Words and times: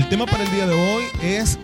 El 0.00 0.08
tema 0.08 0.24
para 0.24 0.44
el 0.44 0.50
día 0.50 0.66
de 0.66 0.72
hoy 0.72 1.04
es 1.22 1.58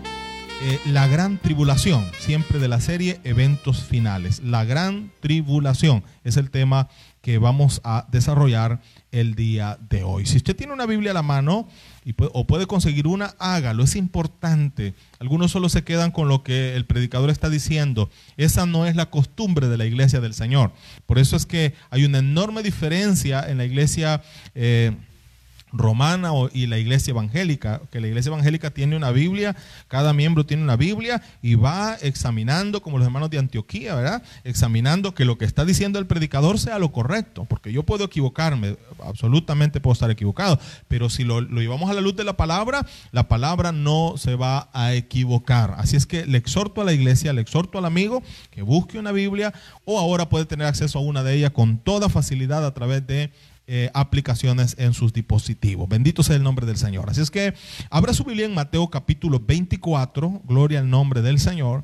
eh, 0.61 0.79
la 0.85 1.07
gran 1.07 1.39
tribulación, 1.39 2.05
siempre 2.19 2.59
de 2.59 2.67
la 2.67 2.79
serie 2.79 3.19
Eventos 3.23 3.83
Finales. 3.83 4.43
La 4.43 4.63
gran 4.63 5.11
tribulación 5.21 6.03
es 6.23 6.37
el 6.37 6.51
tema 6.51 6.87
que 7.23 7.39
vamos 7.39 7.81
a 7.83 8.07
desarrollar 8.11 8.79
el 9.11 9.33
día 9.33 9.79
de 9.89 10.03
hoy. 10.03 10.27
Si 10.27 10.37
usted 10.37 10.55
tiene 10.55 10.71
una 10.71 10.85
Biblia 10.85 11.11
a 11.11 11.13
la 11.15 11.23
mano 11.23 11.67
o 12.31 12.45
puede 12.45 12.67
conseguir 12.67 13.07
una, 13.07 13.33
hágalo. 13.39 13.83
Es 13.83 13.95
importante. 13.95 14.93
Algunos 15.17 15.49
solo 15.49 15.67
se 15.67 15.83
quedan 15.83 16.11
con 16.11 16.29
lo 16.29 16.43
que 16.43 16.75
el 16.75 16.85
predicador 16.85 17.31
está 17.31 17.49
diciendo. 17.49 18.11
Esa 18.37 18.67
no 18.67 18.85
es 18.85 18.95
la 18.95 19.09
costumbre 19.09 19.67
de 19.67 19.77
la 19.77 19.85
iglesia 19.85 20.21
del 20.21 20.35
Señor. 20.35 20.73
Por 21.07 21.17
eso 21.17 21.35
es 21.35 21.47
que 21.47 21.73
hay 21.89 22.05
una 22.05 22.19
enorme 22.19 22.61
diferencia 22.61 23.49
en 23.49 23.57
la 23.57 23.65
iglesia. 23.65 24.21
Eh, 24.53 24.95
romana 25.77 26.31
y 26.53 26.67
la 26.67 26.77
iglesia 26.77 27.11
evangélica, 27.11 27.81
que 27.91 28.01
la 28.01 28.07
iglesia 28.07 28.29
evangélica 28.29 28.71
tiene 28.71 28.95
una 28.95 29.11
Biblia, 29.11 29.55
cada 29.87 30.13
miembro 30.13 30.45
tiene 30.45 30.63
una 30.63 30.75
Biblia 30.75 31.21
y 31.41 31.55
va 31.55 31.95
examinando, 32.01 32.81
como 32.81 32.97
los 32.97 33.05
hermanos 33.05 33.29
de 33.29 33.37
Antioquía, 33.37 33.95
¿verdad? 33.95 34.23
Examinando 34.43 35.13
que 35.13 35.25
lo 35.25 35.37
que 35.37 35.45
está 35.45 35.65
diciendo 35.65 35.99
el 35.99 36.07
predicador 36.07 36.59
sea 36.59 36.79
lo 36.79 36.91
correcto, 36.91 37.45
porque 37.45 37.71
yo 37.71 37.83
puedo 37.83 38.05
equivocarme, 38.05 38.77
absolutamente 39.03 39.79
puedo 39.79 39.93
estar 39.93 40.11
equivocado, 40.11 40.59
pero 40.87 41.09
si 41.09 41.23
lo, 41.23 41.41
lo 41.41 41.61
llevamos 41.61 41.89
a 41.89 41.93
la 41.93 42.01
luz 42.01 42.15
de 42.15 42.23
la 42.23 42.37
palabra, 42.37 42.85
la 43.11 43.27
palabra 43.27 43.71
no 43.71 44.15
se 44.17 44.35
va 44.35 44.69
a 44.73 44.93
equivocar. 44.93 45.75
Así 45.77 45.95
es 45.95 46.05
que 46.05 46.25
le 46.25 46.37
exhorto 46.37 46.81
a 46.81 46.85
la 46.85 46.93
iglesia, 46.93 47.33
le 47.33 47.41
exhorto 47.41 47.77
al 47.77 47.85
amigo 47.85 48.23
que 48.51 48.61
busque 48.61 48.99
una 48.99 49.11
Biblia 49.11 49.53
o 49.85 49.99
ahora 49.99 50.29
puede 50.29 50.45
tener 50.45 50.67
acceso 50.67 50.99
a 50.99 51.01
una 51.01 51.23
de 51.23 51.35
ellas 51.35 51.51
con 51.51 51.77
toda 51.77 52.09
facilidad 52.09 52.65
a 52.65 52.73
través 52.73 53.05
de 53.07 53.31
eh, 53.67 53.91
aplicaciones 53.93 54.75
en 54.79 54.93
sus 54.93 55.11
dispositivos. 55.11 55.89
Bendito 55.89 56.23
sea 56.23 56.37
el 56.37 56.43
nombre 56.43 56.65
del 56.65 56.77
Señor. 56.77 57.09
Así 57.09 57.21
es 57.21 57.29
que 57.29 57.53
abra 57.89 58.13
su 58.13 58.23
Biblia 58.23 58.45
en 58.45 58.53
Mateo 58.53 58.89
capítulo 58.89 59.39
24, 59.39 60.41
gloria 60.45 60.79
al 60.79 60.89
nombre 60.89 61.21
del 61.21 61.37
Señor, 61.37 61.83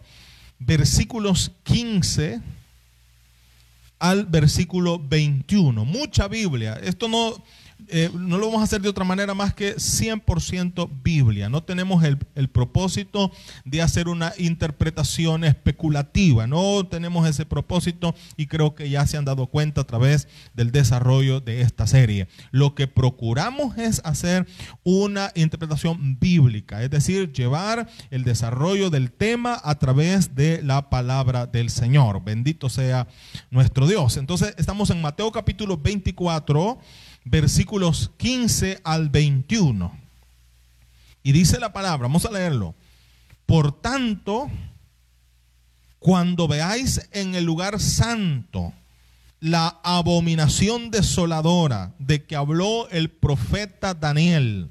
versículos 0.59 1.51
15 1.63 2.41
al 3.99 4.25
versículo 4.25 4.97
21. 4.99 5.85
Mucha 5.85 6.27
Biblia. 6.27 6.79
Esto 6.81 7.07
no 7.07 7.43
eh, 7.89 8.09
no 8.13 8.37
lo 8.37 8.47
vamos 8.47 8.61
a 8.61 8.65
hacer 8.65 8.81
de 8.81 8.89
otra 8.89 9.03
manera 9.03 9.33
más 9.33 9.53
que 9.53 9.75
100% 9.75 10.89
Biblia. 11.03 11.49
No 11.49 11.63
tenemos 11.63 12.03
el, 12.03 12.17
el, 12.35 12.49
propósito 12.49 13.31
de 13.65 13.81
hacer 13.81 14.07
una 14.07 14.33
interpretación 14.37 15.43
especulativa. 15.43 16.47
No 16.47 16.85
tenemos 16.85 17.27
ese 17.27 17.45
propósito 17.45 18.15
y 18.37 18.47
creo 18.47 18.75
que 18.75 18.89
ya 18.89 19.05
se 19.07 19.17
han 19.17 19.25
dado 19.25 19.47
cuenta 19.47 19.81
a 19.81 19.83
través 19.85 20.27
del 20.53 20.71
desarrollo 20.71 21.39
de 21.39 21.61
esta 21.61 21.87
serie. 21.87 22.27
Lo 22.51 22.75
que 22.75 22.87
procuramos 22.87 23.77
es 23.77 24.01
hacer 24.03 24.47
una 24.83 25.31
interpretación 25.35 26.19
bíblica, 26.19 26.83
es 26.83 26.89
decir, 26.89 27.31
llevar 27.31 27.89
el 28.11 28.23
desarrollo 28.23 28.89
del 28.89 29.11
tema 29.11 29.59
a 29.63 29.75
través 29.79 30.35
de 30.35 30.61
la 30.61 30.89
palabra 30.89 31.45
del 31.45 31.69
Señor. 31.69 32.23
Bendito 32.23 32.69
sea 32.69 33.07
nuestro 33.51 33.87
Dios. 33.87 34.17
Entonces 34.17 34.53
estamos 34.57 34.89
en 34.89 35.01
Mateo 35.01 35.31
capítulo 35.31 35.77
24 35.77 36.79
versículos 37.25 38.11
15 38.17 38.81
al 38.83 39.09
21. 39.09 39.97
Y 41.23 41.31
dice 41.31 41.59
la 41.59 41.73
palabra, 41.73 42.07
vamos 42.07 42.25
a 42.25 42.31
leerlo. 42.31 42.75
Por 43.45 43.81
tanto, 43.81 44.49
cuando 45.99 46.47
veáis 46.47 47.07
en 47.11 47.35
el 47.35 47.45
lugar 47.45 47.79
santo 47.79 48.73
la 49.39 49.79
abominación 49.83 50.91
desoladora 50.91 51.93
de 51.99 52.25
que 52.25 52.35
habló 52.35 52.89
el 52.89 53.09
profeta 53.09 53.93
Daniel, 53.93 54.69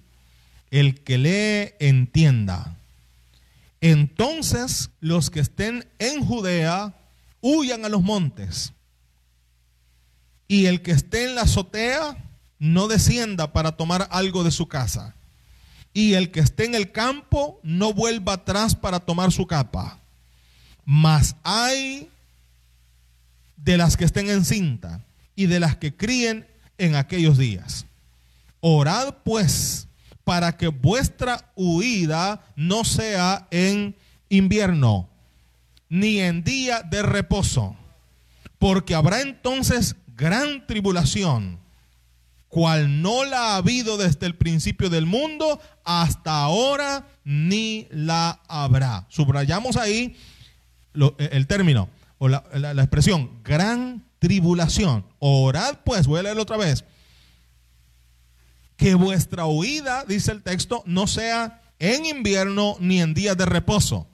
el 0.70 1.00
que 1.02 1.18
lee 1.18 1.74
entienda. 1.78 2.76
Entonces 3.80 4.90
los 5.00 5.30
que 5.30 5.40
estén 5.40 5.86
en 5.98 6.24
Judea 6.24 6.94
huyan 7.40 7.84
a 7.84 7.88
los 7.88 8.02
montes. 8.02 8.72
Y 10.48 10.66
el 10.66 10.82
que 10.82 10.92
esté 10.92 11.24
en 11.26 11.34
la 11.34 11.42
azotea 11.42 12.16
no 12.62 12.86
descienda 12.86 13.52
para 13.52 13.72
tomar 13.72 14.06
algo 14.12 14.44
de 14.44 14.52
su 14.52 14.68
casa. 14.68 15.16
Y 15.92 16.14
el 16.14 16.30
que 16.30 16.38
esté 16.38 16.64
en 16.64 16.76
el 16.76 16.92
campo 16.92 17.58
no 17.64 17.92
vuelva 17.92 18.34
atrás 18.34 18.76
para 18.76 19.00
tomar 19.00 19.32
su 19.32 19.48
capa. 19.48 19.98
Mas 20.84 21.34
hay 21.42 22.08
de 23.56 23.76
las 23.76 23.96
que 23.96 24.04
estén 24.04 24.30
en 24.30 24.44
cinta 24.44 25.04
y 25.34 25.46
de 25.46 25.58
las 25.58 25.76
que 25.76 25.96
críen 25.96 26.46
en 26.78 26.94
aquellos 26.94 27.36
días. 27.36 27.84
Orad 28.60 29.16
pues 29.24 29.88
para 30.22 30.56
que 30.56 30.68
vuestra 30.68 31.50
huida 31.56 32.44
no 32.54 32.84
sea 32.84 33.48
en 33.50 33.96
invierno, 34.28 35.08
ni 35.88 36.20
en 36.20 36.44
día 36.44 36.82
de 36.82 37.02
reposo, 37.02 37.74
porque 38.60 38.94
habrá 38.94 39.20
entonces 39.20 39.96
gran 40.14 40.64
tribulación 40.68 41.60
cual 42.52 43.00
no 43.00 43.24
la 43.24 43.54
ha 43.54 43.56
habido 43.56 43.96
desde 43.96 44.26
el 44.26 44.34
principio 44.34 44.90
del 44.90 45.06
mundo 45.06 45.58
hasta 45.84 46.42
ahora, 46.42 47.06
ni 47.24 47.88
la 47.90 48.42
habrá. 48.46 49.06
Subrayamos 49.08 49.78
ahí 49.78 50.18
e, 50.94 51.30
el 51.32 51.46
término 51.46 51.88
o 52.18 52.28
la, 52.28 52.42
expresión, 52.76 53.42
gran 53.42 54.04
tribulación. 54.18 55.02
Orad 55.18 55.78
pues, 55.82 56.06
voy 56.06 56.20
a 56.20 56.24
leerlo 56.24 56.42
otra 56.42 56.58
vez, 56.58 56.84
que 58.76 58.96
vuestra 58.96 59.46
huida, 59.46 60.04
dice 60.04 60.30
el 60.30 60.42
texto, 60.42 60.82
no 60.84 61.06
sea 61.06 61.62
en 61.78 62.04
invierno 62.04 62.76
ni 62.80 63.00
en 63.00 63.14
días 63.14 63.38
de 63.38 63.46
reposo. 63.46 64.06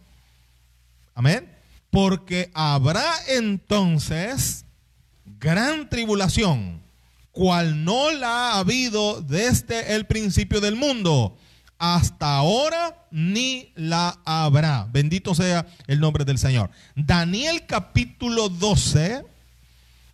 Amén. 1.12 1.52
Porque 1.90 2.52
habrá 2.54 3.12
entonces 3.26 4.64
gran 5.24 5.90
tribulación 5.90 6.86
cual 7.38 7.84
no 7.84 8.10
la 8.10 8.54
ha 8.54 8.58
habido 8.58 9.22
desde 9.22 9.94
el 9.94 10.06
principio 10.06 10.60
del 10.60 10.74
mundo. 10.74 11.38
Hasta 11.78 12.34
ahora 12.34 13.06
ni 13.12 13.70
la 13.76 14.18
habrá. 14.24 14.88
Bendito 14.90 15.36
sea 15.36 15.64
el 15.86 16.00
nombre 16.00 16.24
del 16.24 16.36
Señor. 16.36 16.68
Daniel 16.96 17.64
capítulo 17.64 18.48
12, 18.48 19.24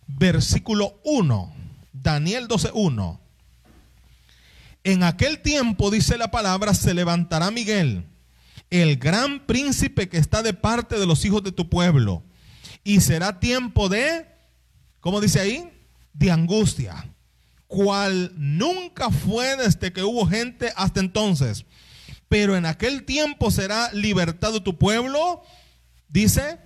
versículo 0.05 1.01
1. 1.03 1.51
Daniel 1.93 2.47
12, 2.47 2.69
1. 2.75 3.19
En 4.83 5.01
aquel 5.01 5.39
tiempo, 5.39 5.89
dice 5.89 6.19
la 6.19 6.29
palabra, 6.29 6.75
se 6.75 6.93
levantará 6.93 7.49
Miguel, 7.49 8.05
el 8.69 8.97
gran 8.97 9.47
príncipe 9.47 10.09
que 10.09 10.19
está 10.19 10.43
de 10.43 10.53
parte 10.53 10.99
de 10.99 11.07
los 11.07 11.25
hijos 11.25 11.41
de 11.41 11.51
tu 11.51 11.69
pueblo. 11.69 12.21
Y 12.83 13.01
será 13.01 13.39
tiempo 13.39 13.89
de, 13.89 14.27
¿cómo 14.99 15.21
dice 15.21 15.39
ahí? 15.39 15.71
De 16.13 16.29
angustia 16.29 17.09
cual 17.75 18.31
nunca 18.37 19.11
fue 19.11 19.57
desde 19.57 19.91
que 19.91 20.01
hubo 20.01 20.25
gente 20.25 20.71
hasta 20.77 21.01
entonces. 21.01 21.65
Pero 22.29 22.55
en 22.55 22.65
aquel 22.65 23.03
tiempo 23.03 23.51
será 23.51 23.91
libertado 23.91 24.63
tu 24.63 24.77
pueblo, 24.77 25.43
dice, 26.07 26.57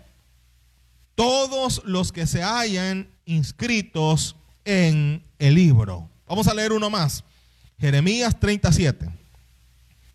todos 1.15 1.81
los 1.83 2.11
que 2.11 2.27
se 2.27 2.43
hayan 2.43 3.09
inscritos 3.25 4.35
en 4.65 5.25
el 5.39 5.55
libro. 5.55 6.07
Vamos 6.27 6.47
a 6.47 6.53
leer 6.53 6.73
uno 6.73 6.91
más. 6.91 7.23
Jeremías 7.79 8.39
37. 8.39 9.09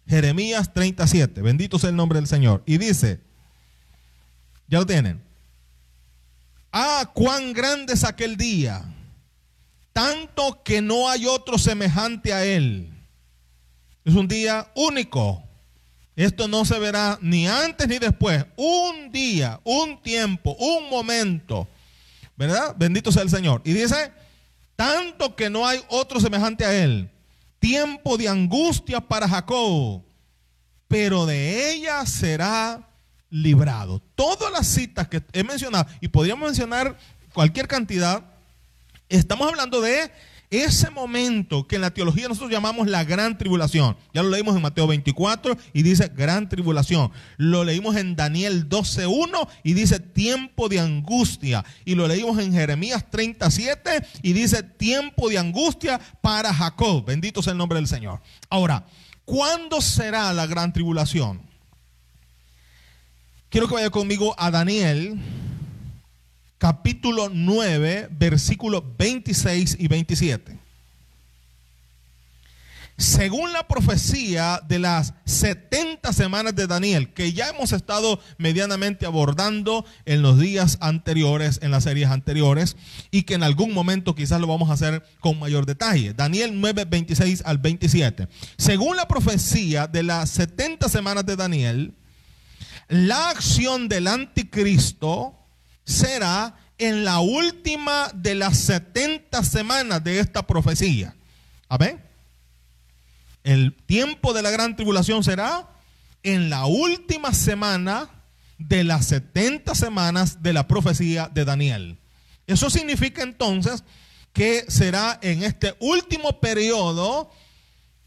Jeremías 0.06 0.72
37. 0.72 1.42
Bendito 1.42 1.76
sea 1.80 1.90
el 1.90 1.96
nombre 1.96 2.20
del 2.20 2.28
Señor. 2.28 2.62
Y 2.66 2.78
dice, 2.78 3.20
ya 4.68 4.78
lo 4.78 4.86
tienen. 4.86 5.20
Ah, 6.70 7.10
cuán 7.12 7.52
grande 7.52 7.94
es 7.94 8.04
aquel 8.04 8.36
día 8.36 8.93
tanto 9.94 10.62
que 10.62 10.82
no 10.82 11.08
hay 11.08 11.24
otro 11.24 11.56
semejante 11.56 12.34
a 12.34 12.44
él. 12.44 12.92
Es 14.04 14.12
un 14.14 14.28
día 14.28 14.70
único. 14.74 15.42
Esto 16.16 16.46
no 16.48 16.64
se 16.64 16.78
verá 16.78 17.18
ni 17.22 17.48
antes 17.48 17.88
ni 17.88 17.98
después. 17.98 18.44
Un 18.56 19.10
día, 19.10 19.60
un 19.64 20.02
tiempo, 20.02 20.54
un 20.58 20.90
momento. 20.90 21.66
¿Verdad? 22.36 22.74
Bendito 22.76 23.12
sea 23.12 23.22
el 23.22 23.30
Señor. 23.30 23.62
Y 23.64 23.72
dice, 23.72 24.12
tanto 24.76 25.36
que 25.36 25.48
no 25.48 25.66
hay 25.66 25.80
otro 25.88 26.20
semejante 26.20 26.64
a 26.64 26.74
él. 26.74 27.08
Tiempo 27.60 28.18
de 28.18 28.28
angustia 28.28 29.00
para 29.00 29.28
Jacob, 29.28 30.02
pero 30.88 31.24
de 31.24 31.72
ella 31.72 32.04
será 32.04 32.90
librado. 33.30 34.02
Todas 34.14 34.52
las 34.52 34.66
citas 34.66 35.08
que 35.08 35.22
he 35.32 35.44
mencionado, 35.44 35.86
y 36.00 36.08
podríamos 36.08 36.46
mencionar 36.46 36.98
cualquier 37.32 37.66
cantidad, 37.68 38.33
Estamos 39.18 39.48
hablando 39.48 39.80
de 39.80 40.10
ese 40.50 40.90
momento 40.90 41.66
que 41.66 41.76
en 41.76 41.82
la 41.82 41.92
teología 41.92 42.28
nosotros 42.28 42.50
llamamos 42.50 42.86
la 42.86 43.04
gran 43.04 43.36
tribulación. 43.36 43.96
Ya 44.12 44.22
lo 44.22 44.30
leímos 44.30 44.54
en 44.54 44.62
Mateo 44.62 44.86
24 44.86 45.56
y 45.72 45.82
dice 45.82 46.12
gran 46.14 46.48
tribulación. 46.48 47.10
Lo 47.36 47.64
leímos 47.64 47.96
en 47.96 48.16
Daniel 48.16 48.68
12.1 48.68 49.48
y 49.62 49.72
dice 49.72 50.00
tiempo 50.00 50.68
de 50.68 50.80
angustia. 50.80 51.64
Y 51.84 51.94
lo 51.94 52.06
leímos 52.06 52.38
en 52.38 52.52
Jeremías 52.52 53.10
37 53.10 54.06
y 54.22 54.32
dice 54.32 54.62
tiempo 54.62 55.28
de 55.28 55.38
angustia 55.38 56.00
para 56.20 56.52
Jacob. 56.52 57.04
Bendito 57.04 57.42
sea 57.42 57.52
el 57.52 57.58
nombre 57.58 57.78
del 57.78 57.88
Señor. 57.88 58.20
Ahora, 58.48 58.84
¿Cuándo 59.24 59.80
será 59.80 60.32
la 60.32 60.46
gran 60.46 60.72
tribulación? 60.72 61.40
Quiero 63.48 63.68
que 63.68 63.74
vaya 63.74 63.90
conmigo 63.90 64.34
a 64.36 64.50
Daniel, 64.50 65.18
capítulo 66.64 67.28
9, 67.30 68.08
versículos 68.12 68.82
26 68.96 69.76
y 69.78 69.86
27. 69.86 70.58
Según 72.96 73.52
la 73.52 73.68
profecía 73.68 74.62
de 74.66 74.78
las 74.78 75.12
70 75.26 76.10
semanas 76.14 76.56
de 76.56 76.66
Daniel, 76.66 77.12
que 77.12 77.34
ya 77.34 77.50
hemos 77.50 77.72
estado 77.72 78.18
medianamente 78.38 79.04
abordando 79.04 79.84
en 80.06 80.22
los 80.22 80.40
días 80.40 80.78
anteriores, 80.80 81.60
en 81.60 81.70
las 81.70 81.84
series 81.84 82.08
anteriores, 82.08 82.78
y 83.10 83.24
que 83.24 83.34
en 83.34 83.42
algún 83.42 83.74
momento 83.74 84.14
quizás 84.14 84.40
lo 84.40 84.46
vamos 84.46 84.70
a 84.70 84.72
hacer 84.72 85.04
con 85.20 85.38
mayor 85.38 85.66
detalle. 85.66 86.14
Daniel 86.14 86.58
9, 86.58 86.86
26 86.86 87.42
al 87.44 87.58
27. 87.58 88.26
Según 88.56 88.96
la 88.96 89.06
profecía 89.06 89.86
de 89.86 90.02
las 90.02 90.30
70 90.30 90.88
semanas 90.88 91.26
de 91.26 91.36
Daniel, 91.36 91.92
la 92.88 93.28
acción 93.28 93.86
del 93.86 94.06
anticristo 94.06 95.43
será 95.84 96.56
en 96.78 97.04
la 97.04 97.20
última 97.20 98.10
de 98.14 98.34
las 98.34 98.58
70 98.58 99.42
semanas 99.44 100.02
de 100.02 100.18
esta 100.18 100.46
profecía. 100.46 101.14
Amén. 101.68 102.02
El 103.42 103.74
tiempo 103.86 104.32
de 104.32 104.42
la 104.42 104.50
gran 104.50 104.74
tribulación 104.74 105.22
será 105.22 105.68
en 106.22 106.50
la 106.50 106.66
última 106.66 107.32
semana 107.34 108.10
de 108.58 108.84
las 108.84 109.06
70 109.06 109.74
semanas 109.74 110.42
de 110.42 110.52
la 110.52 110.66
profecía 110.66 111.30
de 111.32 111.44
Daniel. 111.44 111.98
Eso 112.46 112.70
significa 112.70 113.22
entonces 113.22 113.84
que 114.32 114.64
será 114.68 115.18
en 115.22 115.42
este 115.42 115.74
último 115.80 116.40
periodo 116.40 117.30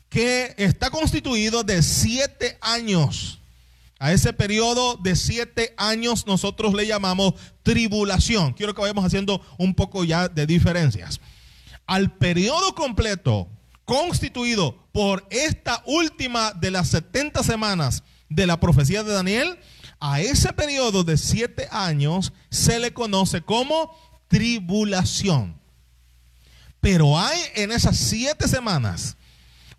que 0.10 0.54
está 0.58 0.90
constituido 0.90 1.64
de 1.64 1.82
siete 1.84 2.58
años. 2.62 3.40
A 4.00 4.12
ese 4.12 4.32
periodo 4.32 4.96
de 4.98 5.16
siete 5.16 5.74
años 5.78 6.28
nosotros 6.28 6.74
le 6.74 6.86
llamamos 6.86 7.34
tribulación. 7.64 8.54
Quiero 8.54 8.76
que 8.76 8.82
vayamos 8.82 9.06
haciendo 9.06 9.42
un 9.58 9.74
poco 9.74 10.04
ya 10.04 10.30
de 10.30 10.46
diferencias. 10.46 11.20
Al 11.88 12.16
periodo 12.18 12.76
completo 12.76 13.48
constituido 13.86 14.88
por 14.92 15.26
esta 15.32 15.82
última 15.86 16.52
de 16.52 16.72
las 16.72 16.90
70 16.90 17.42
semanas 17.42 18.04
de 18.30 18.46
la 18.46 18.60
profecía 18.60 19.04
de 19.04 19.14
Daniel, 19.14 19.58
a 20.00 20.20
ese 20.22 20.54
periodo 20.54 21.04
de 21.04 21.18
siete 21.18 21.68
años 21.72 22.34
se 22.50 22.80
le 22.80 22.94
conoce 22.94 23.42
como 23.42 23.96
tribulación. 24.28 25.60
Pero 26.82 27.18
hay 27.18 27.40
en 27.56 27.72
esas 27.72 27.98
siete 27.98 28.48
semanas 28.48 29.18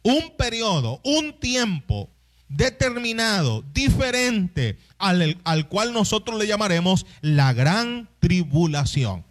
un 0.02 0.36
periodo, 0.36 1.00
un 1.04 1.38
tiempo 1.38 2.10
determinado, 2.48 3.64
diferente, 3.72 4.78
al, 4.98 5.38
al 5.44 5.68
cual 5.68 5.92
nosotros 5.92 6.38
le 6.38 6.46
llamaremos 6.46 7.06
la 7.20 7.52
gran 7.52 8.08
tribulación. 8.20 9.24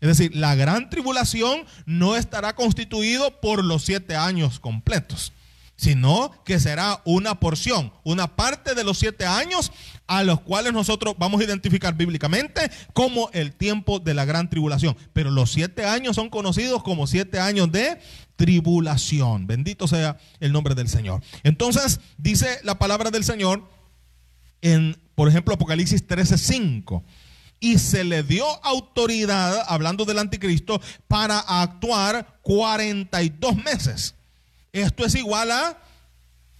Es 0.00 0.18
decir, 0.18 0.36
la 0.36 0.54
gran 0.54 0.90
tribulación 0.90 1.64
no 1.86 2.16
estará 2.16 2.54
constituido 2.54 3.40
por 3.40 3.64
los 3.64 3.84
siete 3.84 4.16
años 4.16 4.60
completos, 4.60 5.32
sino 5.76 6.30
que 6.44 6.60
será 6.60 7.00
una 7.04 7.40
porción, 7.40 7.92
una 8.04 8.36
parte 8.36 8.74
de 8.74 8.84
los 8.84 8.98
siete 8.98 9.24
años 9.24 9.72
a 10.06 10.22
los 10.22 10.40
cuales 10.40 10.72
nosotros 10.72 11.14
vamos 11.18 11.40
a 11.40 11.44
identificar 11.44 11.94
bíblicamente 11.94 12.70
como 12.92 13.30
el 13.32 13.54
tiempo 13.54 14.00
de 14.00 14.14
la 14.14 14.24
gran 14.24 14.50
tribulación. 14.50 14.96
Pero 15.12 15.30
los 15.30 15.52
siete 15.52 15.84
años 15.84 16.16
son 16.16 16.30
conocidos 16.30 16.82
como 16.82 17.06
siete 17.06 17.40
años 17.40 17.72
de 17.72 17.98
tribulación. 18.36 19.46
Bendito 19.46 19.88
sea 19.88 20.18
el 20.40 20.52
nombre 20.52 20.74
del 20.74 20.88
Señor. 20.88 21.22
Entonces, 21.42 22.00
dice 22.18 22.58
la 22.64 22.78
palabra 22.78 23.10
del 23.10 23.24
Señor 23.24 23.68
en, 24.60 24.96
por 25.14 25.28
ejemplo, 25.28 25.54
Apocalipsis 25.54 26.06
13:5 26.06 27.02
y 27.60 27.78
se 27.78 28.04
le 28.04 28.22
dio 28.22 28.44
autoridad, 28.62 29.64
hablando 29.68 30.04
del 30.04 30.18
anticristo, 30.18 30.82
para 31.08 31.38
actuar 31.38 32.38
42 32.42 33.56
meses. 33.56 34.14
Esto 34.72 35.06
es 35.06 35.14
igual 35.14 35.50
a, 35.50 35.78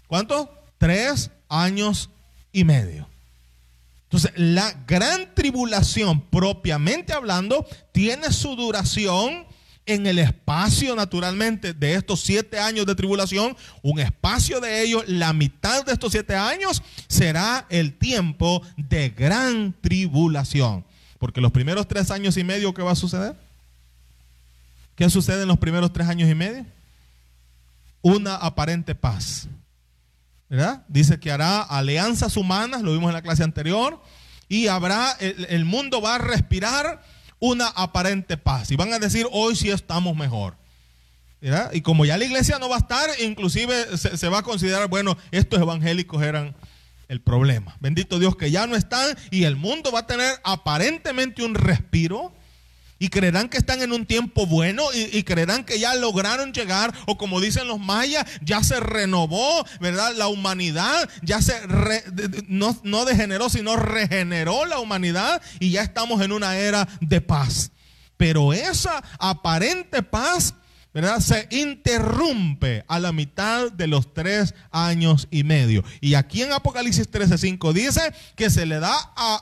¿cuánto? 0.06 0.50
Tres 0.78 1.30
años 1.48 2.10
y 2.52 2.64
medio. 2.64 3.08
Entonces, 4.14 4.30
la 4.36 4.72
gran 4.86 5.34
tribulación, 5.34 6.20
propiamente 6.20 7.12
hablando, 7.12 7.66
tiene 7.90 8.30
su 8.30 8.54
duración 8.54 9.44
en 9.86 10.06
el 10.06 10.20
espacio 10.20 10.94
naturalmente 10.94 11.74
de 11.74 11.94
estos 11.94 12.20
siete 12.20 12.60
años 12.60 12.86
de 12.86 12.94
tribulación, 12.94 13.56
un 13.82 13.98
espacio 13.98 14.60
de 14.60 14.82
ellos, 14.82 15.02
la 15.08 15.32
mitad 15.32 15.84
de 15.84 15.92
estos 15.92 16.12
siete 16.12 16.36
años 16.36 16.80
será 17.08 17.66
el 17.70 17.98
tiempo 17.98 18.62
de 18.76 19.10
gran 19.10 19.74
tribulación. 19.80 20.84
Porque 21.18 21.40
los 21.40 21.50
primeros 21.50 21.88
tres 21.88 22.12
años 22.12 22.36
y 22.36 22.44
medio, 22.44 22.72
¿qué 22.72 22.82
va 22.82 22.92
a 22.92 22.94
suceder? 22.94 23.34
¿Qué 24.94 25.10
sucede 25.10 25.42
en 25.42 25.48
los 25.48 25.58
primeros 25.58 25.92
tres 25.92 26.06
años 26.06 26.30
y 26.30 26.36
medio? 26.36 26.64
Una 28.00 28.36
aparente 28.36 28.94
paz. 28.94 29.48
Dice 30.88 31.18
que 31.18 31.30
hará 31.30 31.62
alianzas 31.62 32.36
humanas, 32.36 32.82
lo 32.82 32.92
vimos 32.92 33.08
en 33.08 33.14
la 33.14 33.22
clase 33.22 33.42
anterior, 33.42 34.00
y 34.48 34.68
habrá, 34.68 35.12
el, 35.20 35.64
mundo 35.64 36.00
va 36.00 36.16
a 36.16 36.18
respirar 36.18 37.02
una 37.40 37.68
aparente 37.68 38.36
paz. 38.36 38.70
Y 38.70 38.76
van 38.76 38.92
a 38.92 38.98
decir, 38.98 39.26
hoy 39.32 39.56
sí 39.56 39.70
estamos 39.70 40.16
mejor. 40.16 40.56
Y 41.72 41.82
como 41.82 42.04
ya 42.04 42.16
la 42.16 42.24
iglesia 42.24 42.58
no 42.58 42.68
va 42.68 42.76
a 42.76 42.78
estar, 42.78 43.10
inclusive 43.20 43.98
se 43.98 44.28
va 44.28 44.38
a 44.38 44.42
considerar, 44.42 44.88
bueno, 44.88 45.16
estos 45.30 45.60
evangélicos 45.60 46.22
eran 46.22 46.54
el 47.08 47.20
problema. 47.20 47.76
Bendito 47.80 48.18
Dios 48.18 48.36
que 48.36 48.50
ya 48.50 48.66
no 48.66 48.76
están 48.76 49.16
y 49.30 49.44
el 49.44 49.56
mundo 49.56 49.92
va 49.92 50.00
a 50.00 50.06
tener 50.06 50.34
aparentemente 50.42 51.44
un 51.44 51.54
respiro 51.54 52.32
y 53.04 53.08
creerán 53.08 53.50
que 53.50 53.58
están 53.58 53.82
en 53.82 53.92
un 53.92 54.06
tiempo 54.06 54.46
bueno 54.46 54.82
y, 54.94 55.22
creerán 55.24 55.62
que 55.64 55.78
ya 55.78 55.94
lograron 55.94 56.54
llegar 56.54 56.94
o 57.04 57.18
como 57.18 57.38
dicen 57.38 57.68
los 57.68 57.78
mayas, 57.78 58.24
ya 58.40 58.64
se 58.64 58.80
renovó, 58.80 59.62
¿verdad? 59.78 60.14
La 60.16 60.28
humanidad 60.28 61.06
ya 61.20 61.42
se 61.42 61.54
no, 62.48 62.80
no 62.82 63.04
degeneró, 63.04 63.50
sino 63.50 63.76
regeneró 63.76 64.64
la 64.64 64.78
humanidad 64.78 65.42
y 65.60 65.70
ya 65.70 65.82
estamos 65.82 66.22
en 66.22 66.32
una 66.32 66.56
era 66.56 66.88
de 67.02 67.20
paz. 67.20 67.72
Pero 68.16 68.54
esa 68.54 69.04
aparente 69.18 70.02
paz 70.02 70.54
¿verdad? 70.94 71.18
Se 71.18 71.48
interrumpe 71.50 72.84
a 72.86 73.00
la 73.00 73.12
mitad 73.12 73.72
de 73.72 73.88
los 73.88 74.14
tres 74.14 74.54
años 74.70 75.26
y 75.30 75.42
medio. 75.42 75.82
Y 76.00 76.14
aquí 76.14 76.42
en 76.42 76.52
Apocalipsis 76.52 77.10
13:5 77.10 77.72
dice 77.72 78.00
que 78.36 78.48
se 78.48 78.64
le 78.64 78.78
da 78.78 78.96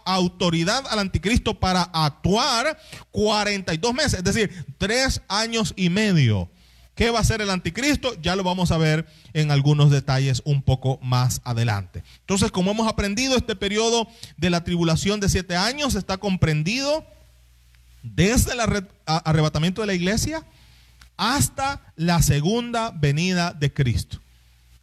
autoridad 0.07 0.85
al 0.89 0.99
anticristo 0.99 1.61
para 1.61 1.83
actuar 1.83 2.79
42 3.11 3.95
meses, 3.95 4.15
es 4.15 4.25
decir, 4.25 4.65
tres 4.79 5.21
años 5.29 5.75
y 5.77 5.91
medio. 5.91 6.49
¿Qué 6.95 7.11
va 7.11 7.19
a 7.19 7.23
hacer 7.23 7.41
el 7.41 7.51
anticristo? 7.51 8.15
Ya 8.21 8.37
lo 8.37 8.45
vamos 8.45 8.71
a 8.71 8.79
ver 8.79 9.07
en 9.33 9.51
algunos 9.51 9.91
detalles 9.91 10.43
un 10.45 10.63
poco 10.63 10.99
más 11.03 11.41
adelante. 11.45 12.03
Entonces, 12.21 12.51
como 12.51 12.71
hemos 12.71 12.87
aprendido, 12.87 13.37
este 13.37 13.57
periodo 13.57 14.09
de 14.37 14.51
la 14.51 14.65
tribulación 14.65 15.19
de 15.21 15.29
siete 15.29 15.57
años 15.57 15.95
está 15.95 16.19
comprendido 16.19 17.07
desde 18.03 18.53
el 18.53 18.61
arrebatamiento 19.07 19.81
de 19.81 19.87
la 19.87 19.95
iglesia 19.95 20.45
hasta 21.17 21.93
la 21.97 22.23
segunda 22.23 22.91
venida 22.91 23.53
de 23.53 23.73
Cristo. 23.73 24.21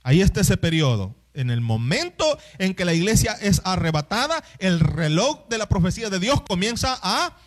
Ahí 0.04 0.22
está 0.22 0.42
ese 0.42 0.58
periodo. 0.58 1.16
En 1.34 1.52
el 1.52 1.62
momento 1.62 2.38
en 2.58 2.74
que 2.74 2.86
la 2.86 2.94
iglesia 2.94 3.34
es 3.40 3.62
arrebatada, 3.64 4.44
el 4.58 4.80
reloj 4.80 5.48
de 5.48 5.58
la 5.58 5.70
profecía 5.70 6.10
de 6.10 6.20
Dios 6.20 6.42
comienza 6.42 7.00
a 7.02 7.38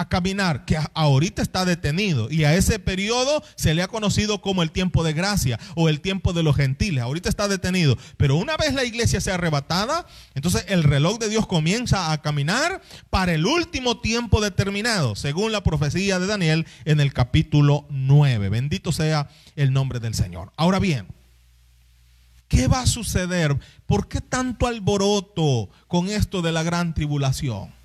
a 0.00 0.08
caminar, 0.08 0.64
que 0.64 0.78
ahorita 0.94 1.42
está 1.42 1.66
detenido. 1.66 2.30
Y 2.30 2.44
a 2.44 2.54
ese 2.54 2.78
periodo 2.78 3.44
se 3.54 3.74
le 3.74 3.82
ha 3.82 3.88
conocido 3.88 4.40
como 4.40 4.62
el 4.62 4.70
tiempo 4.70 5.04
de 5.04 5.12
gracia 5.12 5.60
o 5.76 5.90
el 5.90 6.00
tiempo 6.00 6.32
de 6.32 6.42
los 6.42 6.56
gentiles. 6.56 7.04
Ahorita 7.04 7.28
está 7.28 7.48
detenido. 7.48 7.98
Pero 8.16 8.36
una 8.36 8.56
vez 8.56 8.72
la 8.72 8.84
iglesia 8.84 9.20
sea 9.20 9.34
arrebatada, 9.34 10.06
entonces 10.34 10.64
el 10.68 10.84
reloj 10.84 11.18
de 11.18 11.28
Dios 11.28 11.46
comienza 11.46 12.12
a 12.12 12.22
caminar 12.22 12.80
para 13.10 13.34
el 13.34 13.44
último 13.44 14.00
tiempo 14.00 14.40
determinado, 14.40 15.16
según 15.16 15.52
la 15.52 15.62
profecía 15.62 16.18
de 16.18 16.26
Daniel 16.26 16.66
en 16.86 17.00
el 17.00 17.12
capítulo 17.12 17.84
9. 17.90 18.48
Bendito 18.48 18.92
sea 18.92 19.28
el 19.54 19.74
nombre 19.74 20.00
del 20.00 20.14
Señor. 20.14 20.50
Ahora 20.56 20.78
bien, 20.78 21.08
¿qué 22.48 22.68
va 22.68 22.80
a 22.80 22.86
suceder? 22.86 23.54
¿Por 23.84 24.08
qué 24.08 24.22
tanto 24.22 24.66
alboroto 24.66 25.68
con 25.88 26.08
esto 26.08 26.40
de 26.40 26.52
la 26.52 26.62
gran 26.62 26.94
tribulación? 26.94 27.79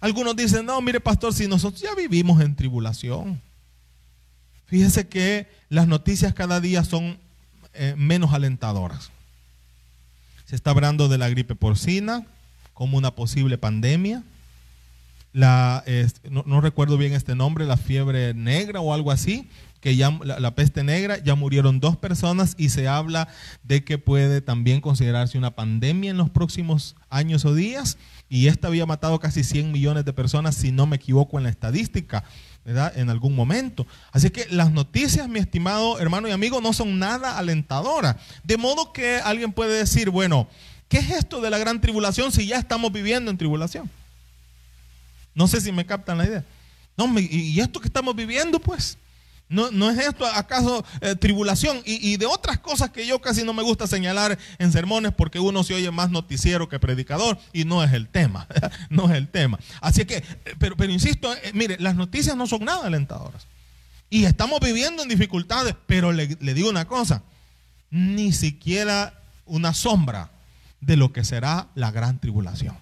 Algunos 0.00 0.34
dicen, 0.34 0.64
no, 0.64 0.80
mire 0.80 1.00
pastor, 1.00 1.34
si 1.34 1.46
nosotros 1.46 1.82
ya 1.82 1.94
vivimos 1.94 2.40
en 2.40 2.56
tribulación. 2.56 3.40
Fíjese 4.66 5.08
que 5.08 5.48
las 5.68 5.86
noticias 5.86 6.32
cada 6.32 6.60
día 6.60 6.84
son 6.84 7.18
eh, 7.74 7.94
menos 7.96 8.32
alentadoras. 8.32 9.10
Se 10.46 10.56
está 10.56 10.70
hablando 10.70 11.08
de 11.08 11.18
la 11.18 11.28
gripe 11.28 11.54
porcina 11.54 12.26
como 12.72 12.96
una 12.96 13.14
posible 13.14 13.58
pandemia. 13.58 14.22
la, 15.32 15.84
no, 16.30 16.60
recuerdo 16.60 16.96
bien 16.96 17.12
este 17.12 17.34
nombre, 17.34 17.66
la 17.66 17.76
fiebre 17.76 18.32
negra 18.34 18.80
o 18.80 18.94
algo 18.94 19.10
así, 19.10 19.48
que 19.80 19.96
ya 19.96 20.10
la, 20.22 20.54
peste 20.54 20.84
negra, 20.84 21.18
ya 21.18 21.34
murieron 21.34 21.80
dos 21.80 21.96
personas 21.96 22.54
y 22.58 22.68
se 22.68 22.86
habla 22.86 23.28
de 23.62 23.82
que 23.82 23.98
puede 23.98 24.42
también 24.42 24.80
considerarse 24.80 25.38
una 25.38 25.56
pandemia 25.56 26.10
en 26.10 26.18
los 26.18 26.30
próximos 26.30 26.96
años 27.08 27.44
o 27.44 27.54
días. 27.54 27.96
Y 28.28 28.48
esta 28.48 28.68
había 28.68 28.86
matado 28.86 29.18
casi 29.18 29.42
100 29.42 29.72
millones 29.72 30.04
de 30.04 30.12
personas, 30.12 30.54
si 30.54 30.70
no 30.70 30.86
me 30.86 30.96
equivoco 30.96 31.38
en 31.38 31.44
la 31.44 31.50
estadística, 31.50 32.24
¿verdad? 32.64 32.96
En 32.96 33.08
algún 33.08 33.34
momento. 33.34 33.86
Así 34.12 34.30
que 34.30 34.46
las 34.50 34.70
noticias, 34.70 35.28
mi 35.28 35.38
estimado 35.38 35.98
hermano 35.98 36.28
y 36.28 36.32
amigo, 36.32 36.60
no 36.60 36.74
son 36.74 36.98
nada 36.98 37.38
alentadoras. 37.38 38.16
De 38.44 38.58
modo 38.58 38.92
que 38.92 39.16
alguien 39.16 39.52
puede 39.52 39.78
decir, 39.78 40.10
bueno, 40.10 40.46
¿qué 40.88 40.98
es 40.98 41.10
esto 41.10 41.40
de 41.40 41.48
la 41.48 41.58
gran 41.58 41.80
tribulación 41.80 42.32
si 42.32 42.46
ya 42.46 42.58
estamos 42.58 42.92
viviendo 42.92 43.30
en 43.30 43.38
tribulación? 43.38 43.90
No 45.34 45.48
sé 45.48 45.60
si 45.62 45.72
me 45.72 45.86
captan 45.86 46.18
la 46.18 46.26
idea. 46.26 46.44
No, 46.98 47.18
¿y 47.18 47.58
esto 47.60 47.80
que 47.80 47.86
estamos 47.86 48.14
viviendo, 48.14 48.60
pues? 48.60 48.98
¿No, 49.50 49.90
es 49.90 49.98
esto 49.98 50.24
acaso 50.26 50.84
eh, 51.00 51.16
tribulación? 51.16 51.82
Y, 51.84 52.16
de 52.18 52.26
otras 52.26 52.60
cosas 52.60 52.90
que 52.90 53.04
yo 53.04 53.20
casi 53.20 53.42
no 53.42 53.52
me 53.52 53.64
gusta 53.64 53.88
señalar 53.88 54.38
en 54.58 54.70
sermones 54.70 55.12
porque 55.12 55.40
uno 55.40 55.64
se 55.64 55.74
oye 55.74 55.90
más 55.90 56.08
noticiero 56.10 56.68
que 56.68 56.78
predicador 56.78 57.36
y 57.52 57.64
no 57.64 57.82
es 57.82 57.92
el 57.92 58.08
tema, 58.08 58.46
no 58.90 59.10
es 59.10 59.16
el 59.16 59.26
tema. 59.26 59.58
Así 59.80 60.04
que, 60.04 60.18
eh, 60.18 60.24
pero, 60.60 60.76
pero 60.76 60.92
insisto, 60.92 61.34
eh, 61.34 61.50
mire, 61.52 61.76
las 61.80 61.96
noticias 61.96 62.36
no 62.36 62.46
son 62.46 62.64
nada 62.64 62.86
alentadoras. 62.86 63.48
Y 64.08 64.24
estamos 64.24 64.60
viviendo 64.60 65.02
en 65.02 65.08
dificultades, 65.08 65.74
pero 65.86 66.12
le, 66.12 66.36
le 66.40 66.54
digo 66.54 66.70
una 66.70 66.86
cosa, 66.86 67.24
ni 67.90 68.32
siquiera 68.32 69.20
una 69.46 69.74
sombra 69.74 70.30
de 70.80 70.96
lo 70.96 71.12
que 71.12 71.24
será 71.24 71.66
la 71.74 71.90
gran 71.90 72.20
tribulación. 72.20 72.76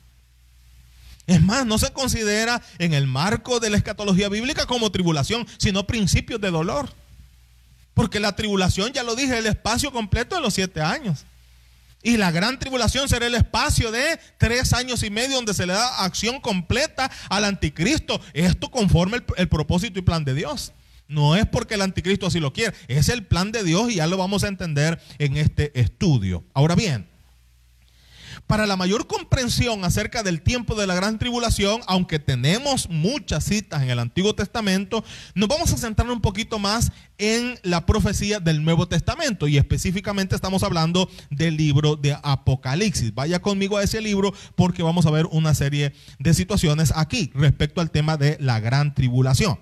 Es 1.28 1.42
más, 1.42 1.66
no 1.66 1.76
se 1.78 1.92
considera 1.92 2.62
en 2.78 2.94
el 2.94 3.06
marco 3.06 3.60
de 3.60 3.68
la 3.68 3.76
escatología 3.76 4.30
bíblica 4.30 4.64
como 4.64 4.90
tribulación, 4.90 5.46
sino 5.58 5.86
principios 5.86 6.40
de 6.40 6.50
dolor. 6.50 6.90
Porque 7.92 8.18
la 8.18 8.34
tribulación, 8.34 8.94
ya 8.94 9.02
lo 9.02 9.14
dije, 9.14 9.34
es 9.34 9.40
el 9.40 9.46
espacio 9.46 9.92
completo 9.92 10.36
de 10.36 10.40
los 10.40 10.54
siete 10.54 10.80
años. 10.80 11.26
Y 12.02 12.16
la 12.16 12.30
gran 12.30 12.58
tribulación 12.58 13.10
será 13.10 13.26
el 13.26 13.34
espacio 13.34 13.92
de 13.92 14.18
tres 14.38 14.72
años 14.72 15.02
y 15.02 15.10
medio 15.10 15.36
donde 15.36 15.52
se 15.52 15.66
le 15.66 15.74
da 15.74 16.02
acción 16.02 16.40
completa 16.40 17.10
al 17.28 17.44
anticristo. 17.44 18.18
Esto 18.32 18.70
conforme 18.70 19.20
el, 19.36 19.48
propósito 19.48 19.98
y 19.98 20.02
plan 20.02 20.24
de 20.24 20.32
Dios. 20.32 20.72
No 21.08 21.36
es 21.36 21.46
porque 21.46 21.74
el 21.74 21.82
anticristo 21.82 22.26
así 22.26 22.40
lo 22.40 22.54
quiere, 22.54 22.74
es 22.86 23.10
el 23.10 23.26
plan 23.26 23.52
de 23.52 23.64
Dios 23.64 23.90
y 23.90 23.96
ya 23.96 24.06
lo 24.06 24.16
vamos 24.16 24.44
a 24.44 24.48
entender 24.48 24.98
en 25.18 25.36
este 25.36 25.78
estudio. 25.78 26.42
Ahora 26.54 26.74
bien, 26.74 27.06
para 28.48 28.66
la 28.66 28.76
mayor 28.76 29.06
comprensión 29.06 29.84
acerca 29.84 30.22
del 30.22 30.40
tiempo 30.40 30.74
de 30.74 30.86
la 30.86 30.94
gran 30.94 31.18
tribulación, 31.18 31.82
aunque 31.86 32.18
tenemos 32.18 32.88
muchas 32.88 33.44
citas 33.44 33.82
en 33.82 33.90
el 33.90 33.98
Antiguo 33.98 34.34
Testamento, 34.34 35.04
nos 35.34 35.48
vamos 35.48 35.70
a 35.72 35.76
centrar 35.76 36.10
un 36.10 36.22
poquito 36.22 36.58
más 36.58 36.90
en 37.18 37.60
la 37.62 37.84
profecía 37.84 38.40
del 38.40 38.64
Nuevo 38.64 38.88
Testamento 38.88 39.46
y 39.48 39.58
específicamente 39.58 40.34
estamos 40.34 40.62
hablando 40.62 41.10
del 41.30 41.58
libro 41.58 41.94
de 41.94 42.16
Apocalipsis. 42.22 43.14
Vaya 43.14 43.40
conmigo 43.40 43.76
a 43.76 43.82
ese 43.82 44.00
libro 44.00 44.32
porque 44.56 44.82
vamos 44.82 45.04
a 45.04 45.10
ver 45.10 45.26
una 45.26 45.54
serie 45.54 45.92
de 46.18 46.32
situaciones 46.32 46.92
aquí 46.96 47.30
respecto 47.34 47.82
al 47.82 47.90
tema 47.90 48.16
de 48.16 48.38
la 48.40 48.60
gran 48.60 48.94
tribulación. 48.94 49.60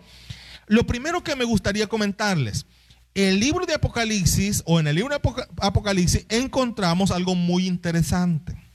Lo 0.68 0.86
primero 0.86 1.24
que 1.24 1.34
me 1.34 1.44
gustaría 1.44 1.88
comentarles, 1.88 2.66
el 3.14 3.40
libro 3.40 3.66
de 3.66 3.74
Apocalipsis 3.74 4.62
o 4.64 4.78
en 4.78 4.86
el 4.86 4.94
libro 4.94 5.18
de 5.18 5.32
Apocalipsis 5.60 6.24
encontramos 6.28 7.10
algo 7.10 7.34
muy 7.34 7.66
interesante. 7.66 8.65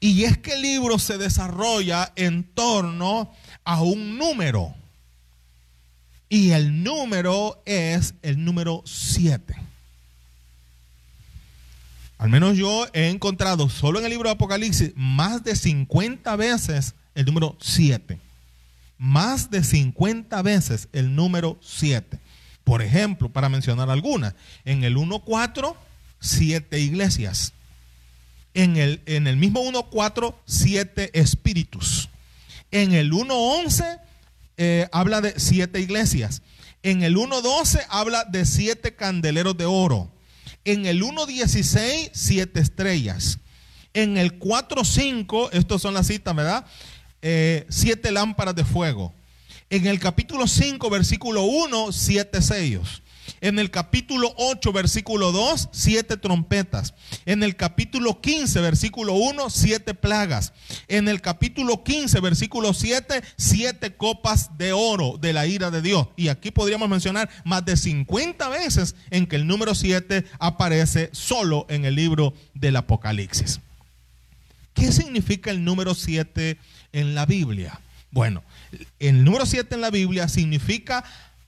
Y 0.00 0.24
es 0.24 0.38
que 0.38 0.54
el 0.54 0.62
libro 0.62 0.98
se 0.98 1.18
desarrolla 1.18 2.12
en 2.16 2.44
torno 2.44 3.32
a 3.64 3.82
un 3.82 4.18
número. 4.18 4.74
Y 6.28 6.50
el 6.50 6.82
número 6.82 7.62
es 7.64 8.14
el 8.22 8.44
número 8.44 8.82
7. 8.84 9.54
Al 12.18 12.30
menos 12.30 12.56
yo 12.56 12.86
he 12.92 13.10
encontrado 13.10 13.68
solo 13.68 13.98
en 13.98 14.06
el 14.06 14.10
libro 14.10 14.28
de 14.28 14.34
Apocalipsis 14.34 14.92
más 14.96 15.44
de 15.44 15.54
50 15.54 16.34
veces 16.36 16.94
el 17.14 17.26
número 17.26 17.56
7. 17.60 18.18
Más 18.98 19.50
de 19.50 19.62
50 19.62 20.40
veces 20.42 20.88
el 20.92 21.14
número 21.14 21.58
7. 21.62 22.18
Por 22.64 22.82
ejemplo, 22.82 23.28
para 23.28 23.48
mencionar 23.48 23.90
algunas, 23.90 24.34
en 24.64 24.82
el 24.82 24.96
1.4, 24.96 25.76
siete 26.20 26.80
iglesias 26.80 27.52
en 28.56 28.78
el, 28.78 29.02
en 29.04 29.26
el 29.26 29.36
mismo 29.36 29.62
1.4, 29.62 30.34
siete 30.46 31.10
espíritus. 31.12 32.08
En 32.70 32.94
el 32.94 33.12
1.11 33.12 34.00
eh, 34.56 34.88
habla 34.92 35.20
de 35.20 35.38
siete 35.38 35.78
iglesias. 35.78 36.40
En 36.82 37.02
el 37.02 37.16
1.12 37.16 37.84
habla 37.90 38.24
de 38.24 38.46
siete 38.46 38.96
candeleros 38.96 39.58
de 39.58 39.66
oro. 39.66 40.10
En 40.64 40.86
el 40.86 41.02
1.16, 41.02 42.10
siete 42.14 42.60
estrellas. 42.60 43.40
En 43.92 44.16
el 44.16 44.38
4.5, 44.38 45.50
estas 45.52 45.82
son 45.82 45.92
las 45.92 46.06
citas, 46.06 46.34
¿verdad? 46.34 46.64
Eh, 47.20 47.66
siete 47.68 48.10
lámparas 48.10 48.54
de 48.54 48.64
fuego. 48.64 49.12
En 49.68 49.86
el 49.86 49.98
capítulo 49.98 50.46
5, 50.46 50.88
versículo 50.88 51.42
1, 51.42 51.92
siete 51.92 52.40
sellos. 52.40 53.02
En 53.40 53.58
el 53.58 53.70
capítulo 53.70 54.32
8, 54.36 54.72
versículo 54.72 55.32
2, 55.32 55.68
siete 55.72 56.16
trompetas. 56.16 56.94
En 57.24 57.42
el 57.42 57.56
capítulo 57.56 58.20
15, 58.20 58.60
versículo 58.60 59.14
1, 59.14 59.50
siete 59.50 59.94
plagas. 59.94 60.52
En 60.88 61.08
el 61.08 61.20
capítulo 61.20 61.84
15, 61.84 62.20
versículo 62.20 62.74
7, 62.74 63.22
siete 63.36 63.96
copas 63.96 64.56
de 64.58 64.72
oro 64.72 65.18
de 65.20 65.32
la 65.32 65.46
ira 65.46 65.70
de 65.70 65.82
Dios. 65.82 66.08
Y 66.16 66.28
aquí 66.28 66.50
podríamos 66.50 66.88
mencionar 66.88 67.28
más 67.44 67.64
de 67.64 67.76
50 67.76 68.48
veces 68.48 68.94
en 69.10 69.26
que 69.26 69.36
el 69.36 69.46
número 69.46 69.74
7 69.74 70.24
aparece 70.38 71.10
solo 71.12 71.66
en 71.68 71.84
el 71.84 71.94
libro 71.94 72.34
del 72.54 72.76
Apocalipsis. 72.76 73.60
¿Qué 74.74 74.92
significa 74.92 75.50
el 75.50 75.64
número 75.64 75.94
7 75.94 76.58
en 76.92 77.14
la 77.14 77.24
Biblia? 77.24 77.80
Bueno, 78.10 78.42
el 78.98 79.24
número 79.24 79.46
7 79.46 79.74
en 79.74 79.80
la 79.80 79.90
Biblia 79.90 80.28
significa 80.28 81.04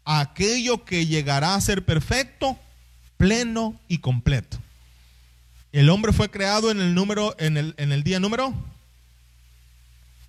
aquello 0.08 0.86
que 0.86 1.06
llegará 1.06 1.54
a 1.54 1.60
ser 1.60 1.84
perfecto, 1.84 2.58
pleno 3.18 3.78
y 3.88 3.98
completo. 3.98 4.56
El 5.70 5.90
hombre 5.90 6.14
fue 6.14 6.30
creado 6.30 6.70
en 6.70 6.80
el 6.80 6.94
número, 6.94 7.36
en 7.38 7.58
el, 7.58 7.74
en 7.76 7.92
el 7.92 8.02
día 8.02 8.18
número. 8.18 8.54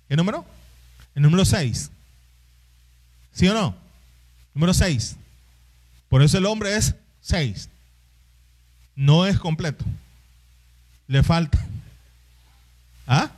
¿Qué 0.06 0.16
número? 0.16 0.44
El 1.14 1.22
número 1.22 1.46
6. 1.46 1.90
¿Sí 3.32 3.48
o 3.48 3.54
no? 3.54 3.74
Número 4.52 4.74
6. 4.74 5.16
Por 6.10 6.22
eso 6.22 6.36
el 6.36 6.44
hombre 6.44 6.76
es 6.76 6.94
6. 7.22 7.70
No 8.96 9.24
es 9.24 9.38
completo. 9.38 9.82
Le 11.06 11.22
falta. 11.22 11.58
¿Ah? 13.06 13.30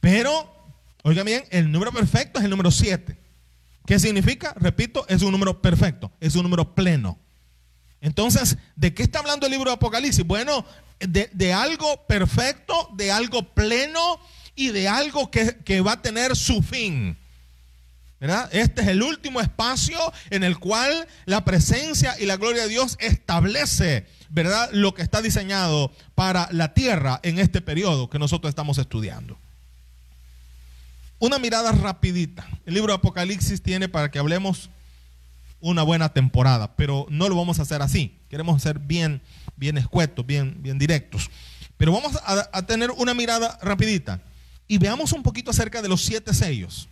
Pero, 0.00 0.54
oiga 1.02 1.24
bien, 1.24 1.44
el 1.50 1.72
número 1.72 1.90
perfecto 1.90 2.38
es 2.38 2.44
el 2.44 2.50
número 2.50 2.70
7. 2.70 3.21
¿Qué 3.86 3.98
significa? 3.98 4.54
Repito, 4.56 5.04
es 5.08 5.22
un 5.22 5.32
número 5.32 5.60
perfecto, 5.60 6.12
es 6.20 6.34
un 6.36 6.44
número 6.44 6.74
pleno. 6.74 7.18
Entonces, 8.00 8.58
¿de 8.76 8.94
qué 8.94 9.02
está 9.02 9.20
hablando 9.20 9.46
el 9.46 9.52
libro 9.52 9.70
de 9.70 9.74
Apocalipsis? 9.74 10.24
Bueno, 10.24 10.64
de, 11.00 11.52
algo 11.52 12.06
perfecto, 12.06 12.88
de 12.94 13.10
algo 13.10 13.54
pleno 13.54 14.18
y 14.54 14.68
de 14.68 14.88
algo 14.88 15.30
que, 15.30 15.80
va 15.80 15.92
a 15.92 16.02
tener 16.02 16.36
su 16.36 16.62
fin. 16.62 17.18
Este 18.52 18.82
es 18.82 18.88
el 18.88 19.02
último 19.02 19.40
espacio 19.40 19.98
en 20.30 20.44
el 20.44 20.58
cual 20.58 21.08
la 21.24 21.44
presencia 21.44 22.14
y 22.20 22.26
la 22.26 22.36
gloria 22.36 22.62
de 22.62 22.68
Dios 22.68 22.96
establece, 23.00 24.06
¿verdad? 24.28 24.70
Lo 24.72 24.94
que 24.94 25.02
está 25.02 25.20
diseñado 25.22 25.92
para 26.14 26.48
la 26.52 26.72
tierra 26.72 27.18
en 27.24 27.40
este 27.40 27.60
periodo 27.60 28.08
que 28.08 28.20
nosotros 28.20 28.48
estamos 28.48 28.78
estudiando. 28.78 29.38
Una 31.22 31.38
mirada 31.38 31.70
rapidita. 31.70 32.44
El 32.66 32.74
libro 32.74 32.92
de 32.92 32.96
Apocalipsis 32.96 33.62
tiene 33.62 33.88
para 33.88 34.10
que 34.10 34.18
hablemos 34.18 34.70
una 35.60 35.84
buena 35.84 36.12
temporada, 36.12 36.74
pero 36.74 37.06
no 37.10 37.28
lo 37.28 37.36
vamos 37.36 37.60
a 37.60 37.62
hacer 37.62 37.80
así. 37.80 38.18
Queremos 38.28 38.60
ser 38.60 38.80
bien, 38.80 39.22
bien 39.54 39.78
escuetos, 39.78 40.26
bien, 40.26 40.56
bien 40.58 40.80
directos. 40.80 41.30
Pero 41.76 41.92
vamos 41.92 42.16
a, 42.24 42.48
a 42.52 42.66
tener 42.66 42.90
una 42.90 43.14
mirada 43.14 43.56
rapidita 43.62 44.20
y 44.66 44.78
veamos 44.78 45.12
un 45.12 45.22
poquito 45.22 45.52
acerca 45.52 45.80
de 45.80 45.88
los 45.88 46.02
siete 46.02 46.34
sellos. 46.34 46.88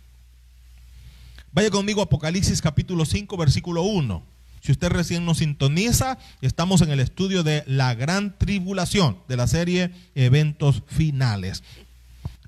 Vaya 1.51 1.69
conmigo 1.69 1.99
a 1.99 2.05
Apocalipsis 2.05 2.61
capítulo 2.61 3.03
5, 3.03 3.35
versículo 3.35 3.81
1. 3.81 4.23
Si 4.61 4.71
usted 4.71 4.87
recién 4.91 5.25
nos 5.25 5.39
sintoniza, 5.39 6.17
estamos 6.41 6.79
en 6.79 6.91
el 6.91 7.01
estudio 7.01 7.43
de 7.43 7.65
la 7.67 7.95
gran 7.95 8.37
tribulación 8.37 9.17
de 9.27 9.35
la 9.35 9.47
serie 9.47 9.91
Eventos 10.15 10.83
Finales. 10.87 11.63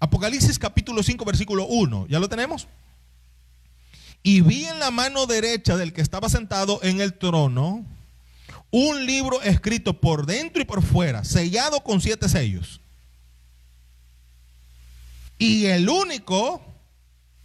Apocalipsis 0.04 0.60
capítulo 0.60 1.02
5, 1.02 1.24
versículo 1.24 1.66
1. 1.66 2.08
¿Ya 2.10 2.20
lo 2.20 2.28
tenemos? 2.28 2.68
Y 4.22 4.42
vi 4.42 4.66
en 4.66 4.78
la 4.80 4.92
mano 4.92 5.28
derecha 5.28 5.78
del 5.78 5.94
que 5.94 6.02
estaba 6.02 6.28
sentado 6.28 6.82
en 6.84 7.00
el 7.00 7.14
trono 7.14 7.86
un 8.70 9.06
libro 9.06 9.42
escrito 9.42 10.02
por 10.02 10.26
dentro 10.26 10.62
y 10.62 10.66
por 10.66 10.84
fuera, 10.84 11.24
sellado 11.24 11.86
con 11.86 12.02
siete 12.02 12.28
sellos. 12.28 12.82
Y 15.38 15.68
el 15.68 15.88
único, 15.88 16.62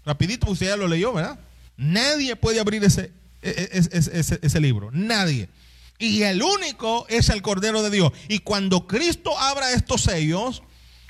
Rapidito, 0.04 0.50
usted 0.50 0.66
ya 0.66 0.76
lo 0.76 0.88
leyó, 0.88 1.12
¿verdad? 1.12 1.38
Nadie 1.76 2.34
puede 2.34 2.58
abrir 2.58 2.82
ese, 2.82 3.12
e, 3.40 3.50
e, 3.50 3.78
ese, 3.92 4.40
ese, 4.42 4.60
libro. 4.60 4.90
Nadie. 4.90 5.48
Y 5.96 6.22
el 6.22 6.42
único 6.42 7.06
es 7.08 7.28
el 7.28 7.40
Cordero 7.40 7.84
de 7.84 7.90
Dios. 7.90 8.12
Y 8.28 8.40
cuando 8.40 8.88
Cristo 8.88 9.38
abra 9.38 9.70
estos 9.70 10.02
sellos, 10.02 10.64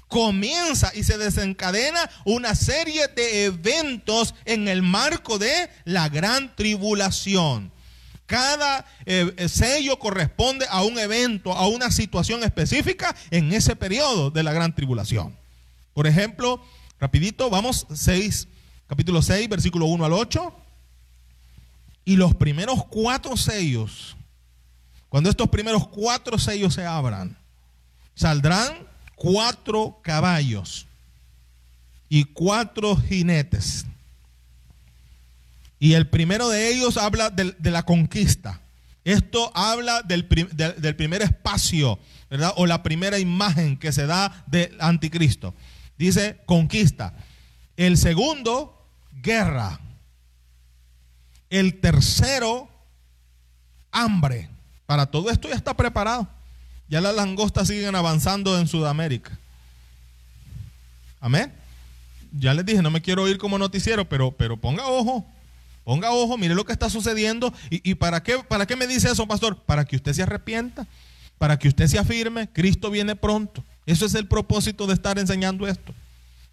comienza 0.09 0.91
y 0.95 1.05
se 1.05 1.19
desencadena 1.19 2.11
una 2.25 2.55
serie 2.55 3.09
de 3.09 3.45
eventos 3.45 4.35
en 4.45 4.67
el 4.67 4.83
marco 4.83 5.39
de 5.39 5.71
la 5.85 6.09
gran 6.09 6.55
tribulación. 6.57 7.71
Cada 8.27 8.85
eh, 9.07 9.33
eh, 9.37 9.49
sello 9.49 9.99
corresponde 9.99 10.67
a 10.69 10.83
un 10.83 10.99
evento, 10.99 11.53
a 11.53 11.67
una 11.67 11.91
situación 11.91 12.43
específica 12.43 13.15
en 13.31 13.53
ese 13.53 13.77
periodo 13.77 14.31
de 14.31 14.43
la 14.43 14.53
gran 14.53 14.75
tribulación. 14.75 15.35
Por 15.95 16.07
ejemplo, 16.07 16.63
rapidito, 17.01 17.49
vamos 17.49 17.87
6, 17.93 18.49
capítulo 18.87 19.23
6, 19.23 19.49
versículo 19.49 19.87
1 19.87 20.05
al 20.05 20.13
8. 20.13 20.55
Y 22.05 22.17
los 22.17 22.35
primeros 22.35 22.85
cuatro 22.87 23.37
sellos, 23.37 24.17
cuando 25.09 25.29
estos 25.29 25.49
primeros 25.49 25.89
cuatro 25.89 26.39
sellos 26.39 26.75
se 26.75 26.85
abran, 26.85 27.39
saldrán 28.15 28.89
cuatro 29.19 29.99
caballos 30.03 30.87
y 32.09 32.25
cuatro 32.25 32.97
jinetes. 32.97 33.85
Y 35.81 35.93
el 35.93 36.09
primero 36.09 36.49
de 36.49 36.73
ellos 36.73 36.97
habla 36.97 37.31
de, 37.31 37.55
la 37.71 37.85
conquista. 37.85 38.61
Esto 39.05 39.53
habla 39.55 40.03
del, 40.03 40.27
del, 40.55 40.97
primer 40.97 41.23
espacio, 41.23 41.99
¿verdad? 42.31 42.53
O 42.57 42.67
la 42.67 42.83
primera 42.83 43.19
imagen 43.19 43.77
que 43.77 43.93
se 43.93 44.07
da 44.07 44.45
del 44.47 44.77
anticristo. 44.81 45.55
Dice 45.97 46.39
conquista. 46.47 47.15
El 47.77 47.97
segundo, 47.97 48.87
guerra. 49.23 49.81
El 51.51 51.81
tercero, 51.81 52.69
hambre. 53.93 54.49
Para 54.87 55.07
todo 55.07 55.31
esto 55.31 55.49
ya 55.49 55.55
está 55.55 55.77
preparado. 55.77 56.29
Ya 56.89 57.01
las 57.01 57.15
langostas 57.15 57.69
siguen 57.69 57.95
avanzando 57.95 58.59
en 58.59 58.67
Sudamérica. 58.67 59.39
Amén. 61.21 61.53
Ya 62.33 62.55
les 62.55 62.65
dije, 62.65 62.83
no 62.83 62.91
me 62.91 63.03
quiero 63.03 63.29
ir 63.29 63.39
como 63.39 63.59
noticiero, 63.59 64.09
pero, 64.09 64.33
pero 64.33 64.57
ponga 64.57 64.87
ojo. 64.87 65.27
Ponga 65.85 66.13
ojo, 66.13 66.37
mire 66.37 66.55
lo 66.55 66.65
que 66.65 66.73
está 66.73 66.91
sucediendo. 66.91 67.53
¿Y, 67.71 67.95
para, 67.95 68.23
qué, 68.23 68.39
para 68.39 68.67
qué 68.67 68.77
me 68.77 68.87
dice 68.87 69.11
eso, 69.11 69.27
pastor? 69.27 69.57
Para 69.57 69.85
que 69.85 69.97
usted 69.97 70.13
se 70.13 70.23
arrepienta, 70.23 70.87
para 71.39 71.59
que 71.59 71.69
usted 71.69 71.87
se 71.87 71.99
afirme. 71.99 72.49
Cristo 72.51 72.91
viene 72.91 73.17
pronto. 73.17 73.65
Eso 73.87 74.05
es 74.05 74.15
el 74.15 74.27
propósito 74.27 74.87
de 74.87 74.95
estar 74.95 75.19
enseñando 75.19 75.67
esto. 75.67 75.95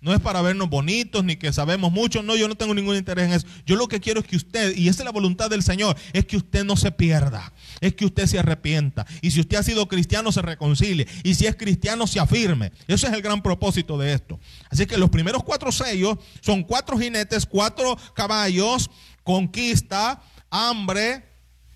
No 0.02 0.14
es 0.14 0.20
para 0.20 0.42
vernos 0.42 0.70
bonitos 0.70 1.24
ni 1.24 1.36
que 1.36 1.52
sabemos 1.52 1.92
mucho. 1.92 2.22
No, 2.22 2.36
yo 2.36 2.48
no 2.48 2.56
tengo 2.56 2.74
ningún 2.74 2.96
interés 2.96 3.25
en 3.25 3.34
eso. 3.34 3.48
Yo 3.66 3.75
lo 3.75 3.88
que 3.88 4.00
quiero 4.00 4.20
es 4.20 4.28
que 4.28 4.36
usted, 4.36 4.75
y 4.75 4.88
esa 4.88 5.02
es 5.02 5.06
la 5.06 5.12
voluntad 5.12 5.50
del 5.50 5.64
Señor, 5.64 5.98
es 6.14 6.25
que 6.25 6.38
usted 6.38 6.64
no 6.64 6.78
se 6.78 6.92
pierda. 6.92 7.54
Es 7.82 7.96
que 7.96 8.06
usted 8.06 8.28
se 8.28 8.38
arrepienta. 8.38 9.06
Y 9.22 9.32
si 9.32 9.40
usted 9.40 9.58
ha 9.58 9.64
sido 9.64 9.88
cristiano, 9.88 10.32
se 10.32 10.42
reconcilie. 10.42 11.08
Y 11.24 11.34
si 11.36 11.48
es 11.48 11.56
cristiano, 11.56 12.06
se 12.08 12.20
afirme. 12.20 12.72
Eso 12.88 13.08
es 13.08 13.14
el 13.14 13.22
gran 13.22 13.42
propósito 13.42 13.98
de 13.98 14.14
esto. 14.14 14.40
Así 14.70 14.86
que 14.86 14.98
los 14.98 15.10
primeros 15.10 15.44
cuatro 15.44 15.72
sellos 15.72 16.18
son 16.42 16.64
cuatro 16.64 17.00
jinetes, 17.00 17.46
cuatro 17.46 17.98
caballos, 18.14 18.92
conquista, 19.24 20.22
hambre, 20.52 21.24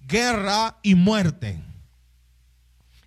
guerra 0.07 0.77
y 0.83 0.93
muerte 0.95 1.68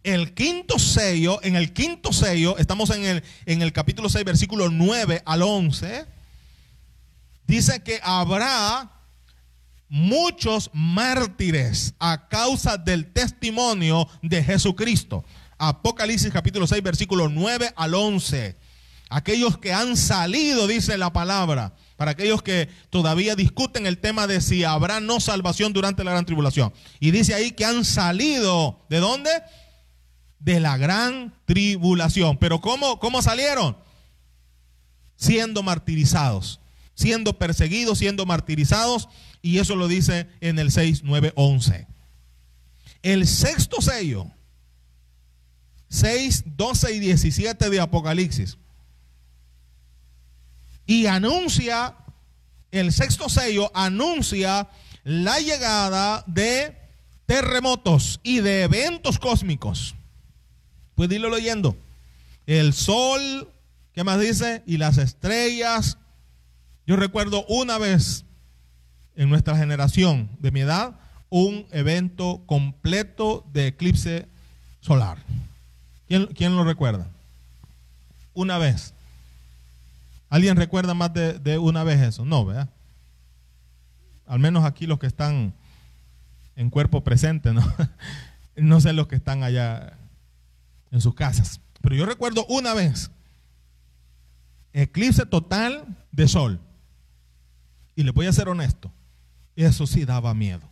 el 0.05 0.35
quinto 0.35 0.79
sello, 0.79 1.41
en 1.43 1.57
el 1.57 1.73
quinto 1.73 2.13
sello, 2.13 2.59
estamos 2.59 2.91
en 2.91 3.05
el, 3.05 3.25
en 3.47 3.63
el 3.63 3.73
capítulo 3.73 4.09
6, 4.09 4.25
versículo 4.25 4.69
9 4.69 5.23
al 5.25 5.43
11, 5.43 6.07
dice 7.47 7.83
que 7.83 8.01
habrá 8.03 8.91
muchos 9.89 10.71
mártires 10.73 11.95
a 11.99 12.29
causa 12.29 12.79
del 12.79 13.13
testimonio 13.13 14.09
de 14.23 14.43
Jesucristo. 14.43 15.25
Apocalipsis 15.59 16.33
capítulo 16.33 16.67
6, 16.67 16.83
versículo 16.83 17.29
9 17.29 17.73
al 17.77 17.95
11. 17.95 18.57
Aquellos 19.11 19.59
que 19.59 19.75
han 19.75 19.99
salido, 19.99 20.67
dice 20.67 20.97
la 20.97 21.13
palabra, 21.13 21.75
para 21.97 22.13
aquellos 22.13 22.43
que 22.43 22.71
todavía 22.89 23.37
discuten 23.37 23.87
el 23.87 23.99
tema 23.99 24.27
de 24.27 24.41
si 24.41 24.65
habrá 24.65 25.01
no 25.01 25.21
salvación 25.21 25.75
durante 25.75 26.03
la 26.03 26.13
gran 26.13 26.25
tribulación. 26.25 26.73
Y 26.99 27.11
dice 27.11 27.35
ahí 27.35 27.53
que 27.53 27.67
han 27.67 27.85
salido, 27.85 28.81
¿de 28.89 28.99
dónde? 28.99 29.31
De 30.43 30.61
la 30.61 30.77
gran 30.77 31.35
tribulación. 31.45 32.37
Pero 32.39 32.61
¿cómo, 32.61 32.99
cómo 32.99 33.23
salieron? 33.23 33.77
Siendo 35.17 35.63
martirizados, 35.63 36.61
siendo 36.95 37.39
perseguidos, 37.39 37.99
siendo 37.99 38.27
martirizados. 38.27 39.09
Y 39.41 39.59
eso 39.59 39.77
lo 39.77 39.89
dice 39.89 40.29
en 40.41 40.59
el 40.59 40.71
6, 40.71 41.03
9, 41.05 41.33
11. 41.37 41.87
El 43.03 43.27
sexto 43.27 43.81
sello, 43.81 44.27
6, 45.89 46.45
12 46.57 46.95
y 46.95 46.99
17 47.01 47.71
de 47.71 47.81
Apocalipsis. 47.81 48.59
Y 50.87 51.07
anuncia, 51.07 51.97
el 52.71 52.93
sexto 52.93 53.29
sello 53.29 53.71
anuncia 53.75 54.69
la 55.05 55.39
llegada 55.39 56.25
de 56.27 56.77
terremotos 57.27 58.21
y 58.23 58.41
de 58.41 58.65
eventos 58.65 59.19
cósmicos. 59.19 59.95
Pues 60.95 61.09
dilo 61.09 61.31
leyendo. 61.31 61.77
El 62.47 62.73
sol, 62.73 63.49
¿qué 63.95 64.05
más 64.05 64.21
dice? 64.21 64.63
Y 64.67 64.77
las 64.77 64.99
estrellas. 64.99 65.99
Yo 66.87 66.97
recuerdo 66.97 67.45
una 67.47 67.79
vez 67.79 68.25
en 69.17 69.29
nuestra 69.29 69.57
generación 69.57 70.29
de 70.41 70.51
mi 70.51 70.61
edad 70.61 70.95
un 71.31 71.67
evento 71.71 72.43
completo 72.47 73.47
de 73.53 73.69
eclipse 73.69 74.29
solar. 74.81 75.19
¿Quién, 76.09 76.57
lo 76.57 76.65
recuerda? 76.65 77.09
Una 78.35 78.59
vez. 78.59 78.93
¿Alguien 80.29 80.57
recuerda 80.57 80.93
más 80.93 81.15
de, 81.15 81.39
de, 81.39 81.57
una 81.57 81.85
vez 81.85 82.01
eso? 82.03 82.25
No, 82.27 82.45
¿verdad? 82.45 82.69
Al 84.27 84.41
menos 84.41 84.65
aquí 84.65 84.87
los 84.87 84.99
que 84.99 85.07
están 85.07 85.55
en 86.57 86.69
cuerpo 86.69 87.03
presente, 87.03 87.53
¿no? 87.53 87.63
no 88.57 88.81
sé 88.81 88.93
los 88.93 89.07
que 89.07 89.17
están 89.17 89.43
allá 89.43 89.97
en 90.93 91.01
sus 91.01 91.15
casas. 91.15 91.61
Pero 91.81 91.97
yo 91.97 92.07
recuerdo 92.07 92.47
una 92.47 92.75
vez, 92.75 93.11
eclipse 94.73 95.27
total 95.27 96.07
de 96.13 96.29
sol. 96.29 96.61
Y 97.97 98.05
le 98.05 98.13
voy 98.13 98.27
a 98.27 98.33
ser 98.33 98.49
honesto, 98.49 98.93
eso 99.57 99.87
sí 99.87 100.05
daba 100.05 100.33
miedo. 100.35 100.71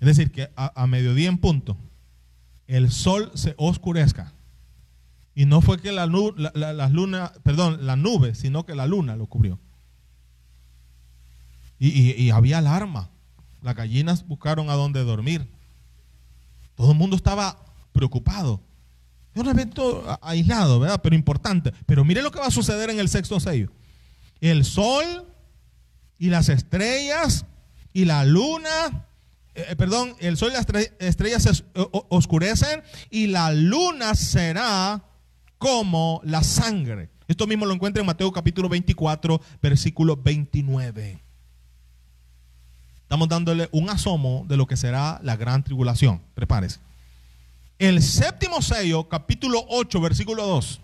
Es 0.00 0.06
decir, 0.06 0.30
que 0.30 0.48
a, 0.54 0.86
mediodía 0.86 1.28
en 1.28 1.38
punto, 1.38 1.76
el 2.68 2.92
sol 2.92 3.32
se 3.34 3.54
oscurezca. 3.58 4.32
Y 5.34 5.44
no 5.44 5.60
fue 5.60 5.80
que 5.80 5.92
la, 5.92 6.06
luna, 6.06 7.32
perdón, 7.42 7.84
la 7.84 7.96
nube, 7.96 8.34
sino 8.34 8.64
que 8.64 8.74
la 8.74 8.86
luna 8.86 9.16
lo 9.16 9.26
cubrió. 9.26 9.58
Y, 11.80 12.12
y 12.12 12.30
había 12.30 12.58
alarma. 12.58 13.10
Las 13.62 13.74
gallinas 13.74 14.26
buscaron 14.26 14.70
a 14.70 14.74
dónde 14.74 15.02
dormir. 15.02 15.48
Todo 16.76 16.92
el 16.92 16.98
mundo 16.98 17.16
estaba 17.16 17.67
preocupado. 17.92 18.62
Es 19.34 19.42
un 19.42 19.48
evento 19.48 20.18
aislado, 20.22 20.80
¿verdad? 20.80 21.00
Pero 21.02 21.14
importante. 21.14 21.72
Pero 21.86 22.04
mire 22.04 22.22
lo 22.22 22.30
que 22.30 22.40
va 22.40 22.46
a 22.46 22.50
suceder 22.50 22.90
en 22.90 22.98
el 22.98 23.08
sexto 23.08 23.38
sello. 23.40 23.70
El 24.40 24.64
sol 24.64 25.26
y 26.18 26.28
las 26.28 26.48
estrellas 26.48 27.44
y 27.92 28.04
la 28.04 28.24
luna, 28.24 29.06
eh, 29.54 29.66
eh, 29.70 29.76
perdón, 29.76 30.14
el 30.20 30.36
sol 30.36 30.50
y 30.50 30.54
las 30.54 30.66
estrellas 30.98 31.42
se 31.42 31.64
oscurecen 32.08 32.82
y 33.10 33.28
la 33.28 33.52
luna 33.52 34.14
será 34.14 35.04
como 35.58 36.20
la 36.24 36.42
sangre. 36.42 37.10
Esto 37.28 37.46
mismo 37.46 37.66
lo 37.66 37.74
encuentra 37.74 38.00
en 38.00 38.06
Mateo 38.06 38.32
capítulo 38.32 38.68
24, 38.68 39.40
versículo 39.60 40.16
29. 40.16 41.22
Estamos 43.02 43.28
dándole 43.28 43.68
un 43.72 43.90
asomo 43.90 44.44
de 44.48 44.56
lo 44.56 44.66
que 44.66 44.76
será 44.76 45.20
la 45.22 45.36
gran 45.36 45.62
tribulación. 45.62 46.22
Prepárese. 46.34 46.80
El 47.78 48.02
séptimo 48.02 48.60
sello, 48.60 49.08
capítulo 49.08 49.64
8, 49.68 50.00
versículo 50.00 50.44
2, 50.46 50.80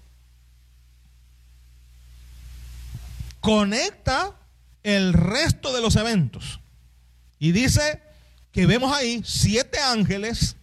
conecta 3.40 4.32
el 4.84 5.12
resto 5.12 5.74
de 5.74 5.80
los 5.80 5.96
eventos. 5.96 6.60
Y 7.40 7.50
dice 7.50 8.00
que 8.52 8.66
vemos 8.66 8.94
ahí 8.94 9.22
siete 9.24 9.80
ángeles 9.80 10.56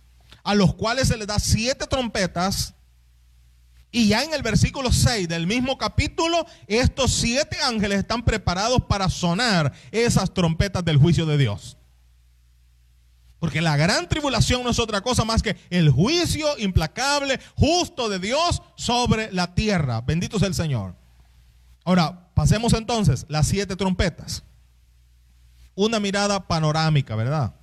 a 0.43 0.55
los 0.55 0.73
cuales 0.73 1.09
se 1.09 1.17
les 1.17 1.27
da 1.27 1.37
siete 1.37 1.85
trompetas. 1.85 2.75
Y 3.91 4.07
ya 4.07 4.23
en 4.23 4.33
el 4.33 4.41
versículo 4.41 4.93
6 4.93 5.27
del 5.27 5.47
mismo 5.47 5.77
capítulo, 5.77 6.45
estos 6.67 7.11
siete 7.11 7.57
ángeles 7.61 7.99
están 7.99 8.23
preparados 8.23 8.85
para 8.87 9.09
sonar 9.09 9.73
esas 9.91 10.33
trompetas 10.33 10.85
del 10.85 10.95
juicio 10.95 11.25
de 11.25 11.37
Dios. 11.37 11.75
Porque 13.41 13.59
la 13.59 13.75
gran 13.75 14.07
tribulación 14.07 14.63
no 14.63 14.69
es 14.69 14.79
otra 14.79 15.01
cosa 15.01 15.25
más 15.25 15.43
que 15.43 15.57
el 15.69 15.89
juicio 15.89 16.47
implacable, 16.59 17.41
justo 17.57 18.07
de 18.07 18.19
Dios 18.19 18.61
sobre 18.77 19.33
la 19.33 19.53
tierra. 19.53 19.99
Bendito 19.99 20.39
sea 20.39 20.47
el 20.47 20.55
Señor. 20.55 20.95
Ahora, 21.83 22.21
Pasemos 22.41 22.73
entonces 22.73 23.27
las 23.29 23.47
siete 23.47 23.75
trompetas. 23.75 24.43
Una 25.75 25.99
mirada 25.99 26.47
panorámica, 26.47 27.15
¿verdad? 27.15 27.53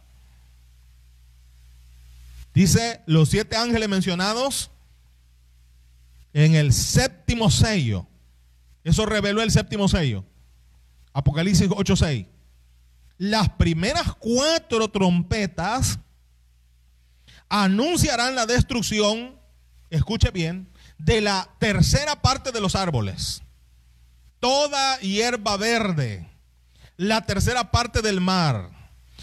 Dice 2.54 3.02
los 3.06 3.28
siete 3.28 3.56
ángeles 3.56 3.88
mencionados 3.88 4.70
en 6.32 6.54
el 6.54 6.72
séptimo 6.72 7.50
sello. 7.50 8.06
Eso 8.84 9.04
reveló 9.04 9.42
el 9.42 9.50
séptimo 9.50 9.88
sello. 9.88 10.24
Apocalipsis 11.12 11.68
8:6. 11.68 12.28
Las 13.18 13.48
primeras 13.50 14.14
cuatro 14.14 14.88
trompetas 14.88 15.98
anunciarán 17.48 18.34
la 18.34 18.46
destrucción, 18.46 19.38
escuche 19.90 20.30
bien, 20.30 20.70
de 20.98 21.20
la 21.20 21.48
tercera 21.58 22.22
parte 22.22 22.52
de 22.52 22.60
los 22.60 22.76
árboles. 22.76 23.42
Toda 24.40 24.98
hierba 25.00 25.56
verde, 25.56 26.28
la 26.96 27.26
tercera 27.26 27.72
parte 27.72 28.02
del 28.02 28.20
mar, 28.20 28.70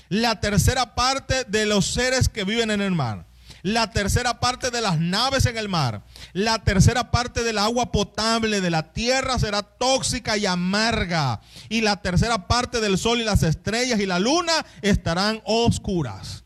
la 0.10 0.42
tercera 0.42 0.94
parte 0.94 1.46
de 1.46 1.66
los 1.66 1.86
seres 1.94 2.28
que 2.28 2.44
viven 2.44 2.72
en 2.72 2.82
el 2.82 2.92
mar, 2.92 3.25
la 3.66 3.90
tercera 3.90 4.40
parte 4.40 4.70
de 4.70 4.80
las 4.80 5.00
naves 5.00 5.48
en 5.48 5.58
el 5.58 5.70
mar, 5.70 6.04
la 6.34 6.64
tercera 6.64 7.10
parte 7.10 7.42
del 7.42 7.58
agua 7.58 7.92
potable 7.92 8.62
de 8.62 8.70
la 8.70 8.94
tierra 8.94 9.40
será 9.40 9.64
tóxica 9.64 10.38
y 10.38 10.46
amarga, 10.46 11.42
y 11.68 11.82
la 11.82 12.00
tercera 12.00 12.48
parte 12.48 12.80
del 12.80 13.00
sol 13.00 13.22
y 13.22 13.24
las 13.24 13.42
estrellas 13.42 14.00
y 14.00 14.06
la 14.06 14.20
luna 14.20 14.54
estarán 14.84 15.42
oscuras. 15.46 16.44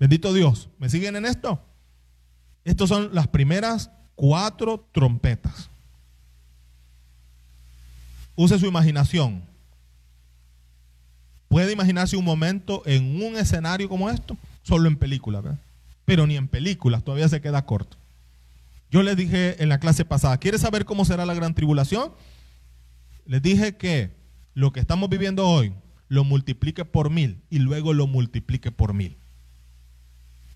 Bendito 0.00 0.32
Dios, 0.32 0.70
¿me 0.78 0.88
siguen 0.88 1.14
en 1.14 1.26
esto? 1.26 1.62
Estas 2.64 2.88
son 2.88 3.10
las 3.12 3.28
primeras 3.28 3.90
cuatro 4.14 4.88
trompetas. 4.92 5.68
Use 8.34 8.58
su 8.58 8.64
imaginación. 8.64 9.44
¿Puede 11.48 11.72
imaginarse 11.72 12.16
un 12.16 12.24
momento 12.24 12.82
en 12.86 13.22
un 13.22 13.36
escenario 13.36 13.90
como 13.90 14.08
esto? 14.08 14.38
Solo 14.62 14.88
en 14.88 14.96
películas, 14.96 15.42
¿verdad? 15.42 15.60
Pero 16.04 16.26
ni 16.26 16.36
en 16.36 16.48
películas, 16.48 17.04
todavía 17.04 17.28
se 17.28 17.40
queda 17.40 17.66
corto. 17.66 17.98
Yo 18.90 19.02
les 19.02 19.16
dije 19.16 19.62
en 19.62 19.68
la 19.68 19.80
clase 19.80 20.04
pasada, 20.04 20.38
¿quieres 20.38 20.62
saber 20.62 20.84
cómo 20.84 21.04
será 21.04 21.26
la 21.26 21.34
gran 21.34 21.54
tribulación? 21.54 22.12
Les 23.26 23.42
dije 23.42 23.76
que 23.76 24.16
lo 24.54 24.72
que 24.72 24.80
estamos 24.80 25.10
viviendo 25.10 25.46
hoy 25.46 25.74
lo 26.08 26.24
multiplique 26.24 26.84
por 26.84 27.10
mil 27.10 27.42
y 27.50 27.58
luego 27.58 27.92
lo 27.92 28.06
multiplique 28.06 28.72
por 28.72 28.94
mil. 28.94 29.18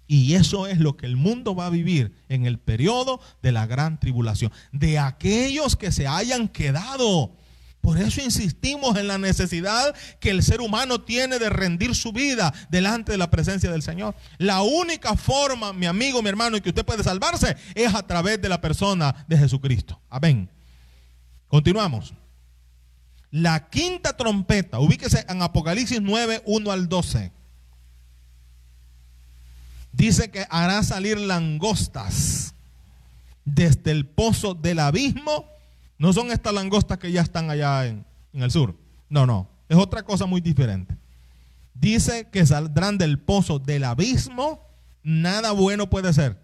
Y 0.06 0.34
eso 0.34 0.66
es 0.66 0.78
lo 0.78 0.96
que 0.96 1.06
el 1.06 1.16
mundo 1.16 1.54
va 1.54 1.66
a 1.66 1.70
vivir 1.70 2.14
en 2.28 2.46
el 2.46 2.58
periodo 2.58 3.20
de 3.42 3.52
la 3.52 3.66
gran 3.66 4.00
tribulación. 4.00 4.50
De 4.72 4.98
aquellos 4.98 5.76
que 5.76 5.92
se 5.92 6.06
hayan 6.06 6.48
quedado 6.48 7.36
por 7.82 7.98
eso 7.98 8.22
insistimos 8.22 8.96
en 8.96 9.08
la 9.08 9.18
necesidad 9.18 9.92
que 10.20 10.30
el 10.30 10.44
ser 10.44 10.60
humano 10.60 11.00
tiene 11.00 11.40
de 11.40 11.50
rendir 11.50 11.96
su 11.96 12.12
vida 12.12 12.54
delante 12.70 13.10
de 13.10 13.18
la 13.18 13.28
presencia 13.28 13.72
del 13.72 13.82
Señor. 13.82 14.14
La 14.38 14.62
única 14.62 15.16
forma, 15.16 15.72
mi 15.72 15.86
amigo, 15.86 16.22
mi 16.22 16.28
hermano, 16.28 16.56
en 16.56 16.62
que 16.62 16.68
usted 16.68 16.84
puede 16.84 17.02
salvarse 17.02 17.56
es 17.74 17.92
a 17.92 18.06
través 18.06 18.40
de 18.40 18.48
la 18.48 18.60
persona 18.60 19.26
de 19.26 19.36
Jesucristo. 19.36 20.00
Amén. 20.08 20.48
Continuamos. 21.48 22.14
La 23.32 23.68
quinta 23.68 24.16
trompeta, 24.16 24.78
ubíquese 24.78 25.26
en 25.28 25.42
Apocalipsis 25.42 26.00
9, 26.00 26.42
1 26.46 26.70
al 26.70 26.88
12. 26.88 27.32
Dice 29.90 30.30
que 30.30 30.46
hará 30.50 30.84
salir 30.84 31.18
langostas 31.18 32.54
desde 33.44 33.90
el 33.90 34.06
pozo 34.06 34.54
del 34.54 34.78
abismo 34.78 35.51
no 36.02 36.12
son 36.12 36.32
estas 36.32 36.52
langostas 36.52 36.98
que 36.98 37.12
ya 37.12 37.20
están 37.20 37.48
allá 37.48 37.86
en, 37.86 38.04
el 38.32 38.50
sur. 38.50 38.74
No, 39.08 39.24
no. 39.24 39.48
Es 39.68 39.76
otra 39.76 40.02
cosa 40.02 40.26
muy 40.26 40.40
diferente. 40.40 40.96
Dice 41.74 42.28
que 42.32 42.44
saldrán 42.44 42.98
del 42.98 43.20
pozo 43.20 43.60
del 43.60 43.84
abismo. 43.84 44.66
Nada 45.04 45.52
bueno 45.52 45.88
puede 45.88 46.12
ser. 46.12 46.42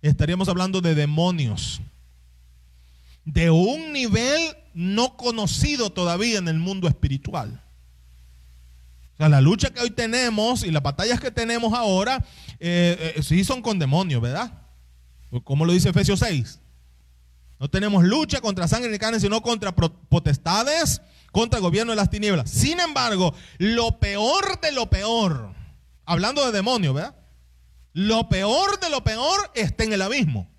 Estaríamos 0.00 0.48
hablando 0.48 0.80
de 0.80 0.94
demonios. 0.94 1.82
De 3.26 3.50
un 3.50 3.92
nivel 3.92 4.56
no 4.72 5.18
conocido 5.18 5.90
todavía 5.90 6.38
en 6.38 6.48
el 6.48 6.58
mundo 6.58 6.88
espiritual. 6.88 7.62
O 9.12 9.16
sea, 9.18 9.28
la 9.28 9.42
lucha 9.42 9.68
que 9.68 9.82
hoy 9.82 9.90
tenemos 9.90 10.64
y 10.64 10.70
las 10.70 10.82
batallas 10.82 11.20
que 11.20 11.30
tenemos 11.30 11.74
ahora, 11.74 12.24
eh, 12.58 13.12
eh, 13.14 13.22
sí 13.22 13.44
son 13.44 13.60
con 13.60 13.78
demonios, 13.78 14.22
¿verdad? 14.22 14.54
Como 15.44 15.66
lo 15.66 15.74
dice 15.74 15.90
Efesios 15.90 16.20
6. 16.20 16.60
No 17.58 17.68
tenemos 17.70 18.04
lucha 18.04 18.40
contra 18.40 18.68
sangre 18.68 18.90
ni 18.90 18.98
carne, 18.98 19.18
sino 19.18 19.40
contra 19.40 19.74
potestades, 19.74 21.00
contra 21.32 21.58
el 21.58 21.62
gobierno 21.62 21.92
de 21.92 21.96
las 21.96 22.10
tinieblas. 22.10 22.50
Sin 22.50 22.80
embargo, 22.80 23.34
lo 23.58 23.98
peor 23.98 24.60
de 24.60 24.72
lo 24.72 24.90
peor, 24.90 25.54
hablando 26.04 26.44
de 26.44 26.52
demonios, 26.52 26.94
¿verdad? 26.94 27.16
Lo 27.92 28.28
peor 28.28 28.78
de 28.80 28.90
lo 28.90 29.02
peor 29.02 29.50
está 29.54 29.84
en 29.84 29.92
el 29.94 30.02
abismo. 30.02 30.50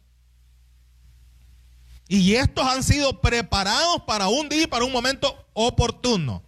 Y 2.08 2.36
estos 2.36 2.66
han 2.66 2.84
sido 2.84 3.22
preparados 3.22 4.04
para 4.08 4.28
un 4.30 4.50
día 4.50 4.64
y 4.64 4.68
para 4.68 4.86
un 4.86 4.92
momento 4.92 5.48
oportuno. 5.54 6.44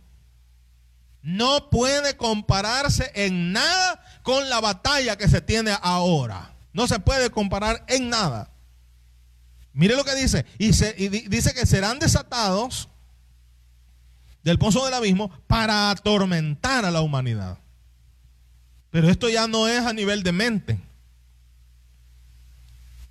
No 1.22 1.70
puede 1.70 2.16
compararse 2.16 3.12
en 3.14 3.52
nada 3.52 4.02
con 4.24 4.50
la 4.50 4.62
batalla 4.62 5.18
que 5.18 5.28
se 5.28 5.42
tiene 5.42 5.78
ahora. 5.82 6.56
No 6.72 6.88
se 6.88 7.00
puede 7.00 7.30
comparar 7.30 7.84
en 7.88 8.10
nada. 8.10 8.52
Mire 9.74 9.96
lo 9.96 10.04
que 10.04 10.16
dice. 10.16 10.46
Y, 10.58 10.70
dice 11.30 11.54
que 11.54 11.66
serán 11.66 12.00
desatados 12.00 12.90
del 14.44 14.58
pozo 14.58 14.84
del 14.86 14.94
abismo 14.94 15.30
para 15.48 15.92
atormentar 15.92 16.86
a 16.86 16.92
la 16.92 17.02
humanidad. 17.02 17.58
Pero 18.90 19.10
esto 19.10 19.30
ya 19.30 19.48
no 19.48 19.68
es 19.68 19.86
a 19.86 19.94
nivel 19.94 20.24
de 20.24 20.32
mente. 20.32 20.80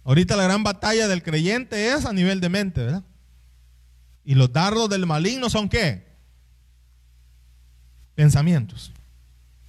Ahorita 0.04 0.36
la 0.36 0.44
gran 0.44 0.64
batalla 0.64 1.06
del 1.06 1.22
creyente 1.22 1.92
es 1.92 2.06
a 2.06 2.12
nivel 2.12 2.40
de 2.40 2.48
mente, 2.48 2.82
¿verdad? 2.82 3.04
Y 4.24 4.34
los 4.34 4.52
dardos 4.52 4.88
del 4.88 5.06
maligno 5.06 5.50
son 5.50 5.68
qué? 5.68 6.06
Pensamientos. 8.14 8.92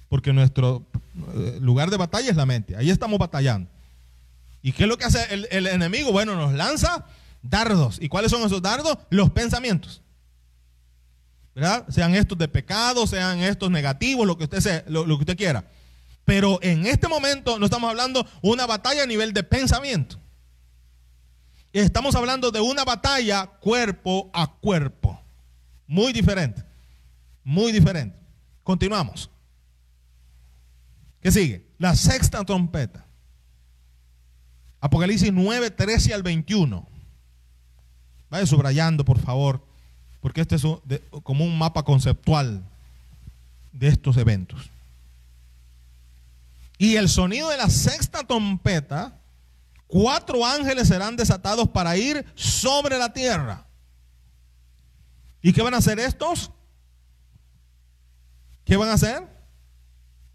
Porque 0.08 0.32
nuestro 0.32 0.84
eh, 1.34 1.58
lugar 1.60 1.90
de 1.90 1.96
batalla 1.96 2.30
es 2.30 2.36
la 2.36 2.46
mente. 2.46 2.76
Ahí 2.76 2.90
estamos 2.90 3.18
batallando. 3.18 3.70
¿Y 4.62 4.72
qué 4.72 4.82
es 4.84 4.88
lo 4.88 4.98
que 4.98 5.04
hace 5.04 5.26
el, 5.32 5.66
enemigo? 5.66 6.12
Bueno, 6.12 6.34
nos 6.36 6.52
lanza 6.52 7.06
dardos. 7.42 7.98
¿Y 8.00 8.08
cuáles 8.08 8.30
son 8.30 8.42
esos 8.42 8.60
dardos? 8.60 8.98
Los 9.08 9.30
pensamientos. 9.30 10.02
¿Verdad? 11.54 11.86
Sean 11.88 12.14
estos 12.14 12.38
de 12.38 12.48
pecado, 12.48 13.06
sean 13.06 13.40
estos 13.40 13.70
negativos, 13.70 14.26
lo 14.26 14.36
que 14.36 14.44
usted, 14.44 14.60
sea, 14.60 14.84
lo, 14.86 15.04
que 15.04 15.12
usted 15.12 15.36
quiera. 15.36 15.64
Pero 16.24 16.58
en 16.62 16.86
este 16.86 17.08
momento 17.08 17.58
no 17.58 17.64
estamos 17.64 17.90
hablando 17.90 18.26
una 18.42 18.66
batalla 18.66 19.02
a 19.02 19.06
nivel 19.06 19.32
de 19.32 19.42
pensamiento. 19.42 20.18
Estamos 21.72 22.14
hablando 22.14 22.50
de 22.50 22.60
una 22.60 22.84
batalla 22.84 23.46
cuerpo 23.46 24.30
a 24.32 24.46
cuerpo. 24.46 25.20
Muy 25.86 26.12
diferente. 26.12 26.62
Muy 27.42 27.72
diferente. 27.72 28.18
Continuamos. 28.62 29.30
¿Qué 31.20 31.30
sigue? 31.30 31.66
La 31.78 31.96
sexta 31.96 32.44
trompeta. 32.44 33.06
Apocalipsis 34.80 35.32
9, 35.32 35.70
13 35.70 36.14
al 36.14 36.22
21. 36.22 36.86
Vaya 38.30 38.46
subrayando, 38.46 39.04
por 39.04 39.18
favor, 39.18 39.64
porque 40.20 40.40
este 40.40 40.56
es 40.56 40.62
como 41.22 41.44
un 41.44 41.58
mapa 41.58 41.82
conceptual 41.82 42.64
de 43.72 43.88
estos 43.88 44.16
eventos. 44.16 44.70
Y 46.78 46.96
el 46.96 47.08
sonido 47.08 47.50
de 47.50 47.58
la 47.58 47.68
sexta 47.68 48.24
trompeta, 48.24 49.18
cuatro 49.86 50.46
ángeles 50.46 50.88
serán 50.88 51.16
desatados 51.16 51.68
para 51.68 51.96
ir 51.96 52.24
sobre 52.34 52.98
la 52.98 53.12
tierra. 53.12 53.66
¿Y 55.42 55.52
qué 55.52 55.62
van 55.62 55.74
a 55.74 55.78
hacer 55.78 55.98
estos? 55.98 56.50
¿Qué 58.64 58.76
van 58.76 58.88
a 58.88 58.94
hacer? 58.94 59.26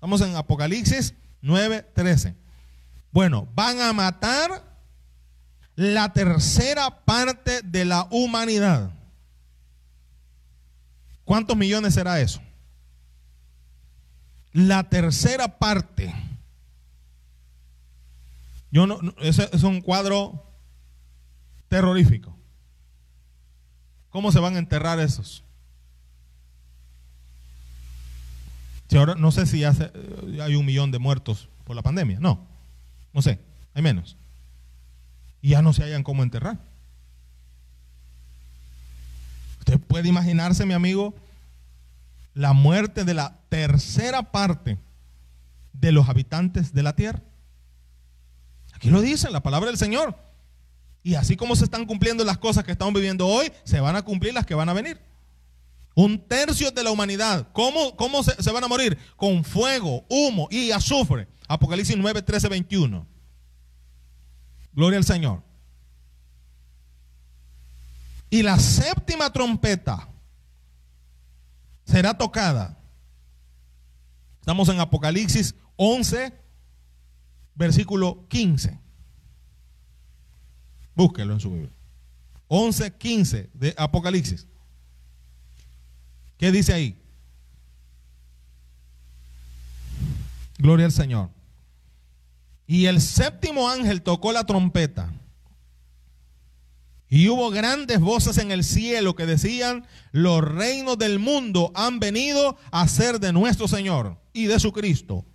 Vamos 0.02 0.22
en 0.22 0.36
Apocalipsis 0.36 1.16
9, 1.42 1.82
13. 1.96 2.36
Bueno, 3.15 3.47
van 3.56 3.80
a 3.80 3.93
matar 3.93 4.62
la 5.78 6.12
tercera 6.12 7.06
parte 7.06 7.62
de 7.62 7.86
la 7.86 8.10
humanidad. 8.12 8.91
¿Cuántos 11.23 11.56
millones 11.56 11.93
será 11.93 12.19
eso? 12.19 12.41
La 14.51 14.89
tercera 14.89 15.47
parte. 15.47 16.13
Yo 18.69 18.86
no, 18.86 18.99
ese 19.21 19.49
es 19.54 19.63
un 19.63 19.80
cuadro 19.80 20.51
terrorífico. 21.69 22.38
¿Cómo 24.10 24.34
se 24.34 24.41
van 24.41 24.58
a 24.58 24.60
enterrar 24.60 24.99
esos? 24.99 25.41
Ahora 28.93 29.15
no 29.15 29.32
sé 29.32 29.45
si 29.45 29.63
hace, 29.63 29.89
hay 30.41 30.56
un 30.56 30.65
millón 30.65 30.91
de 30.91 30.99
muertos 30.99 31.47
por 31.63 31.78
la 31.78 31.82
pandemia, 31.82 32.19
no. 32.19 32.55
No 33.15 33.21
sé, 33.21 33.39
hay 33.73 33.82
menos. 33.82 34.17
Y 35.41 35.51
ya 35.51 35.62
no 35.62 35.71
se 35.71 35.84
hayan 35.84 36.04
cómo 36.04 36.21
enterrar. 36.21 36.60
Usted 39.60 39.80
puede 39.80 40.10
imaginarse, 40.10 40.65
mi 40.65 40.73
amigo, 40.73 41.15
la 42.34 42.51
muerte 42.51 43.06
de 43.06 43.13
la 43.13 43.39
tercera 43.47 44.34
parte 44.34 44.78
de 45.71 45.93
los 45.93 46.10
habitantes 46.10 46.73
de 46.73 46.84
la 46.84 46.93
tierra. 46.97 47.21
Aquí 48.73 48.89
lo 48.89 48.99
dice 48.99 49.32
la 49.32 49.41
palabra 49.41 49.69
del 49.69 49.78
Señor. 49.78 50.17
Y 51.01 51.15
así 51.15 51.38
como 51.38 51.56
se 51.56 51.63
están 51.63 51.86
cumpliendo 51.86 52.25
las 52.25 52.38
cosas 52.38 52.65
que 52.65 52.73
estamos 52.73 52.93
viviendo 52.93 53.28
hoy, 53.28 53.49
se 53.63 53.80
van 53.80 53.95
a 53.95 54.01
cumplir 54.01 54.34
las 54.34 54.45
que 54.45 54.56
van 54.56 54.67
a 54.67 54.73
venir. 54.73 54.99
Un 55.95 56.19
tercio 56.19 56.69
de 56.69 56.84
la 56.84 56.91
humanidad. 56.91 57.47
¿Cómo, 57.54 57.95
cómo 57.95 58.23
se, 58.23 58.43
se, 58.43 58.51
van 58.51 58.65
a 58.65 58.67
morir? 58.67 58.97
Con 59.15 59.45
fuego, 59.45 60.04
humo 60.10 60.49
y 60.51 60.71
azufre. 60.71 61.30
Apocalipsis 61.48 61.96
9, 61.98 62.22
13, 62.22 62.50
21. 62.50 63.08
Gloria 64.74 64.98
al 64.98 65.06
Señor. 65.06 65.44
Y 68.30 68.42
la 68.42 68.60
séptima 68.60 69.32
trompeta 69.32 70.10
será 71.86 72.18
tocada. 72.18 72.78
Estamos 74.40 74.68
en 74.70 74.80
Apocalipsis 74.80 75.56
11, 75.76 76.34
versículo 77.56 78.28
15. 78.28 78.80
Búsquelo 80.96 81.34
en 81.34 81.40
su 81.40 81.52
Biblia. 81.52 81.72
11, 82.48 82.92
15 82.92 83.50
de 83.54 83.74
Apocalipsis. 83.78 84.48
¿Qué 86.38 86.52
dice 86.52 86.74
ahí? 86.74 87.05
Gloria 90.58 90.86
al 90.86 90.91
Señor. 90.91 91.30
Y 92.68 92.86
el 92.86 93.02
séptimo 93.02 93.70
ángel 93.70 94.02
tocó 94.02 94.32
la 94.32 94.46
trompeta. 94.46 95.13
Y 97.08 97.30
hubo 97.30 97.52
grandes 97.52 98.00
voces 98.00 98.38
en 98.39 98.52
el 98.52 98.63
cielo 98.63 99.15
que 99.15 99.26
decían, 99.26 99.86
los 100.12 100.41
reinos 100.41 100.98
del 100.98 101.20
mundo 101.20 101.72
han 101.76 102.00
venido 102.00 102.58
a 102.72 102.88
ser 102.88 103.20
de 103.20 103.32
nuestro 103.32 103.68
Señor 103.68 104.20
y 104.34 104.46
de 104.46 104.60
su 104.60 104.72
Cristo. 104.72 105.26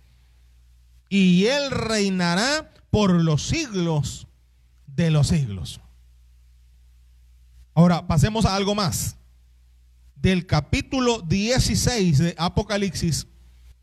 Y 1.07 1.45
Él 1.45 1.71
reinará 1.71 2.71
por 2.89 3.11
los 3.11 3.43
siglos 3.47 4.27
de 4.85 5.11
los 5.11 5.27
siglos. 5.27 5.79
Ahora, 7.73 8.05
pasemos 8.05 8.45
a 8.45 8.55
algo 8.55 8.75
más. 8.75 9.15
Del 10.15 10.45
capítulo 10.45 11.21
16 11.21 12.17
de 12.17 12.35
Apocalipsis 12.37 13.27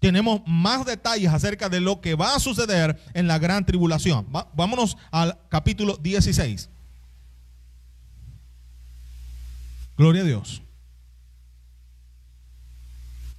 tenemos 0.01 0.43
más 0.47 0.85
detalles 0.85 1.33
acerca 1.33 1.69
de 1.69 1.81
lo 1.81 2.01
que 2.01 2.15
va 2.15 2.35
a 2.35 2.41
suceder 2.41 3.01
en 3.15 3.27
la 3.27 3.39
gran 3.39 3.67
tribulación. 3.67 4.27
vámonos 4.55 4.97
al 5.11 5.39
capítulo 5.49 5.97
16. 5.97 6.71
Gloria 9.97 10.23
a 10.23 10.25
Dios. 10.25 10.63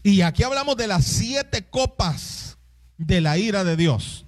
Y 0.04 0.22
aquí 0.22 0.44
hablamos 0.44 0.76
de 0.76 0.88
las 0.88 1.06
siete 1.06 1.66
copas 1.66 2.58
de 2.98 3.22
la 3.22 3.38
ira 3.38 3.64
de 3.64 3.78
Dios. 3.78 4.26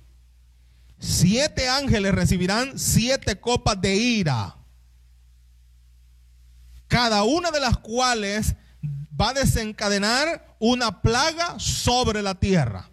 Siete 0.99 1.67
ángeles 1.67 2.13
recibirán 2.13 2.77
siete 2.77 3.39
copas 3.39 3.81
de 3.81 3.95
ira. 3.95 4.55
Cada 6.87 7.23
una 7.23 7.51
de 7.51 7.59
las 7.59 7.77
cuales 7.77 8.55
va 9.21 9.29
a 9.29 9.34
desencadenar 9.34 10.55
una 10.60 11.01
plaga 11.01 11.60
sobre 11.60 12.21
la 12.21 12.36
tierra. 12.36 12.89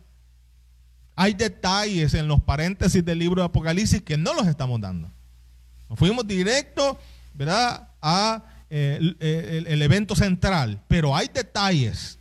Hay 1.16 1.34
detalles 1.34 2.14
en 2.14 2.28
los 2.28 2.42
paréntesis 2.42 3.04
del 3.04 3.18
libro 3.18 3.40
de 3.42 3.46
Apocalipsis 3.46 4.02
que 4.02 4.16
no 4.16 4.34
los 4.34 4.46
estamos 4.46 4.80
dando. 4.80 5.10
Nos 5.88 5.98
fuimos 5.98 6.26
directo, 6.26 6.98
¿verdad?, 7.32 7.88
a 8.02 8.44
eh, 8.70 9.64
el, 9.66 9.82
evento 9.82 10.14
central, 10.14 10.84
pero 10.86 11.16
hay 11.16 11.28
detalles 11.32 12.18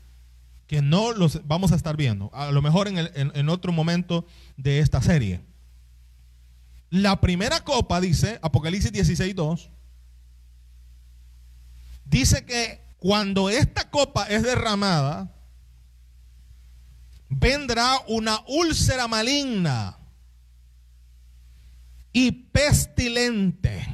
que 0.65 0.82
no 0.82 1.12
los 1.12 1.46
vamos 1.46 1.72
a 1.72 1.76
estar 1.76 1.98
viendo, 1.98 2.32
a 2.34 2.52
lo 2.52 2.62
mejor 2.62 2.88
en, 2.88 2.98
en 3.13 3.50
otro 3.50 3.72
momento 3.72 4.26
de 4.56 4.80
esta 4.80 5.02
serie. 5.02 5.41
La 6.89 7.20
primera 7.20 7.63
copa, 7.63 8.00
dice 8.00 8.39
Apocalipsis 8.41 8.91
16.2, 8.91 9.70
dice 12.06 12.46
que 12.46 12.87
cuando 12.98 13.50
esta 13.50 13.90
copa 13.90 14.26
es 14.26 14.44
derramada, 14.44 15.34
vendrá 17.30 18.00
una 18.08 18.42
úlcera 18.48 19.08
maligna 19.08 19.98
y 22.12 22.32
pestilente. 22.32 23.88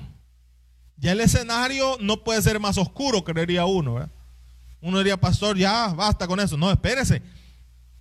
Ya 0.98 1.12
el 1.12 1.20
escenario 1.20 1.98
no 2.00 2.24
puede 2.24 2.42
ser 2.42 2.60
más 2.60 2.78
oscuro, 2.78 3.24
creería 3.24 3.66
uno. 3.66 4.10
Uno 4.82 4.98
diría, 5.00 5.20
pastor, 5.20 5.58
ya 5.58 5.88
basta 5.90 6.28
con 6.28 6.40
eso. 6.40 6.56
No, 6.56 6.72
espérese. 6.72 7.22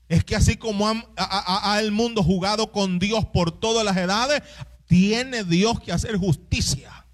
Es 0.08 0.24
que 0.24 0.36
así 0.36 0.56
como 0.56 0.86
ha, 1.16 1.80
el 1.80 1.90
mundo 1.90 2.22
jugado 2.22 2.70
con 2.70 2.98
Dios 2.98 3.24
por 3.26 3.50
todas 3.50 3.84
las 3.84 3.96
edades, 3.96 4.42
tiene 4.86 5.42
Dios 5.42 5.80
que 5.80 5.90
hacer 5.90 6.16
justicia. 6.16 7.06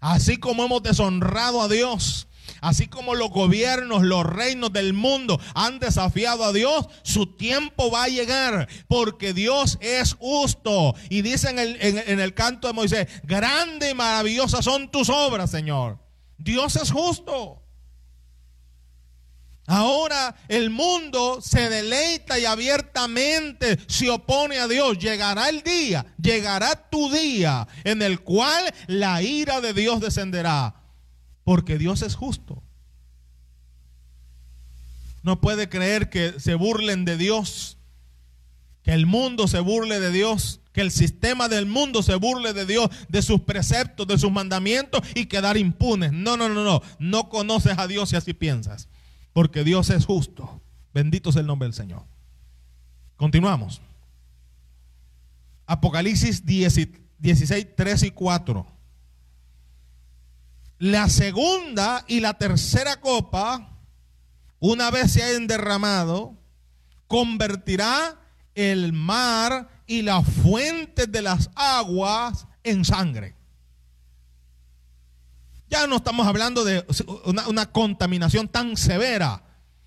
Así 0.00 0.36
como 0.36 0.64
hemos 0.64 0.82
deshonrado 0.82 1.62
a 1.62 1.68
Dios, 1.68 2.28
Así 2.64 2.86
como 2.86 3.14
los 3.14 3.28
gobiernos, 3.28 4.02
los 4.04 4.24
reinos 4.24 4.72
del 4.72 4.94
mundo 4.94 5.38
han 5.54 5.80
desafiado 5.80 6.44
a 6.44 6.52
Dios, 6.52 6.86
su 7.02 7.36
tiempo 7.36 7.90
va 7.90 8.04
a 8.04 8.08
llegar 8.08 8.68
porque 8.88 9.34
Dios 9.34 9.76
es 9.82 10.14
justo. 10.14 10.94
Y 11.10 11.20
dice 11.20 11.50
en 11.50 11.58
el, 11.58 11.76
en, 11.78 12.20
el 12.20 12.32
canto 12.32 12.66
de 12.66 12.72
Moisés, 12.72 13.06
grande 13.22 13.90
y 13.90 13.94
maravillosa 13.94 14.62
son 14.62 14.90
tus 14.90 15.10
obras, 15.10 15.50
Señor. 15.50 15.98
Dios 16.38 16.76
es 16.76 16.90
justo. 16.90 17.62
Ahora 19.66 20.34
el 20.48 20.70
mundo 20.70 21.42
se 21.42 21.68
deleita 21.68 22.38
y 22.38 22.46
abiertamente 22.46 23.78
se 23.88 24.08
opone 24.08 24.58
a 24.58 24.68
Dios. 24.68 24.98
Llegará 24.98 25.50
el 25.50 25.62
día, 25.62 26.06
llegará 26.18 26.88
tu 26.88 27.10
día 27.12 27.68
en 27.84 28.00
el 28.00 28.20
cual 28.20 28.72
la 28.86 29.20
ira 29.20 29.60
de 29.60 29.74
Dios 29.74 30.00
descenderá 30.00 30.83
porque 31.44 31.78
Dios 31.78 32.02
es 32.02 32.14
justo. 32.14 32.62
No 35.22 35.40
puede 35.40 35.68
creer 35.68 36.10
que 36.10 36.38
se 36.40 36.54
burlen 36.54 37.04
de 37.04 37.16
Dios, 37.16 37.78
que 38.82 38.92
el 38.92 39.06
mundo 39.06 39.48
se 39.48 39.60
burle 39.60 40.00
de 40.00 40.10
Dios, 40.10 40.60
que 40.72 40.80
el 40.80 40.90
sistema 40.90 41.48
del 41.48 41.66
mundo 41.66 42.02
se 42.02 42.14
burle 42.16 42.52
de 42.52 42.66
Dios, 42.66 42.90
de 43.08 43.22
sus 43.22 43.40
preceptos, 43.42 44.06
de 44.06 44.18
sus 44.18 44.30
mandamientos 44.30 45.00
y 45.14 45.26
quedar 45.26 45.56
impunes. 45.56 46.12
No, 46.12 46.36
no, 46.36 46.48
no, 46.48 46.64
no. 46.64 46.82
No 46.98 47.28
conoces 47.28 47.78
a 47.78 47.86
Dios 47.86 48.10
si 48.10 48.16
así 48.16 48.34
piensas, 48.34 48.88
porque 49.32 49.64
Dios 49.64 49.88
es 49.90 50.04
justo. 50.04 50.60
Bendito 50.92 51.30
es 51.30 51.36
el 51.36 51.46
nombre 51.46 51.66
del 51.68 51.74
Señor. 51.74 52.04
Continuamos. 53.16 53.80
Apocalipsis 55.66 56.44
16, 56.44 57.66
3 57.76 58.02
y 58.02 58.10
4. 58.10 58.73
La 60.78 61.08
segunda 61.08 62.04
y 62.08 62.20
la 62.20 62.34
tercera 62.34 63.00
copa, 63.00 63.78
una 64.58 64.90
vez 64.90 65.12
se 65.12 65.22
hayan 65.22 65.46
derramado, 65.46 66.36
convertirá 67.06 68.20
el 68.54 68.92
mar 68.92 69.68
y 69.86 70.02
la 70.02 70.22
fuente 70.22 71.06
de 71.06 71.22
las 71.22 71.50
aguas 71.54 72.46
en 72.62 72.84
sangre. 72.84 73.36
Ya 75.68 75.86
no 75.86 75.96
estamos 75.96 76.26
hablando 76.26 76.64
de 76.64 76.84
una, 77.24 77.48
una, 77.48 77.72
contaminación 77.72 78.48
tan 78.48 78.76
severa 78.76 79.42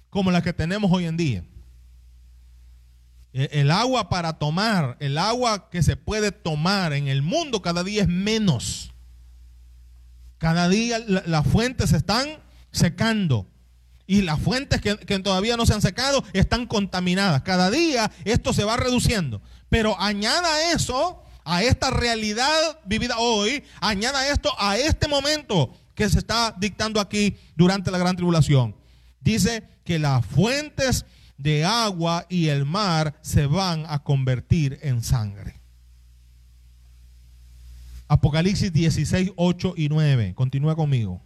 como 0.10 0.32
la 0.32 0.42
que 0.42 0.54
tenemos 0.54 0.92
hoy 0.92 1.06
en 1.06 1.18
día. 1.18 1.44
E, 3.34 3.50
el 3.62 3.72
agua 3.72 4.10
para 4.10 4.34
tomar, 4.40 4.98
el 5.00 5.18
agua 5.18 5.70
que 5.70 5.84
se 5.84 5.96
puede 5.96 6.32
tomar 6.32 6.94
en 6.94 7.08
el 7.08 7.22
mundo 7.22 7.62
cada 7.62 7.84
día 7.84 8.02
es 8.02 8.08
menos. 8.08 8.94
Cada 10.38 10.70
día 10.70 11.00
las 11.00 11.48
fuentes 11.48 11.90
se 11.90 11.98
están 11.98 12.28
secando. 12.72 13.48
Y 14.06 14.22
las 14.22 14.40
fuentes 14.40 14.80
que, 14.80 14.96
todavía 15.20 15.58
no 15.58 15.66
se 15.66 15.74
han 15.74 15.82
secado 15.82 16.24
están 16.32 16.66
contaminadas. 16.66 17.42
Cada 17.42 17.70
día 17.70 18.10
esto 18.24 18.54
se 18.54 18.64
va 18.64 18.78
reduciendo. 18.78 19.42
Pero 19.70 20.00
añada 20.00 20.72
eso 20.72 21.24
a 21.44 21.64
esta 21.64 21.90
realidad 21.90 22.80
vivida 22.86 23.18
hoy, 23.18 23.64
añada 23.82 24.30
esto 24.30 24.54
a 24.60 24.78
este 24.78 25.08
momento 25.08 25.74
que 25.94 26.10
se 26.10 26.20
está 26.20 26.54
dictando 26.58 27.02
aquí 27.02 27.36
durante 27.56 27.92
la 27.92 27.98
gran 27.98 28.16
tribulación. 28.16 28.76
Dice 29.20 29.68
que 29.84 30.00
las 30.00 30.26
fuentes 30.26 31.06
de 31.38 31.66
agua 31.66 32.26
y 32.30 32.48
el 32.48 32.66
mar 32.66 33.16
se 33.22 33.46
van 33.46 33.86
a 33.88 34.04
convertir 34.04 34.80
en 34.84 35.04
sangre. 35.04 35.57
Apocalipsis 38.08 38.72
16, 38.72 39.34
8 39.36 39.74
y 39.76 39.90
9. 39.90 40.34
Continúa 40.36 40.76
conmigo. 40.76 41.22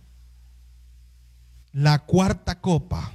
La 1.73 1.99
cuarta 1.99 2.59
copa 2.59 3.11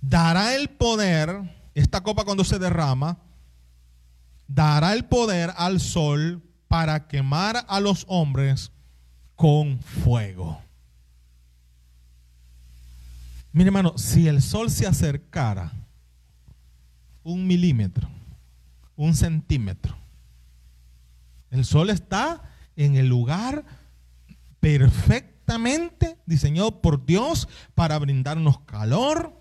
dará 0.00 0.54
el 0.54 0.68
poder, 0.68 1.42
esta 1.74 2.02
copa 2.02 2.24
cuando 2.24 2.44
se 2.44 2.58
derrama, 2.58 3.18
dará 4.48 4.92
el 4.92 5.04
poder 5.04 5.52
al 5.56 5.80
sol 5.80 6.42
para 6.68 7.06
quemar 7.08 7.64
a 7.68 7.80
los 7.80 8.04
hombres 8.08 8.72
con 9.34 9.80
fuego. 9.80 10.60
Mire 13.52 13.68
hermano, 13.68 13.96
si 13.96 14.28
el 14.28 14.42
sol 14.42 14.70
se 14.70 14.86
acercara 14.86 15.72
un 17.22 17.46
milímetro, 17.46 18.08
un 18.96 19.14
centímetro, 19.14 19.96
el 21.50 21.64
sol 21.64 21.90
está 21.90 22.42
en 22.76 22.96
el 22.96 23.08
lugar 23.08 23.64
perfectamente 24.60 26.18
diseñado 26.26 26.80
por 26.80 27.06
Dios 27.06 27.48
para 27.74 27.98
brindarnos 27.98 28.60
calor, 28.60 29.40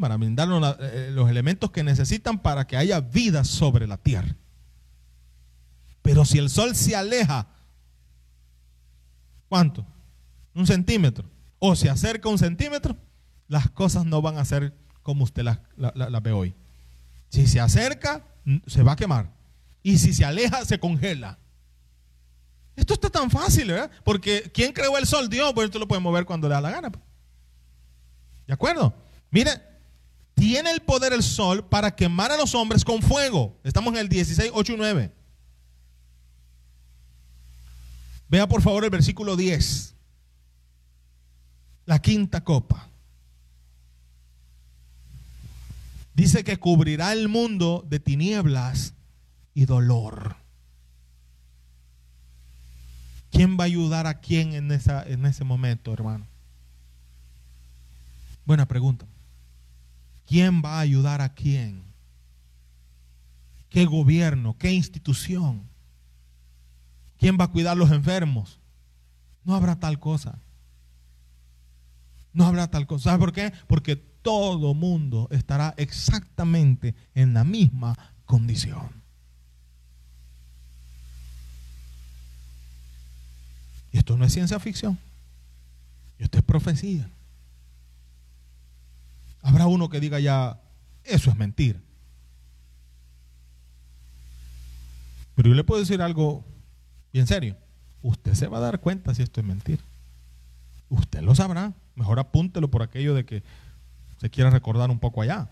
para 0.00 0.16
brindarnos 0.16 0.76
eh, 0.80 1.10
los 1.12 1.30
elementos 1.30 1.70
que 1.70 1.82
necesitan 1.82 2.38
para 2.38 2.66
que 2.66 2.76
haya 2.76 3.00
vida 3.00 3.44
sobre 3.44 3.86
la 3.86 3.96
tierra. 3.96 4.36
Pero 6.02 6.26
si 6.26 6.38
el 6.38 6.50
sol 6.50 6.76
se 6.76 6.94
aleja, 6.94 7.48
¿cuánto? 9.48 9.86
Un 10.54 10.66
centímetro. 10.66 11.30
O 11.58 11.74
se 11.74 11.88
acerca 11.88 12.28
un 12.28 12.38
centímetro, 12.38 12.94
las 13.48 13.70
cosas 13.70 14.04
no 14.04 14.20
van 14.20 14.36
a 14.36 14.44
ser 14.44 14.76
como 15.02 15.24
usted 15.24 15.42
las 15.42 15.60
la, 15.76 16.20
ve 16.20 16.32
hoy. 16.32 16.54
Si 17.30 17.46
se 17.46 17.60
acerca, 17.60 18.22
se 18.66 18.82
va 18.82 18.92
a 18.92 18.96
quemar. 18.96 19.32
Y 19.84 19.98
si 19.98 20.14
se 20.14 20.24
aleja, 20.24 20.64
se 20.64 20.80
congela. 20.80 21.38
Esto 22.74 22.94
está 22.94 23.10
tan 23.10 23.30
fácil, 23.30 23.68
¿verdad? 23.68 23.90
Porque 24.02 24.50
¿quién 24.52 24.72
creó 24.72 24.96
el 24.96 25.06
sol? 25.06 25.28
Dios, 25.28 25.52
pues 25.52 25.66
esto 25.66 25.78
lo 25.78 25.86
puede 25.86 26.00
mover 26.00 26.24
cuando 26.24 26.48
le 26.48 26.54
da 26.54 26.60
la 26.62 26.70
gana. 26.70 26.90
Pues. 26.90 27.04
¿De 28.46 28.54
acuerdo? 28.54 28.94
Mire, 29.30 29.50
tiene 30.34 30.70
el 30.70 30.80
poder 30.80 31.12
el 31.12 31.22
sol 31.22 31.68
para 31.68 31.94
quemar 31.94 32.32
a 32.32 32.38
los 32.38 32.54
hombres 32.54 32.82
con 32.82 33.02
fuego. 33.02 33.60
Estamos 33.62 33.92
en 33.92 34.00
el 34.00 34.08
16, 34.08 34.52
8 34.54 34.72
y 34.72 34.76
9. 34.76 35.12
Vea 38.30 38.48
por 38.48 38.62
favor 38.62 38.84
el 38.84 38.90
versículo 38.90 39.36
10. 39.36 39.94
La 41.84 42.00
quinta 42.00 42.42
copa. 42.42 42.88
Dice 46.14 46.42
que 46.42 46.56
cubrirá 46.56 47.12
el 47.12 47.28
mundo 47.28 47.84
de 47.86 48.00
tinieblas 48.00 48.94
y 49.54 49.64
dolor. 49.64 50.36
¿Quién 53.30 53.58
va 53.58 53.64
a 53.64 53.66
ayudar 53.66 54.06
a 54.06 54.20
quién 54.20 54.54
en, 54.54 54.70
esa, 54.70 55.02
en 55.02 55.26
ese 55.26 55.44
momento, 55.44 55.92
hermano? 55.92 56.26
Buena 58.44 58.66
pregunta. 58.66 59.06
¿Quién 60.26 60.62
va 60.64 60.76
a 60.78 60.80
ayudar 60.80 61.20
a 61.20 61.30
quién? 61.30 61.82
¿Qué 63.70 63.86
gobierno? 63.86 64.56
¿Qué 64.56 64.72
institución? 64.72 65.68
¿Quién 67.18 67.36
va 67.40 67.44
a 67.44 67.50
cuidar 67.50 67.72
a 67.72 67.76
los 67.76 67.90
enfermos? 67.90 68.60
No 69.44 69.54
habrá 69.54 69.80
tal 69.80 69.98
cosa. 69.98 70.38
No 72.32 72.46
habrá 72.46 72.70
tal 72.70 72.86
cosa. 72.86 73.10
¿Sabe 73.10 73.18
por 73.18 73.32
qué? 73.32 73.52
Porque 73.66 73.96
todo 73.96 74.74
mundo 74.74 75.28
estará 75.30 75.74
exactamente 75.76 76.94
en 77.14 77.34
la 77.34 77.44
misma 77.44 77.96
condición. 78.24 79.03
Y 83.94 83.98
esto 83.98 84.16
no 84.16 84.24
es 84.24 84.32
ciencia 84.32 84.58
ficción. 84.58 84.98
Esto 86.18 86.38
es 86.38 86.42
profecía. 86.42 87.08
Habrá 89.40 89.68
uno 89.68 89.88
que 89.88 90.00
diga 90.00 90.18
ya, 90.18 90.60
eso 91.04 91.30
es 91.30 91.36
mentira. 91.36 91.78
Pero 95.36 95.48
yo 95.48 95.54
le 95.54 95.62
puedo 95.62 95.80
decir 95.80 96.02
algo 96.02 96.44
y 97.12 97.20
en 97.20 97.28
serio, 97.28 97.56
usted 98.02 98.34
se 98.34 98.48
va 98.48 98.58
a 98.58 98.62
dar 98.62 98.80
cuenta 98.80 99.14
si 99.14 99.22
esto 99.22 99.40
es 99.40 99.46
mentira. 99.46 99.82
Usted 100.88 101.22
lo 101.22 101.36
sabrá. 101.36 101.72
Mejor 101.94 102.18
apúntelo 102.18 102.68
por 102.68 102.82
aquello 102.82 103.14
de 103.14 103.24
que 103.24 103.44
se 104.20 104.28
quiera 104.28 104.50
recordar 104.50 104.90
un 104.90 104.98
poco 104.98 105.22
allá. 105.22 105.48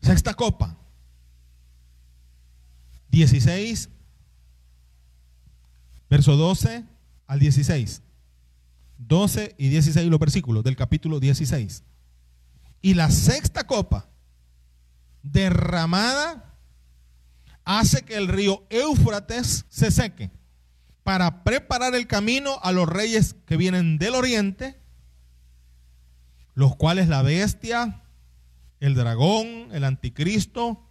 Sexta 0.00 0.34
copa. 0.34 0.76
16, 3.10 3.88
verso 6.08 6.36
12 6.36 6.97
al 7.28 7.38
16. 7.38 8.02
12 8.98 9.54
y 9.56 9.68
16 9.68 10.10
los 10.10 10.18
versículos 10.18 10.64
del 10.64 10.74
capítulo 10.74 11.20
16. 11.20 11.84
Y 12.82 12.94
la 12.94 13.10
sexta 13.10 13.64
copa 13.64 14.08
derramada 15.22 16.58
hace 17.64 18.02
que 18.02 18.16
el 18.16 18.26
río 18.26 18.66
Éufrates 18.70 19.66
se 19.68 19.90
seque 19.90 20.30
para 21.04 21.44
preparar 21.44 21.94
el 21.94 22.06
camino 22.06 22.58
a 22.62 22.72
los 22.72 22.88
reyes 22.88 23.36
que 23.46 23.56
vienen 23.56 23.98
del 23.98 24.14
oriente, 24.14 24.80
los 26.54 26.74
cuales 26.76 27.08
la 27.08 27.22
bestia, 27.22 28.02
el 28.80 28.94
dragón, 28.94 29.68
el 29.72 29.84
anticristo, 29.84 30.87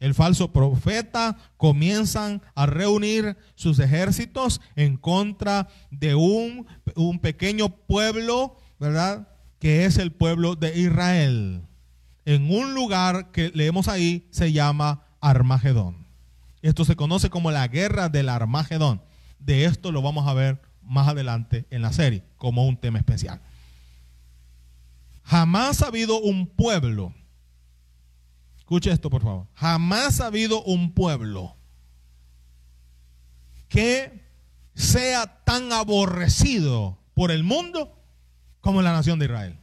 el 0.00 0.14
falso 0.14 0.52
profeta 0.52 1.36
comienzan 1.56 2.42
a 2.54 2.66
reunir 2.66 3.36
sus 3.54 3.78
ejércitos 3.78 4.60
en 4.76 4.96
contra 4.96 5.68
de 5.90 6.14
un, 6.14 6.66
un 6.94 7.18
pequeño 7.18 7.68
pueblo, 7.68 8.56
¿verdad? 8.78 9.28
Que 9.58 9.84
es 9.84 9.98
el 9.98 10.12
pueblo 10.12 10.54
de 10.54 10.78
Israel. 10.78 11.62
En 12.24 12.50
un 12.50 12.74
lugar 12.74 13.32
que 13.32 13.50
leemos 13.54 13.88
ahí 13.88 14.28
se 14.30 14.52
llama 14.52 15.02
Armagedón. 15.20 16.06
Esto 16.62 16.84
se 16.84 16.96
conoce 16.96 17.30
como 17.30 17.50
la 17.50 17.66
guerra 17.68 18.08
del 18.08 18.28
Armagedón. 18.28 19.02
De 19.38 19.64
esto 19.64 19.92
lo 19.92 20.02
vamos 20.02 20.26
a 20.26 20.34
ver 20.34 20.60
más 20.82 21.08
adelante 21.08 21.66
en 21.70 21.82
la 21.82 21.92
serie, 21.92 22.24
como 22.36 22.66
un 22.66 22.76
tema 22.76 22.98
especial. 22.98 23.40
Jamás 25.22 25.82
ha 25.82 25.88
habido 25.88 26.20
un 26.20 26.46
pueblo, 26.46 27.14
escuche 28.68 28.90
esto 28.90 29.08
por 29.08 29.22
favor, 29.22 29.46
jamás 29.54 30.20
ha 30.20 30.26
habido 30.26 30.62
un 30.62 30.92
pueblo 30.92 31.56
que 33.66 34.22
sea 34.74 35.42
tan 35.44 35.72
aborrecido 35.72 36.98
por 37.14 37.30
el 37.30 37.44
mundo 37.44 37.98
como 38.60 38.82
la 38.82 38.92
nación 38.92 39.18
de 39.18 39.24
Israel. 39.24 39.58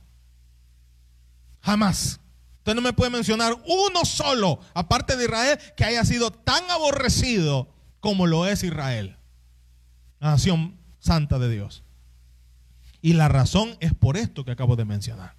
Jamás. 1.61 2.19
Usted 2.57 2.73
no 2.73 2.81
me 2.81 2.93
puede 2.93 3.11
mencionar 3.11 3.55
uno 3.67 4.05
solo, 4.05 4.59
aparte 4.73 5.15
de 5.15 5.25
Israel, 5.25 5.59
que 5.77 5.85
haya 5.85 6.03
sido 6.03 6.31
tan 6.31 6.63
aborrecido 6.71 7.69
como 7.99 8.25
lo 8.25 8.47
es 8.47 8.63
Israel, 8.63 9.19
la 10.19 10.31
nación 10.31 10.79
santa 10.97 11.37
de 11.37 11.51
Dios. 11.51 11.83
Y 13.03 13.13
la 13.13 13.27
razón 13.27 13.77
es 13.81 13.93
por 13.93 14.17
esto 14.17 14.45
que 14.45 14.51
acabo 14.51 14.75
de 14.75 14.85
mencionar. 14.85 15.35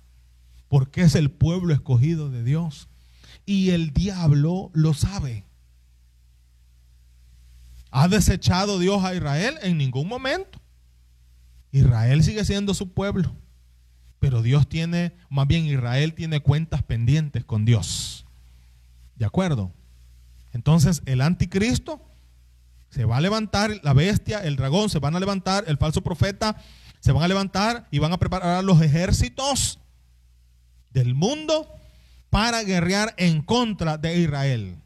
Porque 0.69 1.03
es 1.03 1.17
el 1.17 1.33
pueblo 1.33 1.75
escogido 1.75 2.31
de 2.31 2.45
Dios. 2.45 2.89
Y 3.47 3.71
el 3.71 3.93
diablo 3.93 4.71
lo 4.75 4.93
sabe. 4.93 5.45
¿Ha 7.91 8.09
desechado 8.09 8.79
Dios 8.79 9.03
a 9.05 9.15
Israel? 9.15 9.57
En 9.63 9.79
ningún 9.79 10.09
momento. 10.09 10.61
Israel 11.71 12.23
sigue 12.23 12.45
siendo 12.45 12.75
su 12.75 12.93
pueblo. 12.93 13.33
Pero 14.19 14.43
Dios 14.43 14.69
tiene, 14.69 15.13
más 15.31 15.47
bien 15.47 15.67
Israel 15.67 16.13
tiene 16.13 16.41
cuentas 16.41 16.83
pendientes 16.83 17.45
con 17.45 17.65
Dios. 17.65 18.27
¿De 19.15 19.25
acuerdo? 19.25 19.73
Entonces 20.53 21.03
el 21.07 21.21
anticristo 21.21 22.03
se 22.91 23.05
va 23.05 23.19
a 23.19 23.21
levantar, 23.21 23.79
la 23.83 23.93
bestia, 23.93 24.39
el 24.41 24.57
dragón, 24.57 24.89
se 24.91 24.99
van 24.99 25.15
a 25.17 25.21
levantar, 25.21 25.65
el 25.67 25.77
falso 25.77 26.03
profeta, 26.03 26.57
se 27.01 27.13
van 27.13 27.23
a 27.23 27.29
levantar 27.29 27.87
y 27.91 27.99
van 27.99 28.13
a 28.13 28.19
preparar 28.19 28.65
los 28.65 28.81
ejércitos 28.81 29.79
del 30.93 31.15
mundo 31.15 31.69
para 32.31 32.63
guerrear 32.63 33.15
en 33.17 33.43
contra 33.43 33.99
de 33.99 34.19
Israel. 34.19 34.77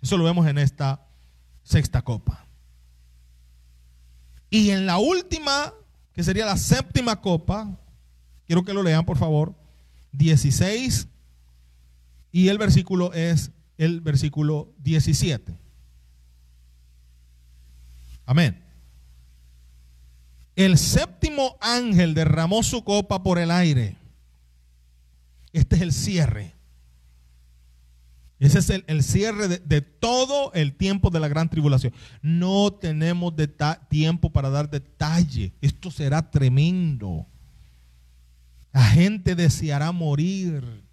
Eso 0.00 0.16
lo 0.16 0.24
vemos 0.24 0.46
en 0.46 0.58
esta 0.58 1.06
sexta 1.62 2.02
copa. 2.02 2.46
Y 4.50 4.70
en 4.70 4.86
la 4.86 4.98
última, 4.98 5.74
que 6.12 6.22
sería 6.22 6.46
la 6.46 6.56
séptima 6.56 7.20
copa, 7.20 7.76
Quiero 8.48 8.64
que 8.64 8.72
lo 8.72 8.82
lean, 8.82 9.04
por 9.04 9.18
favor. 9.18 9.54
16 10.12 11.06
y 12.32 12.48
el 12.48 12.56
versículo 12.56 13.12
es 13.12 13.50
el 13.76 14.00
versículo 14.00 14.72
17. 14.78 15.54
Amén. 18.24 18.64
El 20.56 20.78
séptimo 20.78 21.58
ángel 21.60 22.14
derramó 22.14 22.62
su 22.62 22.82
copa 22.82 23.22
por 23.22 23.38
el 23.38 23.50
aire. 23.50 23.96
Este 25.52 25.76
es 25.76 25.82
el 25.82 25.92
cierre. 25.92 26.54
Ese 28.38 28.60
es 28.60 28.70
el, 28.70 29.02
cierre 29.02 29.48
de, 29.48 29.58
de, 29.58 29.80
todo 29.80 30.52
el 30.52 30.72
tiempo 30.74 31.10
de 31.10 31.18
la 31.18 31.26
gran 31.26 31.48
tribulación. 31.48 31.92
No 32.22 32.72
tenemos 32.72 33.34
tiempo 33.88 34.30
para 34.30 34.48
dar 34.48 34.70
detalle. 34.70 35.52
Esto 35.60 35.90
será 35.90 36.30
tremendo. 36.30 37.26
La 38.72 38.84
gente 38.84 39.34
deseará 39.34 39.90
morir. 39.90 40.84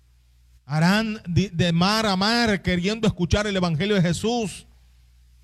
Harán 0.65 1.21
de 1.27 1.71
mar 1.71 2.07
a 2.07 2.15
mar 2.15 2.63
queriendo 2.63 3.07
escuchar 3.07 3.45
el 3.45 3.55
Evangelio 3.55 3.95
de 3.95 4.01
Jesús. 4.01 4.65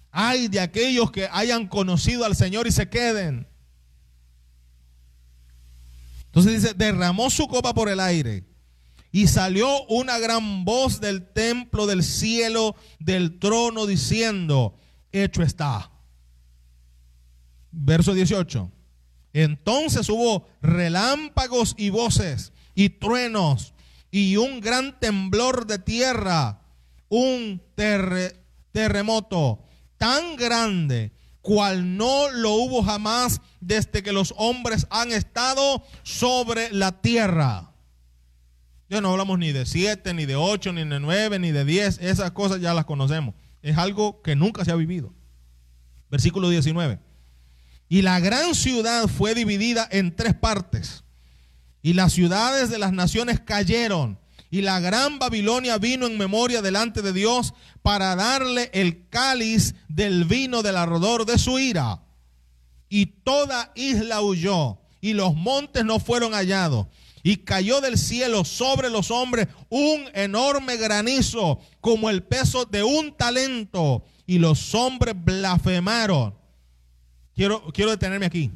Hay 0.10 0.48
de 0.48 0.60
aquellos 0.60 1.12
que 1.12 1.30
hayan 1.32 1.68
conocido 1.68 2.26
al 2.26 2.36
Señor 2.36 2.66
y 2.66 2.72
se 2.72 2.90
queden. 2.90 3.46
Entonces 6.26 6.64
dice, 6.64 6.74
derramó 6.74 7.30
su 7.30 7.48
copa 7.48 7.76
por 7.76 7.90
el 7.90 8.00
aire 8.00 8.51
y 9.12 9.28
salió 9.28 9.84
una 9.88 10.20
gran 10.20 10.64
voz 10.64 11.02
del 11.02 11.28
templo 11.28 11.86
del 11.86 12.04
cielo, 12.04 12.76
del 13.00 13.40
trono, 13.40 13.86
diciendo, 13.86 14.78
hecho 15.12 15.44
está. 15.44 15.92
Verso 17.72 18.14
18. 18.14 18.72
Entonces 19.34 20.10
hubo 20.10 20.48
relámpagos 20.62 21.76
y 21.78 21.90
voces 21.90 22.54
y 22.76 22.90
truenos 22.90 23.74
y 24.12 24.38
un 24.38 24.60
gran 24.60 25.00
temblor 25.00 25.66
de 25.68 25.80
tierra, 25.80 26.62
un 27.08 27.62
terremoto 28.72 29.64
tan 29.98 30.36
grande 30.36 31.14
cual 31.42 31.98
no 31.98 32.30
lo 32.30 32.54
hubo 32.54 32.84
jamás 32.84 33.42
desde 33.60 34.04
que 34.04 34.12
los 34.12 34.34
hombres 34.38 34.86
han 34.90 35.12
estado 35.12 35.84
sobre 36.04 36.72
la 36.72 37.02
tierra. 37.02 37.71
Ya 38.92 39.00
no 39.00 39.12
hablamos 39.12 39.40
ni 39.40 39.54
de 39.54 39.66
siete, 39.66 40.14
ni 40.14 40.26
de 40.26 40.36
ocho, 40.36 40.74
ni 40.74 40.84
de 40.84 41.00
nueve, 41.00 41.40
ni 41.40 41.52
de 41.52 41.64
diez. 41.64 41.98
Esas 42.02 42.32
cosas 42.32 42.60
ya 42.60 42.74
las 42.74 42.84
conocemos. 42.84 43.36
Es 43.62 43.78
algo 43.78 44.22
que 44.22 44.36
nunca 44.36 44.66
se 44.66 44.72
ha 44.72 44.76
vivido. 44.76 45.14
Versículo 46.10 46.50
19. 46.50 47.00
Y 47.88 48.02
la 48.02 48.20
gran 48.20 48.54
ciudad 48.54 49.08
fue 49.08 49.34
dividida 49.34 49.88
en 49.92 50.14
tres 50.14 50.34
partes. 50.34 51.06
Y 51.82 51.94
las 51.94 52.12
ciudades 52.12 52.70
de 52.70 52.80
las 52.80 52.92
naciones 52.92 53.40
cayeron. 53.40 54.20
Y 54.50 54.60
la 54.60 54.82
gran 54.82 55.20
Babilonia 55.20 55.78
vino 55.78 56.06
en 56.06 56.18
memoria 56.18 56.62
delante 56.62 57.02
de 57.02 57.14
Dios 57.14 57.54
para 57.82 58.14
darle 58.18 58.72
el 58.74 59.08
cáliz 59.08 59.74
del 59.88 60.26
vino 60.26 60.64
del 60.64 60.76
ardor 60.76 61.26
de 61.26 61.38
su 61.38 61.60
ira. 61.60 62.04
Y 62.90 63.06
toda 63.06 63.72
isla 63.74 64.22
huyó, 64.22 64.82
y 65.00 65.14
los 65.14 65.34
montes 65.34 65.86
no 65.86 65.98
fueron 65.98 66.34
hallados. 66.34 66.88
Y 67.24 67.38
cayó 67.38 67.82
del 67.82 67.98
cielo 67.98 68.44
sobre 68.46 68.90
los 68.90 69.12
hombres 69.12 69.48
un 69.70 70.06
enorme 70.14 70.78
granizo, 70.78 71.60
como 71.80 72.10
el 72.10 72.24
peso 72.24 72.66
de 72.66 72.84
un 72.84 73.16
talento. 73.16 74.04
Y 74.26 74.40
los 74.40 74.74
hombres 74.74 75.16
blasfemaron. 75.18 76.34
Quiero, 77.36 77.64
quiero 77.74 77.92
detenerme 77.92 78.26
aquí. 78.26 78.52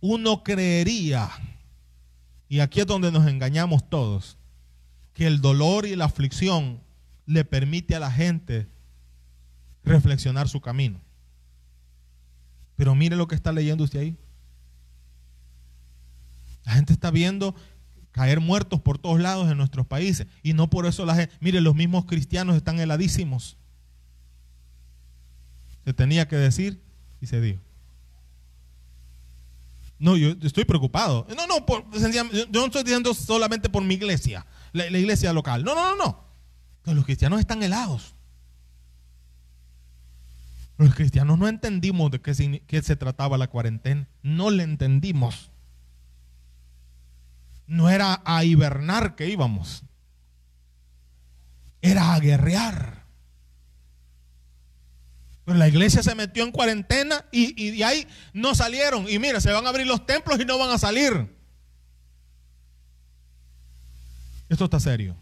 Uno 0.00 0.42
creería, 0.42 1.30
y 2.48 2.60
aquí 2.60 2.80
es 2.80 2.86
donde 2.86 3.10
nos 3.10 3.26
engañamos 3.26 3.88
todos, 3.88 4.36
que 5.14 5.26
el 5.26 5.40
dolor 5.40 5.86
y 5.86 5.96
la 5.96 6.04
aflicción 6.04 6.80
le 7.26 7.44
permite 7.44 7.94
a 7.94 8.00
la 8.00 8.10
gente 8.10 8.68
reflexionar 9.82 10.48
su 10.48 10.60
camino. 10.60 11.00
Pero 12.76 12.94
mire 12.94 13.16
lo 13.16 13.28
que 13.28 13.34
está 13.34 13.52
leyendo 13.52 13.84
usted 13.84 14.00
ahí. 14.00 14.16
La 16.64 16.72
gente 16.72 16.92
está 16.92 17.10
viendo 17.10 17.54
caer 18.12 18.40
muertos 18.40 18.80
por 18.80 18.98
todos 18.98 19.20
lados 19.20 19.50
en 19.50 19.58
nuestros 19.58 19.86
países. 19.86 20.26
Y 20.42 20.52
no 20.52 20.70
por 20.70 20.86
eso 20.86 21.04
la 21.04 21.14
gente, 21.14 21.34
mire, 21.40 21.60
los 21.60 21.74
mismos 21.74 22.06
cristianos 22.06 22.56
están 22.56 22.78
heladísimos. 22.80 23.56
Se 25.84 25.92
tenía 25.92 26.26
que 26.28 26.36
decir 26.36 26.82
y 27.20 27.26
se 27.26 27.40
dijo. 27.40 27.60
No, 29.98 30.16
yo 30.16 30.34
estoy 30.42 30.64
preocupado. 30.64 31.26
No, 31.36 31.46
no, 31.46 31.64
yo 31.66 32.46
no 32.52 32.66
estoy 32.66 32.82
diciendo 32.82 33.14
solamente 33.14 33.68
por 33.68 33.82
mi 33.82 33.94
iglesia 33.94 34.46
la, 34.74 34.86
iglesia 34.98 35.32
local. 35.32 35.64
No, 35.64 35.74
no, 35.74 35.96
no, 35.96 36.24
no. 36.84 36.92
Los 36.92 37.04
cristianos 37.04 37.40
están 37.40 37.62
helados. 37.62 38.14
Los 40.76 40.94
cristianos 40.94 41.38
no 41.38 41.48
entendimos 41.48 42.10
de 42.10 42.20
qué, 42.20 42.62
qué 42.66 42.82
se 42.82 42.96
trataba 42.96 43.38
la 43.38 43.46
cuarentena. 43.46 44.08
No 44.22 44.50
le 44.50 44.64
entendimos. 44.64 45.50
No 47.66 47.90
era 47.90 48.22
a 48.24 48.44
hibernar 48.44 49.16
que 49.16 49.28
íbamos. 49.28 49.84
Era 51.80 52.14
a 52.14 52.20
guerrear. 52.20 53.04
Pero 55.44 55.58
la 55.58 55.68
iglesia 55.68 56.02
se 56.02 56.14
metió 56.14 56.42
en 56.44 56.52
cuarentena 56.52 57.26
y, 57.30 57.62
y 57.62 57.76
de 57.76 57.84
ahí 57.84 58.06
no 58.32 58.54
salieron. 58.54 59.08
Y 59.08 59.18
mira, 59.18 59.40
se 59.40 59.52
van 59.52 59.66
a 59.66 59.68
abrir 59.68 59.86
los 59.86 60.06
templos 60.06 60.40
y 60.40 60.44
no 60.44 60.58
van 60.58 60.70
a 60.70 60.78
salir. 60.78 61.34
Esto 64.48 64.64
está 64.64 64.80
serio. 64.80 65.16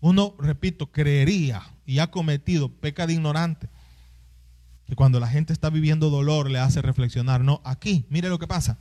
Uno, 0.00 0.36
repito, 0.38 0.92
creería 0.92 1.62
y 1.86 1.98
ha 1.98 2.10
cometido 2.10 2.68
peca 2.68 3.06
de 3.06 3.14
ignorante. 3.14 3.68
Que 4.86 4.94
cuando 4.94 5.18
la 5.18 5.28
gente 5.28 5.52
está 5.52 5.70
viviendo 5.70 6.10
dolor 6.10 6.50
le 6.50 6.58
hace 6.58 6.82
reflexionar. 6.82 7.40
No, 7.40 7.62
aquí, 7.64 8.04
mire 8.10 8.28
lo 8.28 8.38
que 8.38 8.46
pasa. 8.46 8.78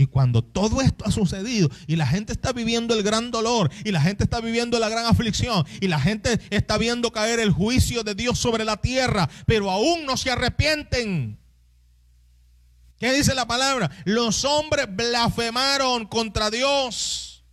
Y 0.00 0.06
cuando 0.06 0.42
todo 0.42 0.80
esto 0.80 1.04
ha 1.04 1.10
sucedido 1.10 1.68
y 1.86 1.96
la 1.96 2.06
gente 2.06 2.32
está 2.32 2.54
viviendo 2.54 2.94
el 2.94 3.02
gran 3.02 3.30
dolor 3.30 3.70
y 3.84 3.90
la 3.90 4.00
gente 4.00 4.24
está 4.24 4.40
viviendo 4.40 4.78
la 4.78 4.88
gran 4.88 5.04
aflicción 5.04 5.66
y 5.78 5.88
la 5.88 6.00
gente 6.00 6.40
está 6.48 6.78
viendo 6.78 7.12
caer 7.12 7.38
el 7.38 7.50
juicio 7.50 8.02
de 8.02 8.14
Dios 8.14 8.38
sobre 8.38 8.64
la 8.64 8.78
tierra, 8.78 9.28
pero 9.44 9.70
aún 9.70 10.06
no 10.06 10.16
se 10.16 10.30
arrepienten. 10.30 11.38
¿Qué 12.98 13.12
dice 13.12 13.34
la 13.34 13.46
palabra? 13.46 13.90
Los 14.06 14.46
hombres 14.46 14.86
blasfemaron 14.88 16.06
contra 16.06 16.48
Dios. 16.48 17.44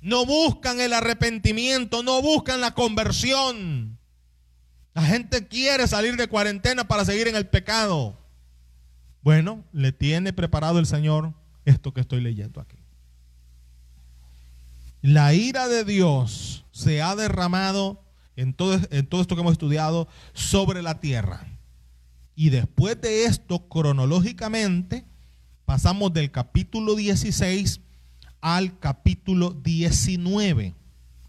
No 0.00 0.26
buscan 0.26 0.80
el 0.80 0.92
arrepentimiento, 0.92 2.04
no 2.04 2.22
buscan 2.22 2.60
la 2.60 2.72
conversión. 2.72 3.98
La 4.94 5.02
gente 5.02 5.48
quiere 5.48 5.88
salir 5.88 6.14
de 6.14 6.28
cuarentena 6.28 6.86
para 6.86 7.04
seguir 7.04 7.26
en 7.26 7.34
el 7.34 7.48
pecado. 7.48 8.19
Bueno, 9.22 9.64
le 9.72 9.92
tiene 9.92 10.32
preparado 10.32 10.78
el 10.78 10.86
Señor 10.86 11.34
esto 11.64 11.92
que 11.92 12.00
estoy 12.00 12.20
leyendo 12.20 12.60
aquí. 12.60 12.76
La 15.02 15.34
ira 15.34 15.68
de 15.68 15.84
Dios 15.84 16.64
se 16.72 17.02
ha 17.02 17.16
derramado 17.16 18.04
en 18.36 18.54
todo, 18.54 18.74
esto 18.74 19.34
que 19.34 19.40
hemos 19.40 19.52
estudiado 19.52 20.08
sobre 20.32 20.82
la 20.82 21.00
tierra. 21.00 21.46
Y 22.34 22.50
después 22.50 23.00
de 23.00 23.24
esto, 23.24 23.68
cronológicamente, 23.68 25.04
pasamos 25.66 26.12
del 26.12 26.30
capítulo 26.30 26.94
16 26.94 27.80
al 28.40 28.78
capítulo 28.78 29.50
19. 29.50 30.74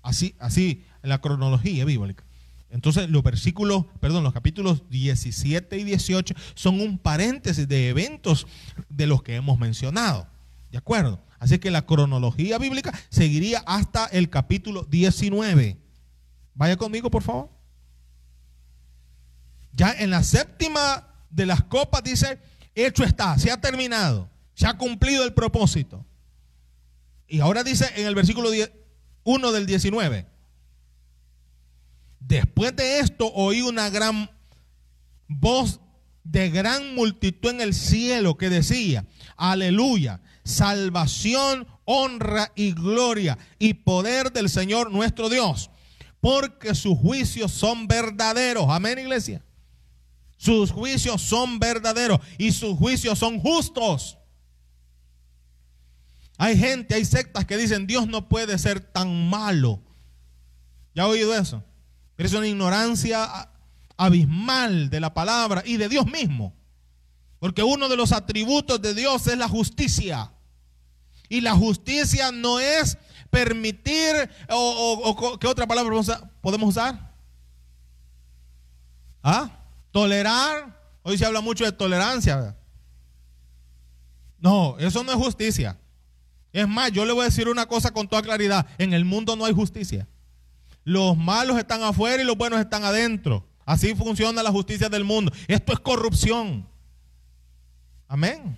Así, 0.02 0.36
así, 0.40 0.86
la 1.02 1.20
cronología 1.20 1.84
bíblica. 1.86 2.24
Entonces, 2.72 3.10
los 3.10 3.22
versículos, 3.22 3.86
perdón, 4.00 4.24
los 4.24 4.34
capítulos 4.34 4.90
17 4.90 5.78
y 5.78 5.84
18 5.84 6.34
son 6.56 6.80
un 6.80 6.98
paréntesis 6.98 7.68
de 7.68 7.90
eventos 7.90 8.48
de 8.90 9.08
los 9.08 9.22
que 9.24 9.36
hemos 9.36 9.60
mencionado. 9.60 10.28
¿De 10.72 10.78
acuerdo? 10.78 11.22
Así 11.38 11.60
que 11.60 11.70
la 11.70 11.86
cronología 11.86 12.58
bíblica 12.58 12.98
seguiría 13.10 13.62
hasta 13.66 14.06
el 14.06 14.30
capítulo 14.30 14.84
19. 14.86 15.78
Vaya 16.54 16.78
conmigo, 16.78 17.12
por 17.12 17.24
favor. 17.24 17.50
Ya 19.74 19.92
en 19.92 20.10
la 20.10 20.24
séptima 20.24 21.08
de 21.30 21.46
las 21.46 21.64
copas 21.64 22.04
dice, 22.04 22.40
hecho 22.74 23.04
está, 23.04 23.38
se 23.38 23.52
ha 23.52 23.60
terminado, 23.60 24.30
se 24.54 24.66
ha 24.66 24.78
cumplido 24.78 25.26
el 25.26 25.34
propósito. 25.34 26.06
Y 27.28 27.40
ahora 27.42 27.64
dice 27.64 27.90
en 27.96 28.08
el 28.08 28.16
versículo 28.16 28.50
1 29.24 29.52
del 29.52 29.66
19. 29.66 30.31
Después 32.22 32.76
de 32.76 33.00
esto 33.00 33.32
oí 33.34 33.62
una 33.62 33.90
gran 33.90 34.30
voz 35.28 35.82
de 36.24 36.50
gran 36.50 36.96
multitud 36.96 37.50
en 37.50 37.62
el 37.62 37.74
cielo 37.74 38.38
que 38.38 38.50
decía, 38.50 39.06
aleluya, 39.36 40.22
salvación, 40.44 41.68
honra 41.84 42.52
y 42.56 42.74
gloria 42.74 43.38
y 43.60 43.74
poder 43.74 44.32
del 44.32 44.50
Señor 44.50 44.92
nuestro 44.92 45.30
Dios, 45.30 45.72
porque 46.20 46.76
sus 46.76 46.98
juicios 46.98 47.52
son 47.52 47.88
verdaderos. 47.88 48.68
Amén, 48.70 49.00
iglesia. 49.00 49.44
Sus 50.38 50.72
juicios 50.72 51.22
son 51.22 51.60
verdaderos 51.60 52.20
y 52.38 52.52
sus 52.52 52.78
juicios 52.78 53.18
son 53.20 53.40
justos. 53.40 54.18
Hay 56.38 56.58
gente, 56.58 56.96
hay 56.96 57.06
sectas 57.06 57.46
que 57.46 57.58
dicen 57.58 57.88
Dios 57.88 58.08
no 58.08 58.30
puede 58.30 58.58
ser 58.58 58.80
tan 58.80 59.30
malo. 59.30 59.82
¿Ya 60.96 61.04
ha 61.04 61.08
oído 61.08 61.36
eso? 61.36 61.64
Pero 62.16 62.28
es 62.28 62.34
una 62.34 62.48
ignorancia 62.48 63.50
abismal 63.98 64.90
de 64.90 65.00
la 65.00 65.14
palabra 65.14 65.64
y 65.66 65.78
de 65.78 65.90
Dios 65.90 66.06
mismo. 66.06 66.54
Porque 67.40 67.64
uno 67.64 67.90
de 67.90 67.98
los 67.98 68.12
atributos 68.12 68.82
de 68.82 68.94
Dios 68.94 69.28
es 69.28 69.38
la 69.38 69.48
justicia. 69.48 70.32
Y 71.28 71.42
la 71.42 71.54
justicia 71.54 72.32
no 72.32 72.60
es 72.60 72.98
permitir, 73.30 74.30
o, 74.50 75.38
¿qué 75.40 75.48
otra 75.48 75.66
palabra 75.66 75.96
podemos 76.42 76.70
usar? 76.70 77.16
¿Ah? 79.24 79.50
Tolerar. 79.92 80.80
Hoy 81.04 81.18
se 81.18 81.26
habla 81.26 81.42
mucho 81.42 81.64
de 81.64 81.72
tolerancia. 81.72 82.56
No, 84.38 84.78
eso 84.80 85.04
no 85.04 85.12
es 85.12 85.18
justicia. 85.18 85.80
Es 86.52 86.68
más, 86.68 86.92
yo 86.92 87.06
le 87.06 87.14
voy 87.14 87.22
a 87.22 87.26
decir 87.26 87.48
una 87.48 87.66
cosa 87.66 87.92
con 87.92 88.08
toda 88.08 88.22
claridad. 88.22 88.68
En 88.78 88.94
el 88.94 89.06
mundo 89.06 89.36
no 89.36 89.46
hay 89.46 89.54
justicia. 89.54 90.08
Los 90.84 91.18
malos 91.18 91.58
están 91.58 91.84
afuera 91.84 92.22
y 92.22 92.26
los 92.26 92.38
buenos 92.38 92.60
están 92.60 92.84
adentro. 92.84 93.48
Así 93.66 93.96
funciona 93.96 94.44
la 94.44 94.52
justicia 94.52 94.90
del 94.90 95.04
mundo. 95.04 95.32
Esto 95.48 95.74
es 95.74 95.80
corrupción. 95.80 96.68
Amén. 98.08 98.58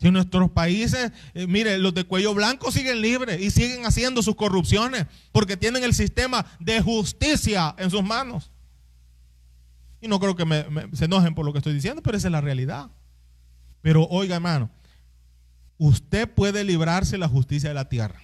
Si 0.00 0.10
nuestros 0.10 0.50
países, 0.50 1.12
eh, 1.34 1.46
mire, 1.46 1.76
los 1.78 1.92
de 1.92 2.04
cuello 2.04 2.32
blanco 2.32 2.70
siguen 2.70 3.00
libres 3.00 3.40
y 3.40 3.50
siguen 3.50 3.84
haciendo 3.84 4.22
sus 4.22 4.36
corrupciones 4.36 5.06
porque 5.32 5.56
tienen 5.56 5.82
el 5.82 5.92
sistema 5.92 6.46
de 6.60 6.80
justicia 6.80 7.74
en 7.78 7.90
sus 7.90 8.02
manos. 8.02 8.50
Y 10.00 10.06
no 10.06 10.20
creo 10.20 10.36
que 10.36 10.44
se 10.92 11.06
enojen 11.06 11.34
por 11.34 11.44
lo 11.44 11.52
que 11.52 11.58
estoy 11.58 11.74
diciendo, 11.74 12.02
pero 12.02 12.16
esa 12.16 12.28
es 12.28 12.32
la 12.32 12.40
realidad. 12.40 12.90
Pero 13.82 14.04
oiga, 14.04 14.36
hermano, 14.36 14.70
usted 15.76 16.32
puede 16.32 16.62
librarse 16.62 17.12
de 17.12 17.18
la 17.18 17.28
justicia 17.28 17.68
de 17.68 17.74
la 17.74 17.88
tierra. 17.88 18.20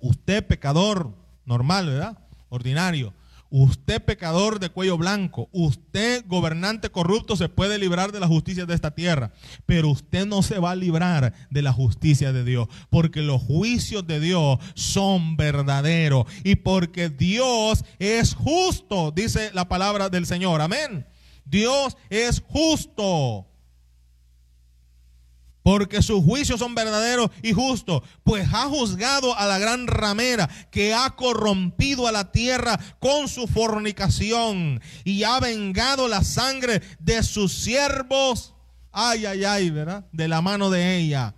Usted, 0.00 0.46
pecador 0.46 1.14
normal, 1.46 1.86
¿verdad? 1.86 2.18
Ordinario 2.48 3.14
Usted 3.48 4.02
pecador 4.02 4.58
de 4.58 4.70
cuello 4.70 4.98
blanco, 4.98 5.48
usted 5.52 6.24
gobernante 6.26 6.90
corrupto 6.90 7.36
se 7.36 7.48
puede 7.48 7.78
librar 7.78 8.10
de 8.10 8.18
la 8.18 8.26
justicia 8.26 8.66
de 8.66 8.74
esta 8.74 8.90
tierra, 8.90 9.32
pero 9.66 9.88
usted 9.88 10.26
no 10.26 10.42
se 10.42 10.58
va 10.58 10.72
a 10.72 10.76
librar 10.76 11.32
de 11.48 11.62
la 11.62 11.72
justicia 11.72 12.32
de 12.32 12.42
Dios, 12.42 12.66
porque 12.90 13.22
los 13.22 13.40
juicios 13.40 14.04
de 14.04 14.18
Dios 14.18 14.58
son 14.74 15.36
verdaderos 15.36 16.26
y 16.42 16.56
porque 16.56 17.08
Dios 17.08 17.84
es 18.00 18.34
justo, 18.34 19.12
dice 19.12 19.50
la 19.54 19.68
palabra 19.68 20.08
del 20.08 20.26
Señor. 20.26 20.60
Amén. 20.60 21.06
Dios 21.44 21.96
es 22.10 22.42
justo 22.48 23.46
porque 25.66 26.00
sus 26.00 26.22
juicios 26.22 26.60
son 26.60 26.76
verdaderos 26.76 27.28
y 27.42 27.52
justos, 27.52 28.02
pues 28.22 28.46
ha 28.52 28.68
juzgado 28.68 29.36
a 29.36 29.46
la 29.46 29.58
gran 29.58 29.88
ramera 29.88 30.48
que 30.70 30.94
ha 30.94 31.16
corrompido 31.16 32.06
a 32.06 32.12
la 32.12 32.30
tierra 32.30 32.78
con 33.00 33.26
su 33.26 33.48
fornicación 33.48 34.80
y 35.02 35.24
ha 35.24 35.40
vengado 35.40 36.06
la 36.06 36.22
sangre 36.22 36.82
de 37.00 37.20
sus 37.24 37.52
siervos, 37.52 38.54
ay, 38.92 39.26
ay, 39.26 39.42
ay, 39.42 39.70
¿verdad? 39.70 40.06
De 40.12 40.28
la 40.28 40.40
mano 40.40 40.70
de 40.70 40.98
ella. 40.98 41.34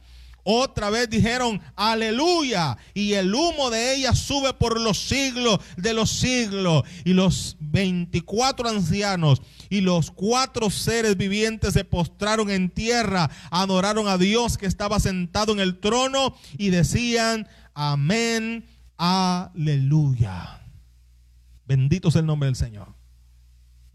Otra 0.50 0.88
vez 0.88 1.10
dijeron, 1.10 1.60
aleluya, 1.76 2.78
y 2.94 3.12
el 3.12 3.34
humo 3.34 3.68
de 3.68 3.96
ella 3.96 4.14
sube 4.14 4.54
por 4.54 4.80
los 4.80 4.98
siglos 4.98 5.60
de 5.76 5.92
los 5.92 6.08
siglos. 6.08 6.84
Y 7.04 7.12
los 7.12 7.58
24 7.60 8.66
ancianos 8.66 9.42
y 9.68 9.82
los 9.82 10.10
cuatro 10.10 10.70
seres 10.70 11.18
vivientes 11.18 11.74
se 11.74 11.84
postraron 11.84 12.48
en 12.48 12.70
tierra, 12.70 13.28
adoraron 13.50 14.08
a 14.08 14.16
Dios 14.16 14.56
que 14.56 14.64
estaba 14.64 15.00
sentado 15.00 15.52
en 15.52 15.60
el 15.60 15.80
trono 15.80 16.34
y 16.56 16.70
decían, 16.70 17.46
amén, 17.74 18.64
aleluya. 18.96 20.62
Bendito 21.66 22.08
es 22.08 22.16
el 22.16 22.24
nombre 22.24 22.46
del 22.46 22.56
Señor. 22.56 22.94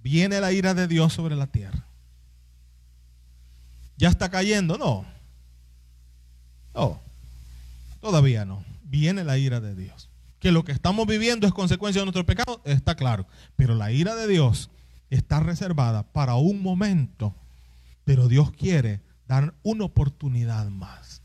Viene 0.04 0.39
la 0.39 0.51
ira 0.51 0.76
de 0.76 0.88
Dios 0.88 1.14
sobre 1.14 1.36
la 1.36 1.47
tierra. 1.47 1.88
¿Ya 3.97 4.10
está 4.10 4.30
cayendo? 4.30 4.78
No. 4.78 5.12
No. 6.74 7.01
Todavía 8.01 8.45
no. 8.45 8.63
Viene 8.84 9.24
la 9.24 9.38
ira 9.38 9.59
de 9.59 9.76
Dios. 9.76 10.09
Que 10.39 10.51
lo 10.51 10.63
que 10.63 10.71
estamos 10.71 11.07
viviendo 11.07 11.47
es 11.47 11.53
consecuencia 11.53 12.01
de 12.01 12.05
nuestro 12.05 12.26
pecado, 12.26 12.61
está 12.65 12.95
claro. 12.95 13.26
Pero 13.55 13.76
la 13.76 13.91
ira 13.91 14.15
de 14.15 14.28
Dios 14.28 14.69
está 15.09 15.39
reservada 15.39 16.03
para 16.11 16.36
un 16.36 16.61
momento, 16.61 17.36
pero 18.03 18.28
Dios 18.28 18.51
quiere 18.51 19.01
dar 19.28 19.53
una 19.63 19.86
oportunidad 19.86 20.69
más. 20.69 21.21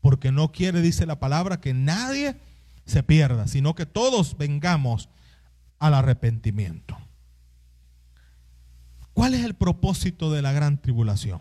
Porque 0.00 0.30
no 0.30 0.52
quiere, 0.52 0.82
dice 0.82 1.06
la 1.06 1.18
palabra, 1.18 1.60
que 1.60 1.74
nadie 1.74 2.36
se 2.84 3.02
pierda, 3.02 3.48
sino 3.48 3.74
que 3.74 3.86
todos 3.86 4.36
vengamos 4.36 5.08
al 5.78 5.94
arrepentimiento. 5.94 6.96
¿Cuál 9.14 9.34
es 9.34 9.44
el 9.44 9.54
propósito 9.54 10.30
de 10.30 10.42
la 10.42 10.52
gran 10.52 10.80
tribulación? 10.80 11.40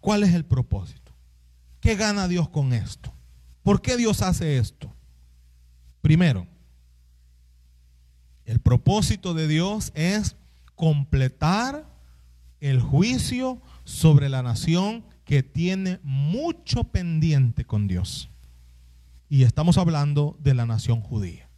¿Cuál 0.00 0.24
es 0.24 0.34
el 0.34 0.44
propósito? 0.44 1.07
¿Qué 1.88 1.96
gana 1.96 2.28
Dios 2.28 2.50
con 2.50 2.74
esto? 2.74 3.14
¿Por 3.62 3.80
qué 3.80 3.96
Dios 3.96 4.20
hace 4.20 4.58
esto? 4.58 4.94
Primero, 6.02 6.46
el 8.44 8.60
propósito 8.60 9.32
de 9.32 9.48
Dios 9.48 9.90
es 9.94 10.36
completar 10.74 11.88
el 12.60 12.82
juicio 12.82 13.62
sobre 13.84 14.28
la 14.28 14.42
nación 14.42 15.02
que 15.24 15.42
tiene 15.42 15.98
mucho 16.02 16.84
pendiente 16.84 17.64
con 17.64 17.88
Dios. 17.88 18.28
Y 19.30 19.44
estamos 19.44 19.78
hablando 19.78 20.36
de 20.40 20.52
la 20.52 20.66
nación 20.66 21.00
judía. 21.00 21.48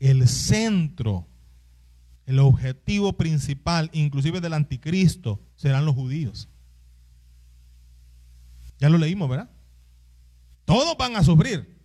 El 0.00 0.28
centro, 0.28 1.26
el 2.26 2.40
objetivo 2.40 3.14
principal, 3.14 3.88
inclusive 3.94 4.42
del 4.42 4.52
anticristo, 4.52 5.40
serán 5.56 5.86
los 5.86 5.94
judíos. 5.94 6.50
Ya 8.84 8.90
lo 8.90 8.98
leímos, 8.98 9.30
¿verdad? 9.30 9.48
Todos 10.66 10.94
van 10.98 11.16
a 11.16 11.24
sufrir. 11.24 11.80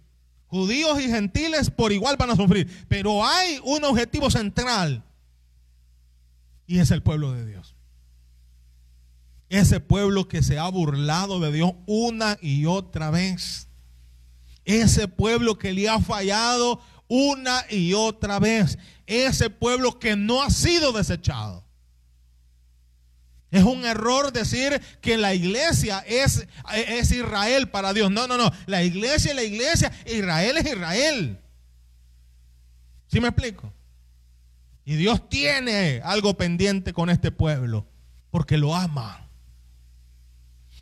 Judíos 0.48 1.00
y 1.00 1.04
gentiles 1.04 1.72
por 1.72 1.94
igual 1.94 2.18
van 2.18 2.32
a 2.32 2.36
sufrir. 2.36 2.70
Pero 2.90 3.26
hay 3.26 3.58
un 3.64 3.86
objetivo 3.86 4.30
central. 4.30 5.06
Y 6.68 6.80
es 6.80 6.92
el 6.92 7.02
pueblo 7.02 7.32
de 7.32 7.46
Dios. 7.46 7.74
Ese 9.48 9.80
pueblo 9.80 10.28
que 10.28 10.44
se 10.44 10.60
ha 10.60 10.68
burlado 10.68 11.40
de 11.40 11.54
Dios 11.54 11.72
una 11.86 12.38
y 12.42 12.66
otra 12.66 13.12
vez. 13.12 13.70
Ese 14.66 15.08
pueblo 15.08 15.58
que 15.58 15.72
le 15.72 15.88
ha 15.88 16.02
fallado 16.02 16.82
una 17.08 17.64
y 17.70 17.94
otra 17.94 18.40
vez. 18.40 18.78
Ese 19.08 19.50
pueblo 19.50 20.00
que 20.00 20.18
no 20.18 20.44
ha 20.44 20.50
sido 20.50 20.92
desechado. 20.92 21.64
Es 23.52 23.64
un 23.64 23.84
error 23.84 24.32
decir 24.32 24.80
que 25.02 25.18
la 25.18 25.34
iglesia 25.34 26.00
es, 26.08 26.48
es, 26.74 27.12
Israel 27.12 27.70
para 27.70 27.94
Dios. 27.94 28.12
No, 28.12 28.28
no, 28.28 28.38
no. 28.38 28.52
La 28.68 28.84
iglesia 28.84 29.32
es 29.32 29.36
la 29.36 29.44
iglesia. 29.44 29.92
Israel 30.06 30.58
es 30.58 30.66
Israel. 30.68 31.40
¿Sí 33.08 33.20
me 33.20 33.30
explico? 33.30 33.74
Y 34.86 34.96
Dios 34.96 35.30
tiene 35.30 36.02
algo 36.04 36.38
pendiente 36.38 36.94
con 36.94 37.10
este 37.10 37.32
pueblo 37.32 37.88
porque 38.30 38.58
lo 38.58 38.76
ama. 38.76 39.28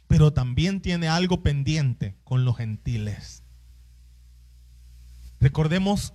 Pero 0.08 0.34
también 0.34 0.82
tiene 0.82 1.08
algo 1.08 1.42
pendiente 1.44 2.16
con 2.26 2.44
los 2.44 2.58
gentiles. 2.58 3.44
Recordemos 5.40 6.14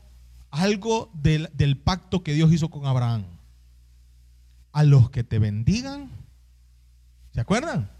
algo 0.50 1.11
del, 1.14 1.48
del 1.55 1.78
pacto 1.78 2.22
que 2.22 2.34
Dios 2.34 2.53
hizo 2.53 2.68
con 2.68 2.86
Abraham. 2.86 3.24
A 4.72 4.84
los 4.84 5.11
que 5.11 5.24
te 5.24 5.38
bendigan, 5.38 6.11
¿Se 7.33 7.41
acuerdan? 7.41 7.91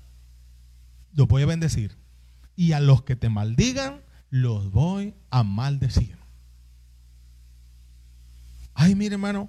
Los 1.15 1.27
voy 1.27 1.43
a 1.43 1.47
bendecir. 1.47 1.97
Y 2.55 2.73
a 2.73 2.81
los 2.81 3.03
que 3.03 3.17
te 3.17 3.29
maldigan, 3.29 4.01
los 4.31 4.71
voy 4.71 5.15
a 5.31 5.43
maldecir. 5.43 6.19
Ay, 8.75 8.95
mire 8.95 9.15
hermano, 9.15 9.49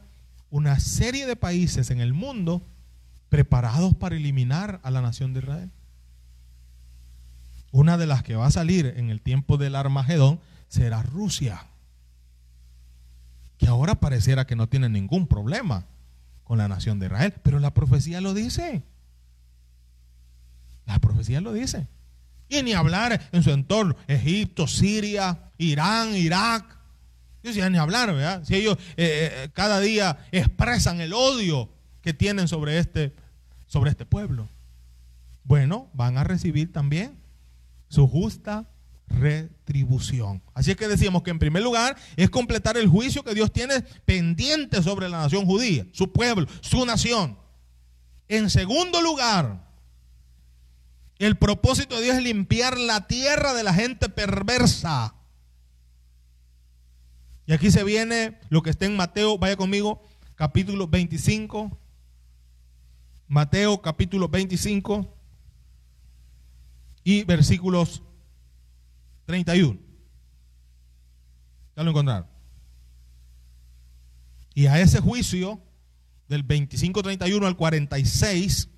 una 0.50 0.80
serie 0.80 1.26
de 1.26 1.36
países 1.36 1.90
en 1.90 2.00
el 2.00 2.14
mundo 2.14 2.66
preparados 3.30 3.96
para 3.96 4.16
eliminar 4.16 4.80
a 4.84 4.92
la 4.92 5.02
nación 5.02 5.34
de 5.34 5.40
Israel. 5.40 5.72
Una 7.72 7.98
de 7.98 8.06
las 8.06 8.22
que 8.22 8.36
va 8.36 8.46
a 8.46 8.52
salir 8.52 8.94
en 8.98 9.10
el 9.10 9.22
tiempo 9.22 9.58
del 9.58 9.76
Armagedón 9.76 10.40
será 10.68 11.02
Rusia, 11.02 11.66
que 13.58 13.68
ahora 13.68 13.96
pareciera 13.96 14.46
que 14.46 14.56
no 14.56 14.68
tiene 14.70 14.90
ningún 14.90 15.28
problema 15.28 15.88
con 16.44 16.60
la 16.60 16.68
nación 16.68 17.00
de 17.00 17.08
Israel, 17.08 17.34
pero 17.42 17.60
la 17.60 17.74
profecía 17.74 18.22
lo 18.22 18.34
dice. 18.34 18.84
La 20.86 21.00
profecía 21.00 21.42
lo 21.42 21.54
dice. 21.54 21.88
Y 22.50 22.62
ni 22.62 22.74
hablar 22.74 23.30
en 23.32 23.44
su 23.44 23.52
entorno, 23.52 23.96
Egipto, 24.08 24.68
Siria, 24.68 25.52
Irán, 25.58 26.16
Irak. 26.16 26.78
Ni 27.44 27.78
hablar, 27.78 28.14
¿verdad? 28.14 28.44
Si 28.46 28.56
ellos 28.56 28.78
eh, 28.96 29.30
eh, 29.46 29.50
cada 29.54 29.80
día 29.80 30.18
expresan 30.32 31.02
el 31.02 31.14
odio 31.14 31.70
que 32.02 32.14
tienen 32.14 32.48
sobre 32.48 32.78
este, 32.78 33.14
sobre 33.68 33.90
este 33.92 34.06
pueblo. 34.06 34.48
Bueno, 35.44 35.90
van 35.94 36.18
a 36.18 36.24
recibir 36.24 36.72
también 36.72 37.20
su 37.90 38.08
justa 38.08 38.66
retribución. 39.08 40.42
Así 40.54 40.72
es 40.72 40.78
que 40.78 40.88
decíamos 40.88 41.24
que 41.24 41.32
en 41.32 41.40
primer 41.40 41.64
lugar 41.64 41.96
es 42.16 42.30
completar 42.30 42.78
el 42.78 42.88
juicio 42.88 43.24
que 43.24 43.34
Dios 43.34 43.52
tiene 43.52 43.82
pendiente 44.06 44.82
sobre 44.82 45.10
la 45.10 45.20
nación 45.20 45.46
judía, 45.46 45.86
su 45.92 46.12
pueblo, 46.12 46.48
su 46.62 46.86
nación. 46.86 47.38
En 48.28 48.50
segundo 48.50 49.02
lugar, 49.02 49.73
el 51.20 51.38
propósito 51.38 51.96
de 51.96 52.04
Dios 52.04 52.18
es 52.18 52.24
limpiar 52.24 52.78
la 52.78 53.08
tierra 53.08 53.54
de 53.54 53.64
la 53.64 53.74
gente 53.74 54.10
perversa. 54.10 55.16
Y 57.46 57.54
aquí 57.54 57.72
se 57.72 57.84
viene 57.84 58.40
lo 58.50 58.62
que 58.62 58.70
está 58.70 58.86
en 58.86 58.96
Mateo, 58.96 59.38
vaya 59.38 59.56
conmigo, 59.56 60.02
capítulo 60.36 60.88
25. 60.88 61.78
Mateo 63.28 63.82
capítulo 63.82 64.30
25 64.30 65.12
y 67.04 67.24
versículos 67.24 68.04
31. 69.26 69.80
Ya 71.76 71.84
lo 71.84 71.90
encontraron. 71.90 72.28
Y 74.54 74.68
a 74.68 74.80
ese 74.80 75.00
juicio 75.00 75.62
del 76.28 76.48
25-31 76.48 77.46
al 77.46 77.58
46 77.58 78.70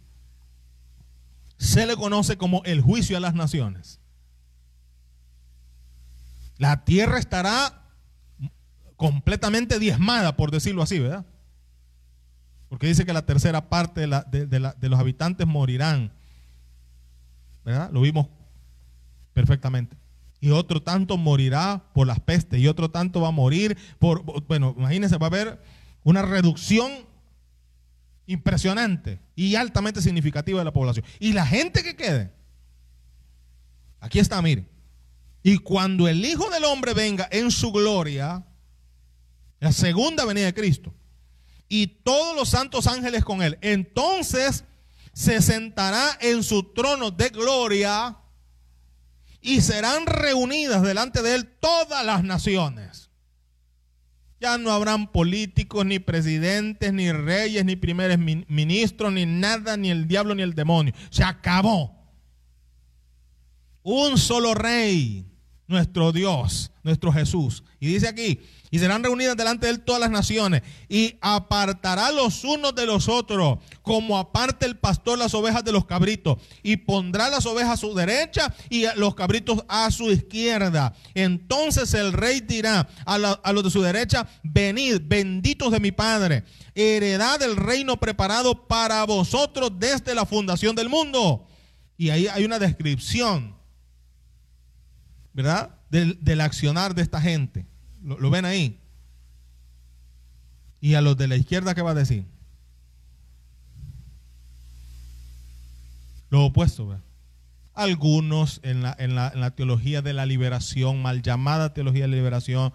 se 1.57 1.85
le 1.85 1.95
conoce 1.95 2.37
como 2.37 2.63
el 2.65 2.81
juicio 2.81 3.17
a 3.17 3.19
las 3.19 3.33
naciones. 3.33 3.99
La 6.57 6.85
tierra 6.85 7.19
estará 7.19 7.83
completamente 8.95 9.79
diezmada, 9.79 10.37
por 10.37 10.51
decirlo 10.51 10.81
así, 10.81 10.99
¿verdad? 10.99 11.25
Porque 12.69 12.87
dice 12.87 13.05
que 13.05 13.13
la 13.13 13.25
tercera 13.25 13.69
parte 13.69 14.01
de, 14.01 14.89
los 14.89 14.99
habitantes 14.99 15.45
morirán. 15.45 16.11
¿Verdad? 17.63 17.89
Lo 17.91 18.01
vimos 18.01 18.27
perfectamente. 19.33 19.97
Y 20.39 20.51
otro 20.51 20.81
tanto 20.81 21.17
morirá 21.17 21.83
por 21.93 22.07
las 22.07 22.19
pestes. 22.19 22.59
Y 22.59 22.67
otro 22.67 22.89
tanto 22.89 23.21
va 23.21 23.29
a 23.29 23.31
morir 23.31 23.77
por... 23.99 24.23
Bueno, 24.45 24.75
imagínense, 24.77 25.17
va 25.17 25.27
a 25.27 25.29
haber 25.29 25.61
una 26.03 26.21
reducción 26.21 26.91
impresionante 28.27 29.21
y 29.35 29.55
altamente 29.55 30.01
significativa 30.01 30.59
de 30.59 30.65
la 30.65 30.73
población. 30.73 31.05
Y 31.19 31.33
la 31.33 31.45
gente 31.45 31.83
que 31.83 31.95
quede. 31.95 32.33
Aquí 33.99 34.19
está, 34.19 34.41
mire. 34.41 34.67
Y 35.43 35.57
cuando 35.57 36.07
el 36.07 36.23
Hijo 36.25 36.49
del 36.49 36.63
Hombre 36.65 36.93
venga 36.93 37.27
en 37.31 37.51
su 37.51 37.71
gloria, 37.71 38.45
la 39.59 39.71
segunda 39.71 40.25
venida 40.25 40.45
de 40.45 40.53
Cristo, 40.53 40.93
y 41.67 41.87
todos 41.87 42.35
los 42.35 42.49
santos 42.49 42.87
ángeles 42.87 43.23
con 43.23 43.41
él. 43.41 43.57
Entonces 43.61 44.63
se 45.13 45.41
sentará 45.41 46.17
en 46.21 46.43
su 46.43 46.73
trono 46.73 47.11
de 47.11 47.29
gloria 47.29 48.17
y 49.41 49.61
serán 49.61 50.05
reunidas 50.05 50.81
delante 50.81 51.21
de 51.21 51.35
él 51.35 51.47
todas 51.59 52.05
las 52.05 52.23
naciones. 52.23 53.04
Ya 54.39 54.57
no 54.57 54.71
habrán 54.71 55.11
políticos, 55.11 55.85
ni 55.85 55.99
presidentes, 55.99 56.91
ni 56.91 57.11
reyes, 57.11 57.63
ni 57.63 57.75
primeros 57.75 58.17
ministros, 58.17 59.13
ni 59.13 59.25
nada, 59.25 59.77
ni 59.77 59.89
el 59.89 60.07
diablo, 60.07 60.35
ni 60.35 60.43
el 60.43 60.53
demonio. 60.53 60.93
Se 61.09 61.23
acabó. 61.23 61.95
Un 63.81 64.17
solo 64.17 64.53
rey, 64.53 65.25
nuestro 65.67 66.11
Dios, 66.11 66.71
nuestro 66.83 67.13
Jesús. 67.13 67.63
Y 67.79 67.87
dice 67.87 68.07
aquí, 68.07 68.39
y 68.75 68.79
serán 68.79 69.01
reunidas 69.01 69.37
delante 69.37 69.67
de 69.67 69.71
él 69.71 69.79
todas 69.85 70.01
las 70.01 70.11
naciones 70.11 70.61
y 70.89 71.17
apartará 71.21 72.11
los 72.11 72.43
unos 72.43 72.75
de 72.75 72.85
los 72.85 73.07
otros, 73.07 73.59
como 73.81 74.17
aparte 74.17 74.65
el 74.65 74.77
pastor 74.77 75.17
las 75.17 75.33
ovejas 75.33 75.63
de 75.63 75.71
los 75.71 75.85
cabritos 75.85 76.39
y 76.61 76.75
pondrá 76.75 77.29
las 77.29 77.45
ovejas 77.45 77.75
a 77.75 77.77
su 77.77 77.95
derecha 77.95 78.53
y 78.69 78.83
los 78.97 79.15
cabritos 79.15 79.63
a 79.69 79.89
su 79.91 80.11
izquierda. 80.11 80.93
Entonces 81.13 81.93
el 81.93 82.11
rey 82.11 82.41
dirá 82.41 82.85
a, 83.05 83.17
los 83.17 83.63
de 83.63 83.71
su 83.71 83.81
derecha, 83.81 84.27
venid, 84.43 84.99
benditos 85.05 85.71
de 85.71 85.79
mi 85.79 85.93
Padre, 85.93 86.43
heredad 86.73 87.39
del 87.39 87.55
reino 87.55 87.97
preparado 87.97 88.67
para 88.67 89.05
vosotros 89.05 89.71
desde 89.79 90.13
la 90.13 90.25
fundación 90.25 90.75
del 90.75 90.89
mundo. 90.89 91.47
Y 91.95 92.09
ahí 92.09 92.27
hay 92.27 92.43
una 92.43 92.59
descripción, 92.59 93.55
¿verdad? 95.31 95.79
Del 95.89 96.41
accionar 96.41 96.93
de 96.93 97.03
esta 97.03 97.21
gente. 97.21 97.65
¿Lo, 98.05 98.29
ven 98.29 98.45
ahí? 98.45 98.79
Y 100.79 100.93
a 100.93 101.01
los 101.01 101.17
de 101.17 101.27
la 101.27 101.35
izquierda, 101.35 101.73
¿qué 101.73 101.81
va 101.81 101.91
a 101.91 101.95
decir? 101.95 102.25
Lo 106.29 106.45
opuesto, 106.45 107.01
Algunos 107.73 108.59
en 108.63 108.83
la, 108.83 108.95
en, 108.99 109.15
la, 109.15 109.51
teología 109.51 110.03
de 110.03 110.13
la 110.13 110.27
liberación, 110.27 111.01
mal 111.01 111.23
llamada 111.23 111.73
teología 111.73 112.03
de 112.03 112.09
la 112.09 112.15
liberación, 112.15 112.73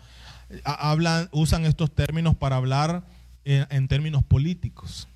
hablan, 0.64 1.28
usan 1.30 1.64
estos 1.64 1.94
términos 1.94 2.34
para 2.34 2.56
hablar 2.56 3.04
en, 3.44 3.66
en 3.70 3.86
términos 3.86 4.24
políticos. 4.24 5.06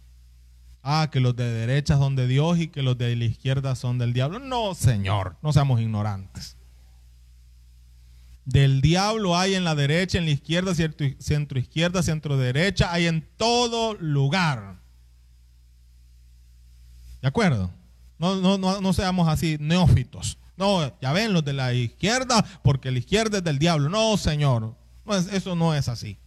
Ah, 0.85 1.09
que 1.11 1.19
los 1.19 1.35
de 1.35 1.51
derecha 1.51 1.97
son 1.97 2.15
de 2.15 2.29
Dios 2.29 2.59
y 2.59 2.69
que 2.69 2.83
los 2.83 2.97
de 2.97 3.17
la 3.17 3.25
izquierda 3.25 3.75
son 3.75 3.99
del 3.99 4.13
diablo. 4.13 4.39
No, 4.39 4.75
Señor, 4.75 5.37
no 5.43 5.53
seamos 5.53 5.81
ignorantes. 5.81 6.57
Del 8.45 8.81
diablo 8.83 9.37
hay 9.37 9.55
en 9.55 9.65
la 9.65 9.75
derecha, 9.75 10.19
en 10.19 10.27
la 10.27 10.33
izquierda, 10.33 10.75
centro 10.75 11.59
izquierda, 11.59 12.03
centro 12.03 12.37
derecha, 12.37 12.93
hay 12.93 13.07
en 13.07 13.27
todo 13.37 13.95
lugar. 13.95 14.81
¿De 17.23 17.29
acuerdo? 17.29 17.71
No, 18.19 18.37
no, 18.37 18.59
no, 18.59 18.81
no 18.81 18.93
seamos 18.93 19.29
así 19.29 19.57
neófitos. 19.59 20.39
No, 20.57 20.99
ya 21.01 21.13
ven 21.13 21.33
los 21.33 21.45
de 21.45 21.55
la 21.55 21.73
izquierda, 21.73 22.45
porque 22.63 22.91
la 22.91 22.99
izquierda 22.99 23.39
es 23.39 23.45
del 23.45 23.59
diablo. 23.59 23.89
No, 23.89 24.17
Señor, 24.19 24.77
eso 25.33 25.57
no 25.57 25.75
es 25.75 25.89
así. 25.89 26.19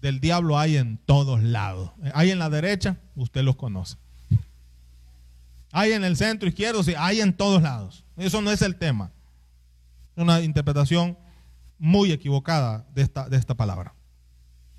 Del 0.00 0.20
diablo 0.20 0.58
hay 0.58 0.76
en 0.76 0.98
todos 0.98 1.42
lados. 1.42 1.90
Hay 2.14 2.30
en 2.30 2.38
la 2.38 2.50
derecha, 2.50 2.98
usted 3.16 3.42
los 3.42 3.56
conoce. 3.56 3.96
Hay 5.72 5.92
en 5.92 6.04
el 6.04 6.16
centro 6.16 6.48
izquierdo, 6.48 6.82
sí, 6.82 6.94
hay 6.96 7.20
en 7.20 7.32
todos 7.32 7.62
lados. 7.62 8.04
Eso 8.16 8.40
no 8.40 8.50
es 8.50 8.62
el 8.62 8.76
tema. 8.76 9.10
Una 10.16 10.40
interpretación 10.40 11.16
muy 11.80 12.12
equivocada 12.12 12.86
de 12.94 13.02
esta, 13.02 13.28
de 13.28 13.36
esta 13.36 13.56
palabra. 13.56 13.94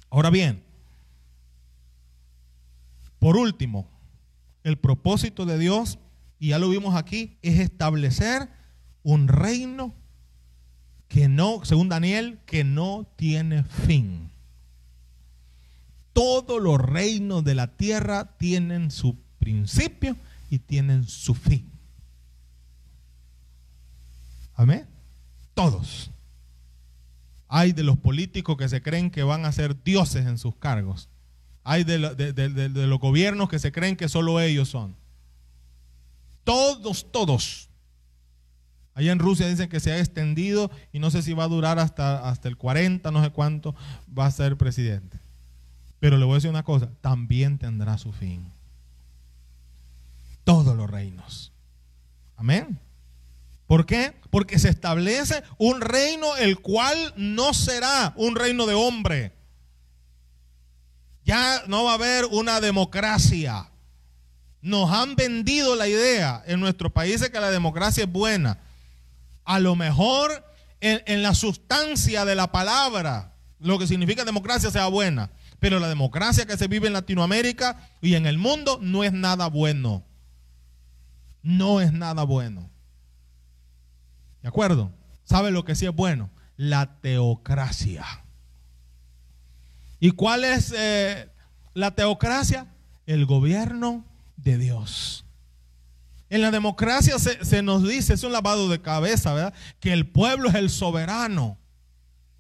Ahora 0.10 0.30
bien, 0.30 0.64
por 3.20 3.36
último, 3.36 3.90
el 4.64 4.78
propósito 4.78 5.46
de 5.46 5.58
Dios, 5.58 6.00
y 6.40 6.50
ya 6.50 6.60
lo 6.60 6.70
vimos 6.70 6.96
aquí, 6.96 7.38
es 7.42 7.60
establecer 7.60 8.50
un 9.04 9.28
reino 9.28 9.94
que 11.08 11.28
no, 11.28 11.66
según 11.66 11.90
Daniel, 11.90 12.40
que 12.46 12.64
no 12.64 13.08
tiene 13.16 13.64
fin. 13.64 14.32
Todos 16.14 16.62
los 16.62 16.80
reinos 16.80 17.44
de 17.44 17.56
la 17.56 17.76
tierra 17.76 18.38
tienen 18.38 18.92
su 18.92 19.18
principio 19.40 20.16
y 20.50 20.60
tienen 20.60 21.06
su 21.06 21.34
fin. 21.34 21.72
Amén. 24.54 24.88
Todos. 25.56 26.11
Hay 27.54 27.74
de 27.74 27.84
los 27.84 27.98
políticos 27.98 28.56
que 28.56 28.70
se 28.70 28.82
creen 28.82 29.12
que 29.12 29.24
van 29.24 29.44
a 29.44 29.52
ser 29.52 29.84
dioses 29.84 30.26
en 30.26 30.38
sus 30.38 30.56
cargos. 30.56 31.10
Hay 31.66 31.84
de, 31.84 32.00
los 32.00 33.00
gobiernos 33.00 33.50
que 33.50 33.60
se 33.60 33.74
creen 33.74 33.98
que 33.98 34.08
solo 34.08 34.40
ellos 34.40 34.70
son. 34.70 34.96
Todos, 36.46 37.12
todos. 37.12 37.70
Allá 38.94 39.12
en 39.12 39.20
Rusia 39.20 39.50
dicen 39.50 39.68
que 39.68 39.82
se 39.82 39.92
ha 39.92 40.00
extendido 40.00 40.72
y 40.94 41.00
no 41.00 41.12
sé 41.12 41.22
si 41.24 41.34
va 41.34 41.44
a 41.44 41.50
durar 41.50 41.78
hasta, 41.78 42.30
hasta 42.30 42.48
el 42.48 42.56
40, 42.56 43.12
no 43.12 43.22
sé 43.22 43.32
cuánto 43.32 43.76
va 44.18 44.28
a 44.28 44.32
ser 44.32 44.56
presidente. 44.56 45.20
Pero 46.00 46.18
le 46.18 46.24
voy 46.24 46.32
a 46.32 46.36
decir 46.36 46.50
una 46.50 46.64
cosa, 46.64 46.90
también 47.02 47.58
tendrá 47.58 47.98
su 47.98 48.14
fin. 48.14 48.50
Todos 50.46 50.74
los 50.78 50.90
reinos. 50.90 51.52
Amén. 52.38 52.80
¿Por 53.72 53.86
qué? 53.86 54.14
Porque 54.30 54.60
se 54.60 54.68
establece 54.68 55.44
un 55.58 55.80
reino 55.80 56.36
el 56.36 56.60
cual 56.60 57.14
no 57.16 57.54
será 57.54 58.12
un 58.18 58.36
reino 58.36 58.66
de 58.66 58.74
hombre. 58.74 59.32
Ya 61.24 61.64
no 61.68 61.86
va 61.86 61.92
a 61.92 61.96
haber 61.96 62.26
una 62.26 62.60
democracia. 62.60 63.72
Nos 64.62 64.92
han 64.92 65.16
vendido 65.16 65.78
la 65.78 65.88
idea 65.88 66.44
en 66.48 66.60
nuestros 66.60 66.92
países 66.92 67.30
que 67.30 67.40
la 67.40 67.50
democracia 67.50 68.04
es 68.04 68.12
buena. 68.12 68.60
A 69.46 69.62
lo 69.62 69.78
mejor 69.78 70.44
en, 70.82 71.02
en 71.06 71.24
la 71.24 71.34
sustancia 71.34 72.26
de 72.26 72.36
la 72.36 72.52
palabra, 72.52 73.38
lo 73.58 73.80
que 73.80 73.88
significa 73.88 74.26
democracia 74.26 74.70
sea 74.70 74.88
buena. 74.88 75.32
Pero 75.62 75.80
la 75.80 75.88
democracia 75.88 76.46
que 76.46 76.58
se 76.58 76.68
vive 76.68 76.88
en 76.88 76.94
Latinoamérica 76.94 77.90
y 78.02 78.16
en 78.16 78.26
el 78.26 78.38
mundo 78.38 78.80
no 78.82 79.06
es 79.06 79.14
nada 79.14 79.48
bueno. 79.48 80.04
No 81.42 81.80
es 81.80 81.94
nada 81.94 82.24
bueno. 82.24 82.70
¿De 84.42 84.50
acuerdo? 84.50 84.92
¿Sabe 85.24 85.52
lo 85.52 85.66
que 85.66 85.76
sí 85.76 85.86
es 85.86 85.96
bueno? 85.96 86.30
La 86.58 87.00
teocracia. 87.00 88.06
¿Y 90.00 90.12
cuál 90.12 90.44
es 90.44 90.74
eh, 90.76 91.30
la 91.74 91.92
teocracia? 91.92 92.68
El 93.06 93.26
gobierno 93.26 94.06
de 94.38 94.58
Dios. 94.58 95.26
En 96.30 96.42
la 96.42 96.52
democracia 96.52 97.20
se, 97.20 97.44
se, 97.44 97.62
nos 97.62 97.88
dice, 97.88 98.14
es 98.14 98.24
un 98.24 98.32
lavado 98.32 98.70
de 98.70 98.82
cabeza, 98.82 99.34
¿verdad? 99.34 99.54
Que 99.80 99.94
el 99.94 100.08
pueblo 100.10 100.50
es 100.50 100.56
el 100.56 100.70
soberano. 100.70 101.58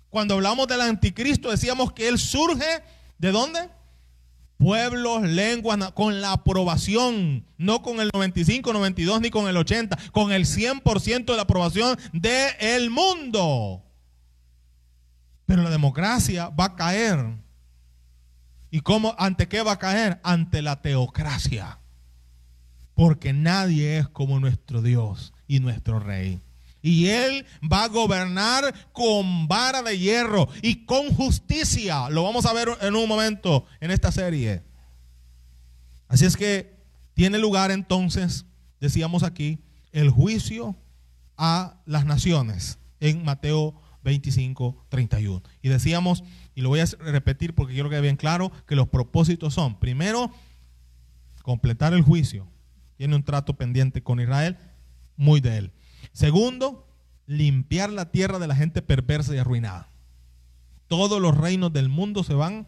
Cuando 0.10 0.36
hablamos 0.36 0.68
del 0.68 0.82
anticristo 0.82 1.52
decíamos 1.52 1.94
que 1.94 2.08
él 2.08 2.20
surge 2.20 2.84
de 3.18 3.32
dónde? 3.32 3.70
Pueblos, 4.62 5.24
lenguas, 5.24 5.92
con 5.94 6.22
la 6.22 6.34
aprobación, 6.34 7.48
no 7.58 7.82
con 7.82 8.00
el 8.00 8.12
95, 8.14 8.72
92 8.72 9.22
ni 9.22 9.32
con 9.32 9.48
el 9.48 9.58
80, 9.58 9.98
con 10.12 10.32
el 10.32 10.46
100% 10.46 11.26
de 11.26 11.36
la 11.36 11.42
aprobación 11.42 11.98
del 12.14 12.52
el 12.60 12.90
mundo. 12.92 13.84
Pero 15.48 15.64
la 15.64 15.72
democracia 15.72 16.50
va 16.50 16.66
a 16.66 16.76
caer. 16.76 17.40
¿Y 18.70 18.82
cómo? 18.82 19.16
¿Ante 19.18 19.48
qué 19.48 19.64
va 19.64 19.74
a 19.74 19.80
caer? 19.80 20.22
Ante 20.24 20.62
la 20.62 20.82
teocracia. 20.82 21.80
Porque 22.94 23.34
nadie 23.34 23.98
es 23.98 24.08
como 24.08 24.40
nuestro 24.40 24.84
Dios 24.84 25.34
y 25.48 25.60
nuestro 25.60 26.00
Rey. 26.00 26.40
Y 26.82 27.08
Él 27.08 27.46
va 27.72 27.84
a 27.84 27.88
gobernar 27.88 28.74
con 28.92 29.48
vara 29.48 29.82
de 29.82 29.98
hierro 29.98 30.48
y 30.62 30.86
con 30.86 31.14
justicia. 31.14 32.10
Lo 32.10 32.24
vamos 32.24 32.46
a 32.46 32.54
ver 32.54 32.70
en 32.82 32.96
un 32.96 33.08
momento 33.08 33.66
en 33.80 33.92
esta 33.92 34.12
serie. 34.12 34.64
Así 36.08 36.26
es 36.26 36.36
que 36.36 36.76
tiene 37.14 37.38
lugar 37.38 37.72
entonces 37.72 38.46
decíamos 38.82 39.24
aquí, 39.24 39.60
el 39.94 40.10
juicio 40.10 40.76
a 41.38 41.82
las 41.86 42.06
naciones 42.06 42.80
en 43.00 43.24
Mateo 43.24 43.80
25, 44.04 44.86
31. 44.90 45.44
Y 45.62 45.70
decíamos, 45.70 46.24
y 46.56 46.62
lo 46.62 46.70
voy 46.70 46.82
a 46.82 46.86
repetir 47.00 47.54
porque 47.54 47.74
quiero 47.74 47.90
que 47.90 47.94
quede 47.94 48.02
bien 48.02 48.18
claro, 48.18 48.52
que 48.68 48.76
los 48.76 48.90
propósitos 48.90 49.54
son, 49.54 49.80
primero, 49.80 50.32
completar 51.44 51.94
el 51.94 52.02
juicio. 52.02 52.48
Tiene 52.98 53.16
un 53.16 53.24
trato 53.24 53.56
pendiente 53.56 54.02
con 54.04 54.20
Israel, 54.20 54.58
muy 55.16 55.40
de 55.40 55.58
él. 55.58 55.72
Segundo, 56.14 56.88
limpiar 57.26 57.92
la 57.92 58.12
tierra 58.12 58.40
de 58.40 58.48
la 58.48 58.56
gente 58.56 58.82
perversa 58.82 59.34
y 59.36 59.38
arruinada. 59.38 59.90
Todos 60.88 61.22
los 61.22 61.38
reinos 61.38 61.72
del 61.72 61.90
mundo 61.90 62.24
se 62.24 62.34
van 62.34 62.68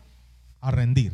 a 0.61 0.71
rendir. 0.71 1.13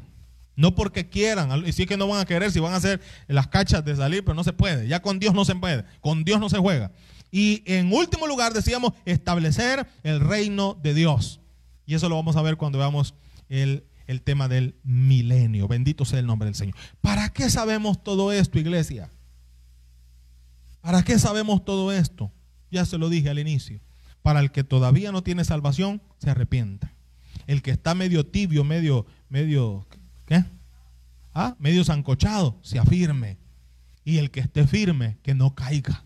No 0.55 0.75
porque 0.75 1.09
quieran, 1.09 1.65
y 1.65 1.71
sí 1.71 1.85
que 1.85 1.97
no 1.97 2.07
van 2.07 2.19
a 2.19 2.25
querer, 2.25 2.51
si 2.51 2.59
van 2.59 2.73
a 2.73 2.77
hacer 2.77 3.01
las 3.27 3.47
cachas 3.47 3.83
de 3.85 3.95
salir, 3.95 4.23
pero 4.23 4.35
no 4.35 4.43
se 4.43 4.53
puede. 4.53 4.87
Ya 4.87 5.01
con 5.01 5.17
Dios 5.17 5.33
no 5.33 5.45
se 5.45 5.55
puede, 5.55 5.85
con 6.01 6.23
Dios 6.23 6.39
no 6.39 6.49
se 6.49 6.57
juega. 6.57 6.91
Y 7.31 7.63
en 7.65 7.93
último 7.93 8.27
lugar 8.27 8.53
decíamos 8.53 8.93
establecer 9.05 9.87
el 10.03 10.19
reino 10.19 10.77
de 10.83 10.93
Dios. 10.93 11.39
Y 11.85 11.95
eso 11.95 12.09
lo 12.09 12.15
vamos 12.15 12.35
a 12.35 12.41
ver 12.41 12.57
cuando 12.57 12.77
veamos 12.77 13.15
el, 13.47 13.85
el 14.05 14.21
tema 14.21 14.47
del 14.47 14.75
milenio. 14.83 15.67
Bendito 15.67 16.05
sea 16.05 16.19
el 16.19 16.27
nombre 16.27 16.47
del 16.47 16.55
Señor. 16.55 16.75
¿Para 17.01 17.29
qué 17.29 17.49
sabemos 17.49 18.03
todo 18.03 18.31
esto, 18.31 18.59
iglesia? 18.59 19.09
¿Para 20.81 21.03
qué 21.03 21.19
sabemos 21.19 21.65
todo 21.65 21.91
esto? 21.91 22.31
Ya 22.71 22.85
se 22.85 22.97
lo 22.97 23.09
dije 23.09 23.29
al 23.29 23.39
inicio. 23.39 23.81
Para 24.21 24.39
el 24.39 24.51
que 24.51 24.63
todavía 24.63 25.11
no 25.11 25.23
tiene 25.23 25.43
salvación, 25.43 26.01
se 26.17 26.29
arrepienta. 26.29 26.93
El 27.47 27.61
que 27.61 27.71
está 27.71 27.95
medio 27.95 28.25
tibio, 28.25 28.63
medio, 28.63 29.05
medio, 29.29 29.87
¿qué? 30.25 30.45
¿Ah? 31.33 31.55
Medio 31.59 31.83
zancochado, 31.83 32.59
se 32.61 32.79
afirme. 32.79 33.37
Y 34.03 34.17
el 34.17 34.31
que 34.31 34.39
esté 34.39 34.67
firme, 34.67 35.17
que 35.23 35.33
no 35.33 35.55
caiga. 35.55 36.03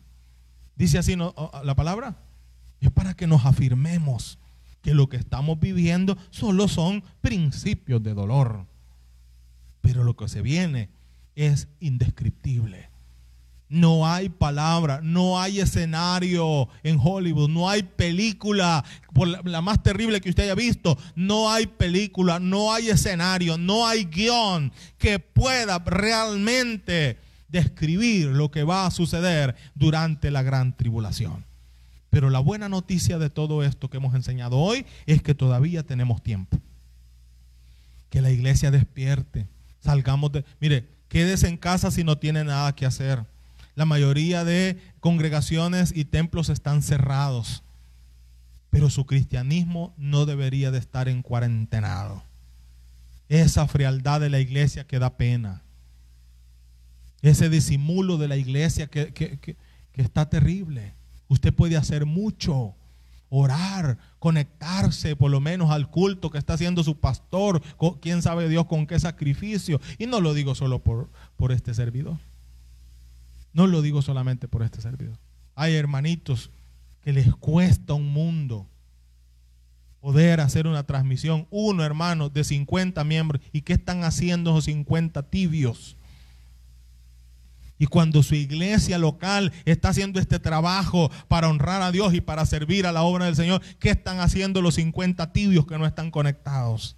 Dice 0.76 0.98
así 0.98 1.16
la 1.16 1.76
palabra. 1.76 2.18
Es 2.80 2.92
para 2.92 3.14
que 3.14 3.28
nos 3.28 3.46
afirmemos 3.46 4.40
que 4.82 4.94
lo 4.94 5.08
que 5.08 5.18
estamos 5.18 5.60
viviendo 5.60 6.18
solo 6.30 6.68
son 6.68 7.04
principios 7.22 8.04
de 8.04 8.14
dolor. 8.14 8.68
Pero 9.82 10.04
lo 10.04 10.16
que 10.16 10.28
se 10.28 10.42
viene 10.42 10.90
es 11.36 11.68
indescriptible. 11.80 12.90
No 13.70 14.08
hay 14.08 14.30
palabra, 14.30 15.00
no 15.02 15.42
hay 15.42 15.60
escenario 15.60 16.70
en 16.84 17.00
Hollywood, 17.02 17.50
no 17.50 17.70
hay 17.70 17.84
película, 17.84 18.84
por 19.14 19.28
la, 19.28 19.62
más 19.62 19.82
terrible 19.82 20.22
que 20.22 20.30
usted 20.30 20.44
haya 20.44 20.56
visto, 20.56 20.98
no 21.16 21.50
hay 21.50 21.66
película, 21.66 22.40
no 22.40 22.72
hay 22.72 22.90
escenario, 22.90 23.58
no 23.58 23.88
hay 23.88 24.06
guion 24.06 24.72
que 24.98 25.18
pueda 25.18 25.80
realmente 25.80 27.18
describir 27.48 28.28
lo 28.28 28.52
que 28.52 28.64
va 28.64 28.86
a 28.86 28.92
suceder 28.92 29.56
durante 29.76 30.30
la 30.32 30.44
gran 30.44 30.76
tribulación. 30.76 31.46
Pero 32.14 32.30
la 32.30 32.40
buena 32.40 32.70
noticia 32.70 33.18
de 33.18 33.32
todo 33.32 33.64
esto 33.64 33.90
que 33.90 33.98
hemos 33.98 34.14
enseñado 34.14 34.60
hoy 34.60 34.86
es 35.08 35.24
que 35.24 35.34
todavía 35.34 35.82
tenemos 35.82 36.22
tiempo. 36.22 36.60
Que 38.10 38.22
la 38.22 38.30
iglesia 38.30 38.70
despierte, 38.70 39.48
salgamos 39.80 40.32
de... 40.32 40.46
Mire, 40.60 40.88
quédese 41.08 41.48
en 41.48 41.58
casa 41.58 41.90
si 41.90 42.04
no 42.04 42.20
tiene 42.20 42.44
nada 42.44 42.76
que 42.76 42.86
hacer. 42.86 43.26
La 43.76 43.86
mayoría 43.86 44.44
de 44.44 44.78
congregaciones 45.00 45.92
y 45.96 46.06
templos 46.06 46.50
están 46.50 46.82
cerrados. 46.82 47.64
Pero 48.70 48.90
su 48.90 49.06
cristianismo 49.06 49.94
no 49.98 50.26
debería 50.26 50.72
de 50.72 50.80
estar 50.80 51.08
en 51.08 51.22
cuarentenado. 51.22 52.24
Esa 53.30 53.68
frialdad 53.68 54.20
de 54.22 54.30
la 54.30 54.40
iglesia 54.40 54.86
que 54.86 55.00
da 55.00 55.18
pena. 55.18 55.64
Ese 57.22 57.50
disimulo 57.50 58.18
de 58.18 58.28
la 58.28 58.38
iglesia 58.38 58.88
que, 58.88 59.14
que 59.14 59.58
está 59.96 60.30
terrible. 60.30 60.94
Usted 61.28 61.54
puede 61.54 61.78
hacer 61.78 62.06
mucho 62.06 62.76
orar, 63.36 63.98
conectarse 64.20 65.16
por 65.16 65.32
lo 65.32 65.40
menos 65.40 65.72
al 65.72 65.90
culto 65.90 66.30
que 66.30 66.38
está 66.38 66.54
haciendo 66.54 66.84
su 66.84 67.00
pastor, 67.00 67.64
quién 68.00 68.22
sabe 68.22 68.48
Dios 68.48 68.68
con 68.68 68.86
qué 68.86 69.00
sacrificio. 69.00 69.82
Y 69.98 70.06
no 70.06 70.22
lo 70.22 70.36
digo 70.36 70.54
solo 70.54 70.84
por, 70.84 71.10
por 71.36 71.52
este 71.52 71.74
servidor. 71.74 72.20
No 73.54 73.68
lo 73.68 73.82
digo 73.82 74.02
solamente 74.02 74.48
por 74.48 74.64
este 74.64 74.82
servidor. 74.82 75.18
Hay 75.56 75.76
hermanitos 75.76 76.52
que 77.02 77.14
les 77.14 77.34
cuesta 77.36 77.94
un 77.94 78.12
mundo 78.12 78.68
poder 80.00 80.42
hacer 80.42 80.68
una 80.68 80.84
transmisión. 80.84 81.48
Uno, 81.50 81.84
hermano, 81.84 82.30
de 82.30 82.44
50 82.44 83.04
miembros. 83.04 83.42
¿Y 83.52 83.62
qué 83.62 83.74
están 83.74 84.04
haciendo 84.04 84.52
esos 84.52 84.66
50 84.66 85.30
tibios? 85.30 85.96
Y 87.78 87.86
cuando 87.88 88.24
su 88.24 88.36
iglesia 88.36 88.98
local 88.98 89.52
está 89.66 89.90
haciendo 89.90 90.20
este 90.20 90.40
trabajo 90.40 91.12
para 91.28 91.50
honrar 91.50 91.82
a 91.82 91.92
Dios 91.92 92.14
y 92.14 92.22
para 92.22 92.46
servir 92.46 92.86
a 92.86 92.92
la 92.92 93.04
obra 93.04 93.26
del 93.26 93.36
Señor, 93.36 93.62
¿qué 93.80 93.92
están 93.92 94.20
haciendo 94.20 94.62
los 94.62 94.76
50 94.76 95.32
tibios 95.34 95.66
que 95.66 95.78
no 95.78 95.86
están 95.86 96.12
conectados? 96.12 96.98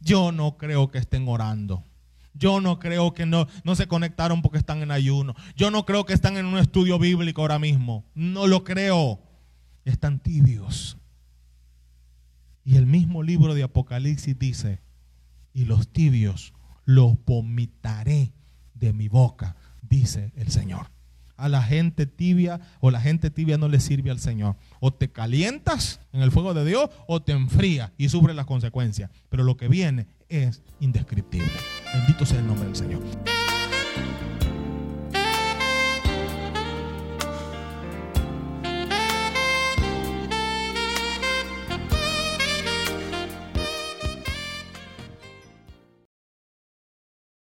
Yo 0.00 0.32
no 0.32 0.56
creo 0.56 0.90
que 0.90 0.98
estén 0.98 1.26
orando. 1.28 1.84
Yo 2.34 2.60
no 2.60 2.78
creo 2.78 3.14
que 3.14 3.26
no, 3.26 3.46
no 3.62 3.74
se 3.76 3.86
conectaron 3.86 4.42
porque 4.42 4.58
están 4.58 4.82
en 4.82 4.90
ayuno. 4.90 5.34
Yo 5.56 5.70
no 5.70 5.86
creo 5.86 6.04
que 6.04 6.12
están 6.12 6.36
en 6.36 6.46
un 6.46 6.58
estudio 6.58 6.98
bíblico 6.98 7.42
ahora 7.42 7.58
mismo. 7.58 8.04
No 8.14 8.46
lo 8.46 8.64
creo. 8.64 9.20
Están 9.84 10.18
tibios. 10.18 10.98
Y 12.64 12.76
el 12.76 12.86
mismo 12.86 13.22
libro 13.22 13.54
de 13.54 13.62
Apocalipsis 13.62 14.38
dice, 14.38 14.80
y 15.52 15.66
los 15.66 15.88
tibios 15.88 16.54
los 16.84 17.14
vomitaré 17.24 18.32
de 18.74 18.92
mi 18.92 19.08
boca, 19.08 19.56
dice 19.82 20.32
el 20.36 20.50
Señor. 20.50 20.93
A 21.36 21.48
la 21.48 21.62
gente 21.62 22.06
tibia 22.06 22.60
o 22.80 22.90
la 22.90 23.00
gente 23.00 23.30
tibia 23.30 23.58
no 23.58 23.68
le 23.68 23.80
sirve 23.80 24.10
al 24.10 24.20
Señor. 24.20 24.56
O 24.80 24.92
te 24.92 25.10
calientas 25.10 26.00
en 26.12 26.22
el 26.22 26.30
fuego 26.30 26.54
de 26.54 26.64
Dios 26.64 26.90
o 27.08 27.22
te 27.22 27.32
enfría 27.32 27.92
y 27.96 28.08
sufre 28.08 28.34
las 28.34 28.46
consecuencias. 28.46 29.10
Pero 29.28 29.44
lo 29.44 29.56
que 29.56 29.68
viene 29.68 30.06
es 30.28 30.62
indescriptible. 30.80 31.50
Bendito 31.92 32.24
sea 32.26 32.38
el 32.38 32.46
nombre 32.46 32.66
del 32.66 32.76
Señor. 32.76 33.02